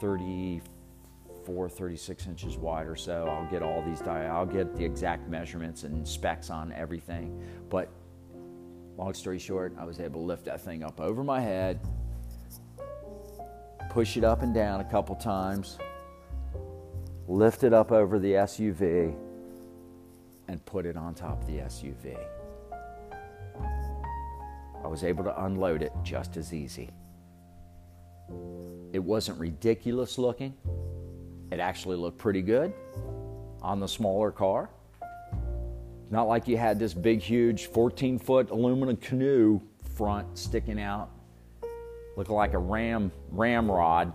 34, 0.00 1.68
36 1.68 2.26
inches 2.28 2.56
wide 2.56 2.86
or 2.86 2.94
so. 2.94 3.26
I'll 3.26 3.50
get 3.50 3.64
all 3.64 3.82
these, 3.82 4.00
I'll 4.02 4.46
get 4.46 4.76
the 4.76 4.84
exact 4.84 5.28
measurements 5.28 5.82
and 5.82 6.06
specs 6.06 6.48
on 6.48 6.70
everything. 6.74 7.42
But 7.68 7.88
long 8.96 9.14
story 9.14 9.40
short, 9.40 9.74
I 9.76 9.84
was 9.84 9.98
able 9.98 10.20
to 10.20 10.26
lift 10.26 10.44
that 10.44 10.60
thing 10.60 10.84
up 10.84 11.00
over 11.00 11.24
my 11.24 11.40
head, 11.40 11.80
push 13.90 14.16
it 14.16 14.22
up 14.22 14.42
and 14.42 14.54
down 14.54 14.78
a 14.80 14.88
couple 14.88 15.16
times, 15.16 15.76
lift 17.26 17.64
it 17.64 17.72
up 17.72 17.90
over 17.90 18.20
the 18.20 18.34
SUV, 18.34 19.16
and 20.48 20.64
put 20.64 20.86
it 20.86 20.96
on 20.96 21.14
top 21.14 21.42
of 21.42 21.46
the 21.46 21.58
SUV. 21.58 22.16
I 24.82 24.86
was 24.88 25.04
able 25.04 25.24
to 25.24 25.44
unload 25.44 25.82
it 25.82 25.92
just 26.02 26.36
as 26.36 26.54
easy. 26.54 26.90
It 28.92 28.98
wasn't 28.98 29.38
ridiculous 29.38 30.18
looking. 30.18 30.54
It 31.50 31.60
actually 31.60 31.96
looked 31.96 32.18
pretty 32.18 32.42
good 32.42 32.72
on 33.62 33.80
the 33.80 33.88
smaller 33.88 34.30
car. 34.30 34.70
Not 36.10 36.26
like 36.26 36.48
you 36.48 36.56
had 36.56 36.78
this 36.78 36.94
big, 36.94 37.20
huge 37.20 37.66
14 37.66 38.18
foot 38.18 38.50
aluminum 38.50 38.96
canoe 38.96 39.60
front 39.94 40.38
sticking 40.38 40.80
out, 40.80 41.10
looking 42.16 42.34
like 42.34 42.54
a 42.54 42.58
ram, 42.58 43.12
ramrod. 43.30 44.12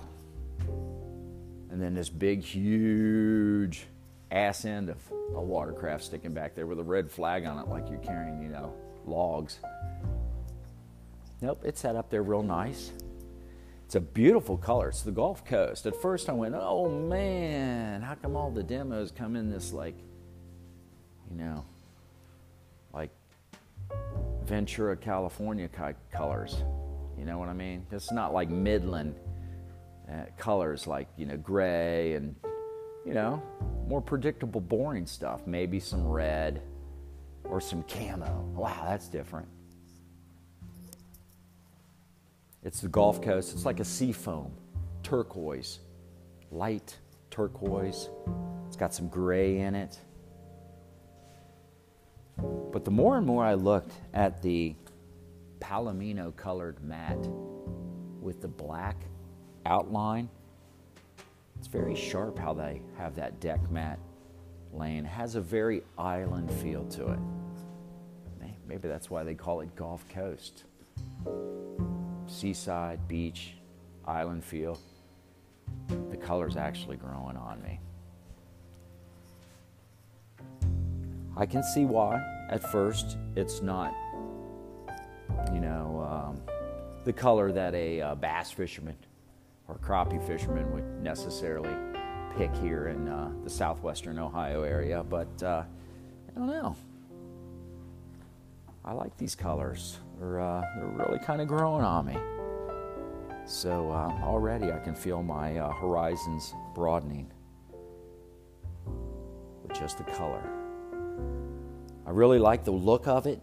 And 1.70 1.82
then 1.82 1.94
this 1.94 2.10
big, 2.10 2.42
huge 2.44 3.86
ass 4.34 4.66
end 4.66 4.90
of 4.90 4.98
a 5.36 5.42
watercraft 5.42 6.04
sticking 6.04 6.34
back 6.34 6.56
there 6.56 6.66
with 6.66 6.80
a 6.80 6.84
red 6.84 7.10
flag 7.10 7.46
on 7.46 7.60
it, 7.60 7.68
like 7.68 7.90
you're 7.90 8.00
carrying, 8.00 8.42
you 8.42 8.50
know, 8.50 8.74
logs. 9.06 9.60
Nope, 11.42 11.62
it's 11.64 11.82
set 11.82 11.96
up 11.96 12.10
there 12.10 12.24
real 12.24 12.42
nice. 12.42 12.92
It's 13.86 13.96
a 13.96 14.02
beautiful 14.02 14.58
color. 14.58 14.90
It's 14.90 15.04
the 15.04 15.12
Gulf 15.12 15.46
Coast. 15.46 15.86
At 15.86 15.96
first, 16.02 16.30
I 16.30 16.34
went, 16.34 16.56
oh 16.58 16.90
man, 16.90 18.02
how 18.02 18.16
come 18.16 18.36
all 18.36 18.50
the 18.50 18.64
demos 18.64 19.12
come 19.12 19.36
in 19.36 19.52
this, 19.52 19.72
like, 19.72 19.96
you 21.30 21.38
know, 21.38 21.64
like 22.94 23.12
Ventura, 24.46 24.98
California 24.98 25.70
colors? 26.12 26.64
You 27.20 27.26
know 27.26 27.38
what 27.38 27.50
I 27.50 27.54
mean? 27.54 27.86
It's 27.92 28.12
not 28.12 28.34
like 28.34 28.50
Midland 28.50 29.16
uh, 30.10 30.26
colors, 30.38 30.88
like, 30.88 31.08
you 31.18 31.28
know, 31.28 31.38
gray 31.38 32.14
and, 32.14 32.36
you 33.06 33.14
know, 33.14 33.42
more 33.88 34.02
predictable, 34.02 34.62
boring 34.62 35.06
stuff. 35.06 35.46
Maybe 35.46 35.80
some 35.80 36.08
red 36.08 36.62
or 37.44 37.60
some 37.60 37.84
camo. 37.84 38.46
Wow, 38.56 38.86
that's 38.88 39.08
different. 39.08 39.48
It's 42.64 42.80
the 42.80 42.88
Gulf 42.88 43.22
Coast. 43.22 43.54
It's 43.54 43.66
like 43.66 43.80
a 43.80 43.86
sea 43.86 44.12
foam. 44.14 44.54
turquoise, 45.04 45.80
light 46.50 46.98
turquoise. 47.30 48.10
It's 48.68 48.78
got 48.78 48.94
some 48.94 49.10
gray 49.10 49.60
in 49.60 49.76
it. 49.76 50.00
But 52.72 52.86
the 52.86 52.92
more 52.92 53.18
and 53.18 53.28
more 53.28 53.44
I 53.44 53.54
looked 53.54 53.94
at 54.14 54.42
the 54.42 54.76
palomino 55.60 56.36
colored 56.36 56.82
mat 56.84 57.18
with 58.22 58.42
the 58.42 58.48
black 58.48 58.96
outline, 59.66 60.30
it's 61.64 61.72
very 61.72 61.96
sharp 61.96 62.38
how 62.38 62.52
they 62.52 62.82
have 62.98 63.16
that 63.16 63.40
deck 63.40 63.72
mat 63.72 63.98
laying. 64.74 65.06
It 65.06 65.08
has 65.08 65.36
a 65.36 65.40
very 65.40 65.82
island 65.98 66.52
feel 66.52 66.84
to 66.88 67.08
it. 67.08 67.20
Maybe 68.68 68.90
that's 68.90 69.10
why 69.10 69.24
they 69.24 69.34
call 69.34 69.62
it 69.62 69.74
Gulf 69.74 70.06
Coast. 70.10 70.66
Seaside, 72.28 73.08
beach, 73.08 73.54
island 74.06 74.44
feel. 74.44 74.78
The 76.10 76.18
color's 76.18 76.58
actually 76.58 76.98
growing 76.98 77.38
on 77.38 77.64
me. 77.64 77.80
I 81.38 81.46
can 81.46 81.64
see 81.64 81.86
why 81.86 82.22
at 82.50 82.62
first 82.62 83.16
it's 83.38 83.62
not, 83.62 83.94
you 85.54 85.62
know, 85.62 86.06
um, 86.12 86.42
the 87.06 87.14
color 87.14 87.54
that 87.54 87.74
a 87.74 88.02
uh, 88.02 88.16
bass 88.16 88.52
fisherman 88.52 88.98
or 89.68 89.78
crappie 89.78 90.26
fishermen 90.26 90.72
would 90.74 91.02
necessarily 91.02 91.74
pick 92.38 92.54
here 92.56 92.88
in 92.88 93.08
uh, 93.08 93.32
the 93.44 93.50
southwestern 93.50 94.20
Ohio 94.20 94.64
area, 94.64 95.04
but 95.04 95.44
uh, 95.44 95.64
I 96.36 96.40
don't 96.40 96.48
know. 96.48 96.76
I 98.84 98.94
like 98.94 99.16
these 99.18 99.36
colors. 99.36 100.00
They're, 100.20 100.42
uh, 100.42 100.62
they're 100.76 101.06
really 101.08 101.20
kind 101.20 101.42
of 101.42 101.48
growing 101.48 101.86
on 101.86 102.06
me. 102.06 102.18
So 103.46 103.92
uh, 103.92 104.12
already 104.24 104.72
I 104.72 104.80
can 104.80 104.96
feel 104.96 105.22
my 105.22 105.58
uh, 105.58 105.72
horizons 105.72 106.54
broadening 106.74 107.32
with 109.62 109.78
just 109.78 109.98
the 109.98 110.04
color. 110.04 110.44
I 112.06 112.10
really 112.10 112.40
like 112.40 112.64
the 112.64 112.72
look 112.72 113.08
of 113.08 113.28
it. 113.28 113.42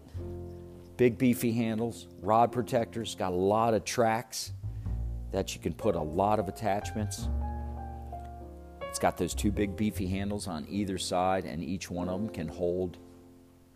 Big 0.97 1.17
beefy 1.17 1.51
handles, 1.51 2.07
rod 2.21 2.51
protectors, 2.51 3.15
got 3.15 3.31
a 3.31 3.35
lot 3.35 3.73
of 3.73 3.83
tracks 3.83 4.51
that 5.31 5.55
you 5.55 5.61
can 5.61 5.73
put 5.73 5.95
a 5.95 6.01
lot 6.01 6.39
of 6.39 6.47
attachments. 6.47 7.27
It's 8.81 8.99
got 8.99 9.17
those 9.17 9.33
two 9.33 9.51
big 9.51 9.75
beefy 9.75 10.07
handles 10.07 10.47
on 10.47 10.65
either 10.69 10.97
side, 10.97 11.45
and 11.45 11.63
each 11.63 11.89
one 11.89 12.09
of 12.09 12.19
them 12.19 12.29
can 12.29 12.47
hold 12.47 12.97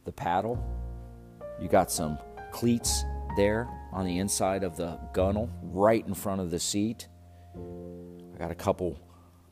the 0.03 0.11
paddle. 0.11 0.61
You 1.61 1.69
got 1.69 1.89
some 1.89 2.17
cleats 2.51 3.03
there 3.37 3.69
on 3.93 4.05
the 4.05 4.19
inside 4.19 4.63
of 4.63 4.75
the 4.75 4.99
gunnel, 5.13 5.49
right 5.61 6.05
in 6.05 6.13
front 6.13 6.41
of 6.41 6.51
the 6.51 6.59
seat. 6.59 7.07
I 7.55 8.37
got 8.37 8.51
a 8.51 8.55
couple 8.55 8.99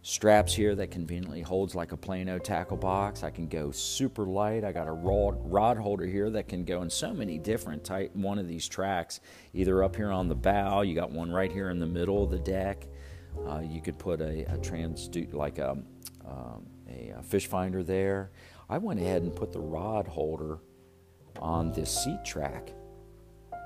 straps 0.03 0.53
here 0.53 0.75
that 0.75 0.91
conveniently 0.91 1.41
holds 1.41 1.75
like 1.75 1.93
a 1.93 1.97
Plano 1.97 2.37
tackle 2.37 2.75
box. 2.75 3.23
I 3.23 3.29
can 3.31 3.47
go 3.47 3.71
super 3.71 4.25
light. 4.25 4.65
I 4.65 4.73
got 4.73 4.87
a 4.87 4.91
rod, 4.91 5.37
rod 5.49 5.77
holder 5.77 6.05
here 6.05 6.29
that 6.31 6.49
can 6.49 6.65
go 6.65 6.81
in 6.81 6.89
so 6.89 7.13
many 7.13 7.39
different 7.39 7.85
type 7.85 8.13
one 8.13 8.37
of 8.37 8.47
these 8.47 8.67
tracks, 8.67 9.21
either 9.53 9.81
up 9.81 9.95
here 9.95 10.11
on 10.11 10.27
the 10.27 10.35
bow. 10.35 10.81
You 10.81 10.93
got 10.93 11.11
one 11.11 11.31
right 11.31 11.51
here 11.51 11.69
in 11.69 11.79
the 11.79 11.87
middle 11.87 12.21
of 12.21 12.31
the 12.31 12.39
deck. 12.39 12.85
Uh, 13.47 13.61
you 13.61 13.81
could 13.81 13.97
put 13.97 14.19
a, 14.19 14.43
a 14.53 14.57
trans 14.57 15.09
like 15.31 15.57
a, 15.57 15.71
um, 16.27 16.65
a, 16.89 17.13
a 17.17 17.23
fish 17.23 17.47
finder 17.47 17.81
there. 17.81 18.31
I 18.69 18.79
went 18.79 18.99
ahead 18.99 19.21
and 19.21 19.33
put 19.33 19.53
the 19.53 19.61
rod 19.61 20.05
holder 20.05 20.59
on 21.39 21.71
this 21.71 21.89
seat 22.03 22.25
track. 22.25 22.73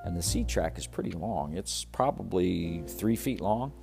And 0.05 0.15
the 0.15 0.21
seat 0.21 0.47
track 0.47 0.77
is 0.77 0.85
pretty 0.85 1.11
long. 1.11 1.57
It's 1.57 1.83
probably 1.83 2.83
three 2.87 3.15
feet 3.15 3.41
long 3.41 3.73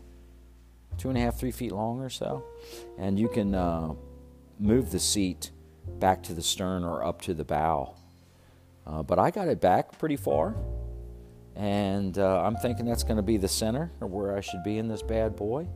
two 0.99 1.09
and 1.09 1.19
a 1.19 1.21
half, 1.21 1.39
three 1.39 1.51
feet 1.51 1.73
long 1.73 2.01
or 2.01 2.11
so. 2.11 2.45
And 2.99 3.19
you 3.19 3.29
can 3.29 3.55
uh, 3.55 3.95
move 4.59 4.91
the 4.91 5.01
seat 5.01 5.51
back 5.99 6.23
to 6.25 6.35
the 6.35 6.43
stern 6.43 6.85
or 6.85 7.05
up 7.05 7.23
to 7.23 7.35
the 7.35 7.45
bow. 7.45 7.95
Uh, 8.87 9.03
but 9.03 9.19
I 9.19 9.31
got 9.31 9.49
it 9.49 9.61
back 9.61 9.99
pretty 9.99 10.17
far. 10.17 10.55
And 11.57 12.19
uh, 12.19 12.43
I'm 12.43 12.57
thinking 12.57 12.85
that's 12.85 13.05
going 13.05 13.17
to 13.17 13.23
be 13.23 13.37
the 13.37 13.49
center 13.49 13.93
or 14.01 14.09
where 14.09 14.37
I 14.37 14.41
should 14.41 14.63
be 14.65 14.79
in 14.79 14.89
this 14.89 15.03
bad 15.03 15.37
boy. 15.37 15.69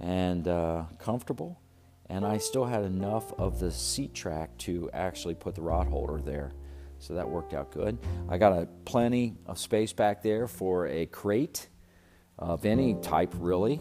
And 0.00 0.46
uh, 0.48 0.84
comfortable. 0.98 1.60
And 2.06 2.26
I 2.26 2.38
still 2.38 2.64
had 2.64 2.82
enough 2.82 3.32
of 3.38 3.58
the 3.58 3.70
seat 3.70 4.12
track 4.12 4.56
to 4.58 4.90
actually 4.92 5.34
put 5.34 5.54
the 5.54 5.62
rod 5.62 5.86
holder 5.86 6.20
there. 6.20 6.52
So 6.98 7.14
that 7.14 7.28
worked 7.28 7.54
out 7.54 7.72
good. 7.72 7.98
I 8.28 8.38
got 8.38 8.52
a 8.52 8.68
plenty 8.84 9.34
of 9.46 9.58
space 9.58 9.92
back 9.92 10.22
there 10.22 10.46
for 10.46 10.86
a 10.86 11.06
crate 11.06 11.68
of 12.38 12.64
any 12.64 12.94
type, 13.02 13.34
really. 13.38 13.80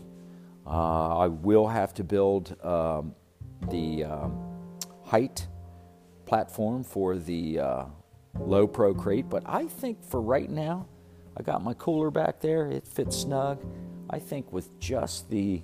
Uh, 0.66 1.18
I 1.18 1.28
will 1.28 1.68
have 1.68 1.94
to 1.96 2.04
build 2.04 2.56
um, 2.64 3.16
the 3.70 4.04
um, 4.06 4.38
height 5.04 5.48
platform 6.26 6.84
for 6.84 7.18
the 7.18 7.60
uh, 7.60 7.86
low 8.40 8.68
pro 8.68 8.94
crate, 8.94 9.30
but 9.30 9.44
I 9.46 9.68
think 9.68 10.04
for 10.04 10.22
right 10.22 10.50
now, 10.50 10.88
I 11.38 11.44
got 11.44 11.64
my 11.64 11.74
cooler 11.74 12.12
back 12.12 12.40
there. 12.42 12.68
It 12.68 12.88
fits 12.88 13.18
snug. 13.18 13.64
I 14.10 14.20
think 14.20 14.52
with 14.52 14.80
just 14.80 15.30
the 15.30 15.64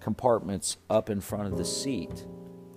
compartments 0.00 0.76
up 0.88 1.10
in 1.10 1.20
front 1.20 1.52
of 1.52 1.58
the 1.58 1.64
seat 1.64 2.26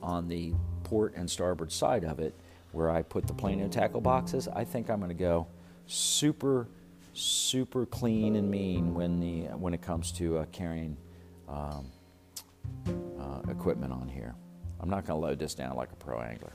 on 0.02 0.28
the 0.28 0.54
port 0.84 1.14
and 1.16 1.30
starboard 1.30 1.72
side 1.72 2.04
of 2.04 2.20
it, 2.20 2.34
where 2.72 2.90
I 2.90 3.02
put 3.02 3.28
the 3.28 3.34
Plano 3.34 3.68
tackle 3.68 4.02
boxes, 4.02 4.48
I 4.48 4.64
think 4.64 4.90
I'm 4.90 5.00
going 5.00 5.10
to 5.10 5.16
go 5.16 5.48
super, 5.88 6.68
super 7.14 7.86
clean 7.86 8.36
and 8.36 8.50
mean 8.50 8.94
when 8.94 9.20
the 9.20 9.42
when 9.58 9.74
it 9.74 9.82
comes 9.82 10.12
to 10.14 10.40
uh, 10.40 10.46
carrying 10.52 10.98
um, 11.52 11.86
uh, 13.20 13.52
equipment 13.52 13.92
on 13.94 14.08
here. 14.08 14.36
I'm 14.80 14.90
not 14.90 15.06
going 15.06 15.20
to 15.20 15.28
load 15.28 15.40
this 15.40 15.54
down 15.54 15.76
like 15.76 15.92
a 15.92 15.96
pro 15.96 16.22
angler. 16.22 16.54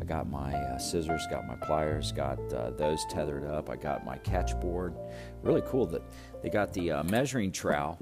I 0.00 0.04
got 0.04 0.28
my 0.28 0.52
uh, 0.52 0.78
scissors, 0.78 1.24
got 1.30 1.46
my 1.46 1.54
pliers, 1.54 2.10
got 2.10 2.38
uh, 2.52 2.70
those 2.70 3.04
tethered 3.08 3.44
up. 3.44 3.70
I 3.70 3.76
got 3.76 4.04
my 4.04 4.18
catch 4.18 4.58
board. 4.60 4.94
Really 5.42 5.62
cool 5.66 5.86
that 5.86 6.02
they 6.42 6.48
got 6.48 6.72
the 6.72 6.90
uh, 6.90 7.02
measuring 7.04 7.52
trowel 7.52 7.98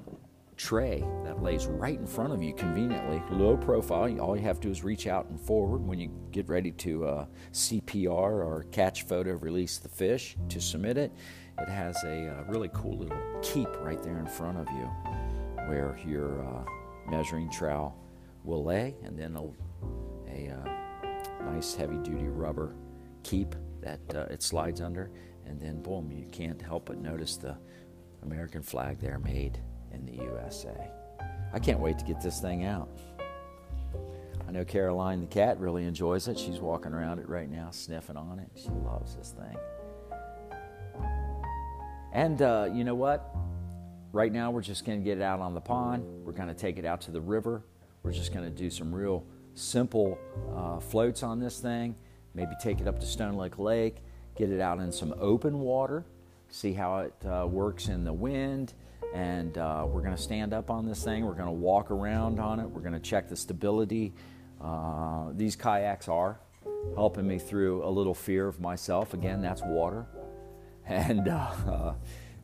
tray 0.57 1.05
that 1.25 1.43
lays 1.43 1.67
right 1.67 1.99
in 1.99 2.07
front 2.07 2.33
of 2.33 2.43
you 2.43 2.55
conveniently, 2.55 3.23
low 3.31 3.57
profile. 3.57 4.19
All 4.21 4.37
you 4.37 4.43
have 4.43 4.61
to 4.61 4.69
do 4.69 4.71
is 4.71 4.83
reach 4.83 5.07
out 5.07 5.27
and 5.29 5.39
forward 5.39 5.87
when 5.87 5.99
you 5.99 6.11
get 6.33 6.49
ready 6.49 6.71
to 6.73 7.07
uh, 7.07 7.27
CPR 7.53 8.09
or 8.09 8.67
catch, 8.71 9.03
photo, 9.03 9.33
release 9.35 9.79
the 9.79 9.89
fish 9.89 10.37
to 10.49 10.61
submit 10.61 10.97
it. 10.97 11.13
It 11.59 11.69
has 11.69 12.03
a 12.05 12.29
uh, 12.29 12.45
really 12.45 12.71
cool 12.73 12.97
little 12.97 13.19
keep 13.43 13.69
right 13.83 14.03
there 14.03 14.19
in 14.19 14.27
front 14.27 14.59
of 14.59 14.67
you 14.71 15.20
where 15.67 15.99
your 16.07 16.43
uh, 16.45 16.65
measuring 17.11 17.51
trowel 17.51 17.97
will 18.45 18.65
lay, 18.65 18.95
and 19.05 19.19
then 19.19 19.37
a, 19.37 19.43
a 20.31 20.55
uh, 20.55 21.51
nice 21.51 21.75
heavy 21.75 21.99
duty 21.99 22.29
rubber 22.29 22.75
keep 23.23 23.55
that 23.81 24.01
uh, 24.15 24.27
it 24.31 24.43
slides 24.43 24.81
under, 24.81 25.11
and 25.47 25.61
then 25.61 25.83
boom, 25.83 26.11
you 26.11 26.27
can't 26.31 26.61
help 26.61 26.87
but 26.87 26.99
notice 26.99 27.37
the 27.37 27.57
American 28.23 28.63
flag 28.63 28.99
there 28.99 29.19
made 29.19 29.59
in 29.93 30.05
the 30.07 30.23
USA. 30.25 30.91
I 31.53 31.59
can't 31.59 31.81
wait 31.81 31.99
to 31.99 32.05
get 32.05 32.21
this 32.21 32.41
thing 32.41 32.65
out. 32.65 32.89
I 34.47 34.53
know 34.53 34.65
Caroline 34.65 35.21
the 35.21 35.27
cat 35.27 35.59
really 35.61 35.85
enjoys 35.85 36.27
it. 36.29 36.39
She's 36.39 36.59
walking 36.59 36.93
around 36.93 37.19
it 37.21 37.29
right 37.29 37.49
now, 37.49 37.71
sniffing 37.71 38.17
on 38.17 38.39
it. 38.41 38.51
She 38.57 38.69
loves 38.69 39.17
this 39.17 39.33
thing. 39.33 39.57
And 42.13 42.43
uh, 42.43 42.69
you 42.73 42.83
know 42.85 42.95
what? 42.97 43.35
Right 44.13 44.33
now, 44.33 44.51
we're 44.51 44.63
just 44.63 44.85
going 44.85 44.99
to 44.99 45.05
get 45.05 45.19
it 45.19 45.23
out 45.23 45.39
on 45.39 45.55
the 45.55 45.61
pond. 45.61 46.05
We're 46.25 46.33
going 46.33 46.49
to 46.49 46.55
take 46.55 46.79
it 46.79 46.85
out 46.85 47.01
to 47.03 47.13
the 47.13 47.21
river. 47.21 47.63
We're 48.03 48.13
just 48.13 48.35
going 48.35 48.45
to 48.45 48.51
do 48.51 48.69
some 48.69 48.93
real 48.93 49.25
simple 49.55 50.19
uh, 50.57 50.81
floats 50.81 51.23
on 51.23 51.39
this 51.39 51.61
thing. 51.61 51.95
Maybe 52.35 52.53
take 52.61 52.81
it 52.81 52.89
up 52.89 52.99
to 52.99 53.07
Stone 53.07 53.35
Lake 53.35 53.59
Lake, 53.59 53.99
get 54.37 54.51
it 54.51 54.61
out 54.61 54.81
in 54.81 54.91
some 54.91 55.15
open 55.21 55.61
water, 55.61 56.05
see 56.49 56.73
how 56.73 56.99
it 56.99 57.15
uh, 57.25 57.47
works 57.47 57.87
in 57.87 58.03
the 58.03 58.13
wind. 58.13 58.75
And 59.15 59.57
uh, 59.57 59.87
we're 59.89 60.03
going 60.03 60.17
to 60.17 60.23
stand 60.23 60.53
up 60.53 60.71
on 60.71 60.87
this 60.87 61.05
thing. 61.05 61.25
We're 61.25 61.35
going 61.35 61.47
to 61.47 61.53
walk 61.53 61.93
around 61.93 62.41
on 62.41 62.59
it. 62.59 62.67
We're 62.67 62.83
going 62.83 62.95
to 62.95 63.01
check 63.01 63.29
the 63.29 63.37
stability. 63.37 64.13
Uh, 64.61 65.29
these 65.37 65.55
kayaks 65.55 66.09
are 66.09 66.41
helping 66.97 67.29
me 67.29 67.39
through 67.39 67.85
a 67.85 67.91
little 67.91 68.15
fear 68.15 68.49
of 68.49 68.61
myself. 68.61 69.15
Again, 69.15 69.41
that's 69.41 69.63
water. 69.63 70.07
And 70.87 71.29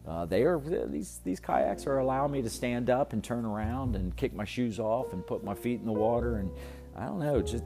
uh, 0.08 0.24
they 0.24 0.42
are 0.42 0.60
these 0.88 1.20
these 1.24 1.40
kayaks 1.40 1.86
are 1.86 1.98
allowing 1.98 2.32
me 2.32 2.42
to 2.42 2.50
stand 2.50 2.90
up 2.90 3.12
and 3.12 3.24
turn 3.24 3.44
around 3.44 3.96
and 3.96 4.16
kick 4.16 4.34
my 4.34 4.44
shoes 4.44 4.78
off 4.78 5.12
and 5.12 5.26
put 5.26 5.42
my 5.42 5.54
feet 5.54 5.80
in 5.80 5.86
the 5.86 5.92
water 5.92 6.36
and 6.36 6.50
I 6.96 7.06
don't 7.06 7.18
know 7.18 7.42
just 7.42 7.64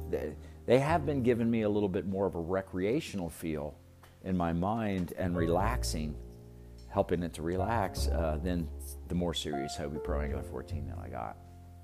they 0.66 0.78
have 0.78 1.04
been 1.04 1.22
giving 1.22 1.50
me 1.50 1.62
a 1.62 1.68
little 1.68 1.88
bit 1.88 2.06
more 2.06 2.26
of 2.26 2.34
a 2.34 2.40
recreational 2.40 3.28
feel 3.28 3.74
in 4.24 4.36
my 4.36 4.52
mind 4.52 5.14
and 5.18 5.36
relaxing, 5.36 6.14
helping 6.88 7.22
it 7.22 7.32
to 7.34 7.42
relax 7.42 8.08
uh, 8.08 8.38
than 8.42 8.68
the 9.08 9.14
more 9.14 9.34
serious 9.34 9.76
Hobie 9.76 10.02
Pro 10.02 10.20
Angler 10.20 10.42
14 10.42 10.86
that 10.88 10.98
I 10.98 11.08
got, 11.08 11.36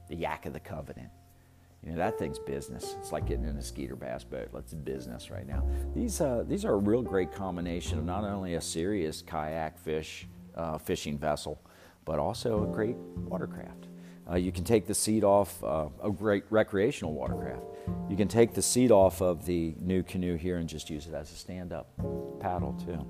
the 0.08 0.16
Yak 0.16 0.46
of 0.46 0.52
the 0.52 0.60
Covenant. 0.60 1.08
You 1.82 1.92
know 1.92 1.98
that 1.98 2.18
thing's 2.18 2.38
business. 2.38 2.96
It's 2.98 3.12
like 3.12 3.26
getting 3.26 3.44
in 3.44 3.56
a 3.56 3.62
Skeeter 3.62 3.94
bass 3.94 4.24
boat. 4.24 4.48
That's 4.52 4.74
business 4.74 5.30
right 5.30 5.46
now. 5.46 5.64
These 5.94 6.20
uh, 6.20 6.44
these 6.48 6.64
are 6.64 6.72
a 6.72 6.78
real 6.78 7.02
great 7.02 7.32
combination 7.32 7.98
of 7.98 8.04
not 8.04 8.24
only 8.24 8.54
a 8.54 8.60
serious 8.60 9.22
kayak 9.22 9.78
fish 9.78 10.26
uh, 10.56 10.78
fishing 10.78 11.18
vessel, 11.18 11.60
but 12.04 12.18
also 12.18 12.64
a 12.64 12.66
great 12.66 12.96
watercraft. 12.96 13.88
Uh, 14.28 14.34
you 14.34 14.50
can 14.50 14.64
take 14.64 14.86
the 14.86 14.94
seat 14.94 15.22
off 15.22 15.62
uh, 15.62 15.88
a 16.02 16.10
great 16.10 16.44
recreational 16.50 17.12
watercraft. 17.12 17.62
You 18.10 18.16
can 18.16 18.26
take 18.26 18.54
the 18.54 18.62
seat 18.62 18.90
off 18.90 19.22
of 19.22 19.46
the 19.46 19.74
NuCanoe 19.84 20.36
here 20.38 20.56
and 20.56 20.68
just 20.68 20.90
use 20.90 21.06
it 21.06 21.14
as 21.14 21.30
a 21.30 21.36
stand-up 21.36 21.88
paddle 22.40 22.72
too. 22.84 23.06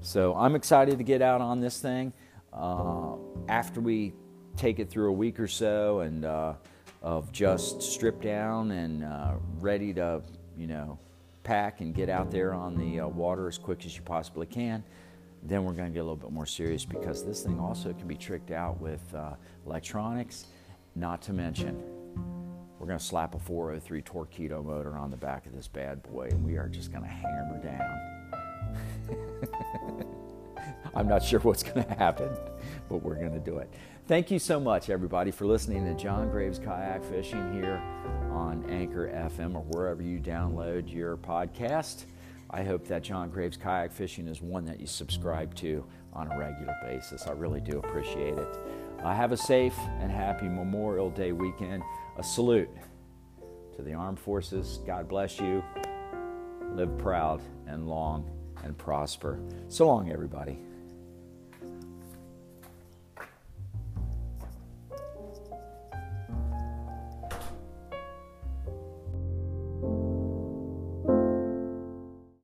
So 0.00 0.34
I'm 0.34 0.56
excited 0.56 0.98
to 0.98 1.04
get 1.04 1.22
out 1.22 1.40
on 1.40 1.60
this 1.60 1.80
thing. 1.80 2.12
Uh, 2.52 3.14
after 3.48 3.80
we 3.80 4.12
take 4.56 4.78
it 4.78 4.90
through 4.90 5.10
a 5.10 5.12
week 5.12 5.40
or 5.40 5.48
so 5.48 6.00
and 6.00 6.24
uh, 6.24 6.54
of 7.02 7.30
just 7.32 7.82
stripped 7.82 8.22
down 8.22 8.70
and 8.70 9.04
uh, 9.04 9.34
ready 9.60 9.92
to, 9.94 10.22
you 10.56 10.66
know, 10.66 10.98
pack 11.42 11.80
and 11.80 11.94
get 11.94 12.08
out 12.08 12.30
there 12.30 12.54
on 12.54 12.76
the 12.76 13.00
uh, 13.00 13.06
water 13.06 13.48
as 13.48 13.58
quick 13.58 13.84
as 13.84 13.96
you 13.96 14.02
possibly 14.02 14.46
can, 14.46 14.82
then 15.44 15.64
we're 15.64 15.72
going 15.72 15.88
to 15.88 15.92
get 15.92 16.00
a 16.00 16.04
little 16.04 16.16
bit 16.16 16.32
more 16.32 16.46
serious 16.46 16.84
because 16.84 17.24
this 17.24 17.42
thing 17.42 17.60
also 17.60 17.92
can 17.92 18.08
be 18.08 18.16
tricked 18.16 18.50
out 18.50 18.80
with 18.80 19.02
uh, 19.14 19.34
electronics, 19.66 20.46
not 20.94 21.20
to 21.22 21.32
mention 21.32 21.82
we're 22.84 22.88
going 22.88 22.98
to 22.98 23.04
slap 23.04 23.34
a 23.34 23.38
403 23.38 24.02
Torqeedo 24.02 24.62
motor 24.62 24.98
on 24.98 25.10
the 25.10 25.16
back 25.16 25.46
of 25.46 25.54
this 25.54 25.66
bad 25.66 26.02
boy 26.02 26.28
and 26.30 26.44
we 26.44 26.58
are 26.58 26.68
just 26.68 26.92
going 26.92 27.02
to 27.02 27.08
hammer 27.08 27.58
down. 27.62 27.98
I'm 30.94 31.08
not 31.08 31.22
sure 31.22 31.40
what's 31.40 31.62
going 31.62 31.86
to 31.86 31.94
happen, 31.94 32.28
but 32.90 33.02
we're 33.02 33.14
going 33.14 33.32
to 33.32 33.38
do 33.38 33.56
it. 33.56 33.72
Thank 34.06 34.30
you 34.30 34.38
so 34.38 34.60
much, 34.60 34.90
everybody, 34.90 35.30
for 35.30 35.46
listening 35.46 35.86
to 35.86 35.94
John 35.94 36.30
Graves 36.30 36.58
Kayak 36.58 37.02
Fishing 37.04 37.54
here 37.54 37.80
on 38.30 38.64
Anchor 38.68 39.08
FM 39.08 39.54
or 39.54 39.62
wherever 39.62 40.02
you 40.02 40.18
download 40.18 40.92
your 40.92 41.16
podcast. 41.16 42.04
I 42.54 42.62
hope 42.62 42.86
that 42.86 43.02
John 43.02 43.30
Graves 43.30 43.56
Kayak 43.56 43.90
Fishing 43.90 44.28
is 44.28 44.40
one 44.40 44.64
that 44.66 44.78
you 44.78 44.86
subscribe 44.86 45.56
to 45.56 45.84
on 46.12 46.30
a 46.30 46.38
regular 46.38 46.76
basis. 46.84 47.26
I 47.26 47.32
really 47.32 47.60
do 47.60 47.80
appreciate 47.80 48.38
it. 48.38 48.58
Uh, 49.02 49.12
have 49.12 49.32
a 49.32 49.36
safe 49.36 49.76
and 49.98 50.08
happy 50.08 50.48
Memorial 50.48 51.10
Day 51.10 51.32
weekend. 51.32 51.82
A 52.16 52.22
salute 52.22 52.70
to 53.74 53.82
the 53.82 53.92
armed 53.92 54.20
forces. 54.20 54.78
God 54.86 55.08
bless 55.08 55.40
you. 55.40 55.64
Live 56.76 56.96
proud 56.96 57.42
and 57.66 57.88
long 57.88 58.30
and 58.62 58.78
prosper. 58.78 59.40
So 59.66 59.88
long, 59.88 60.12
everybody. 60.12 60.60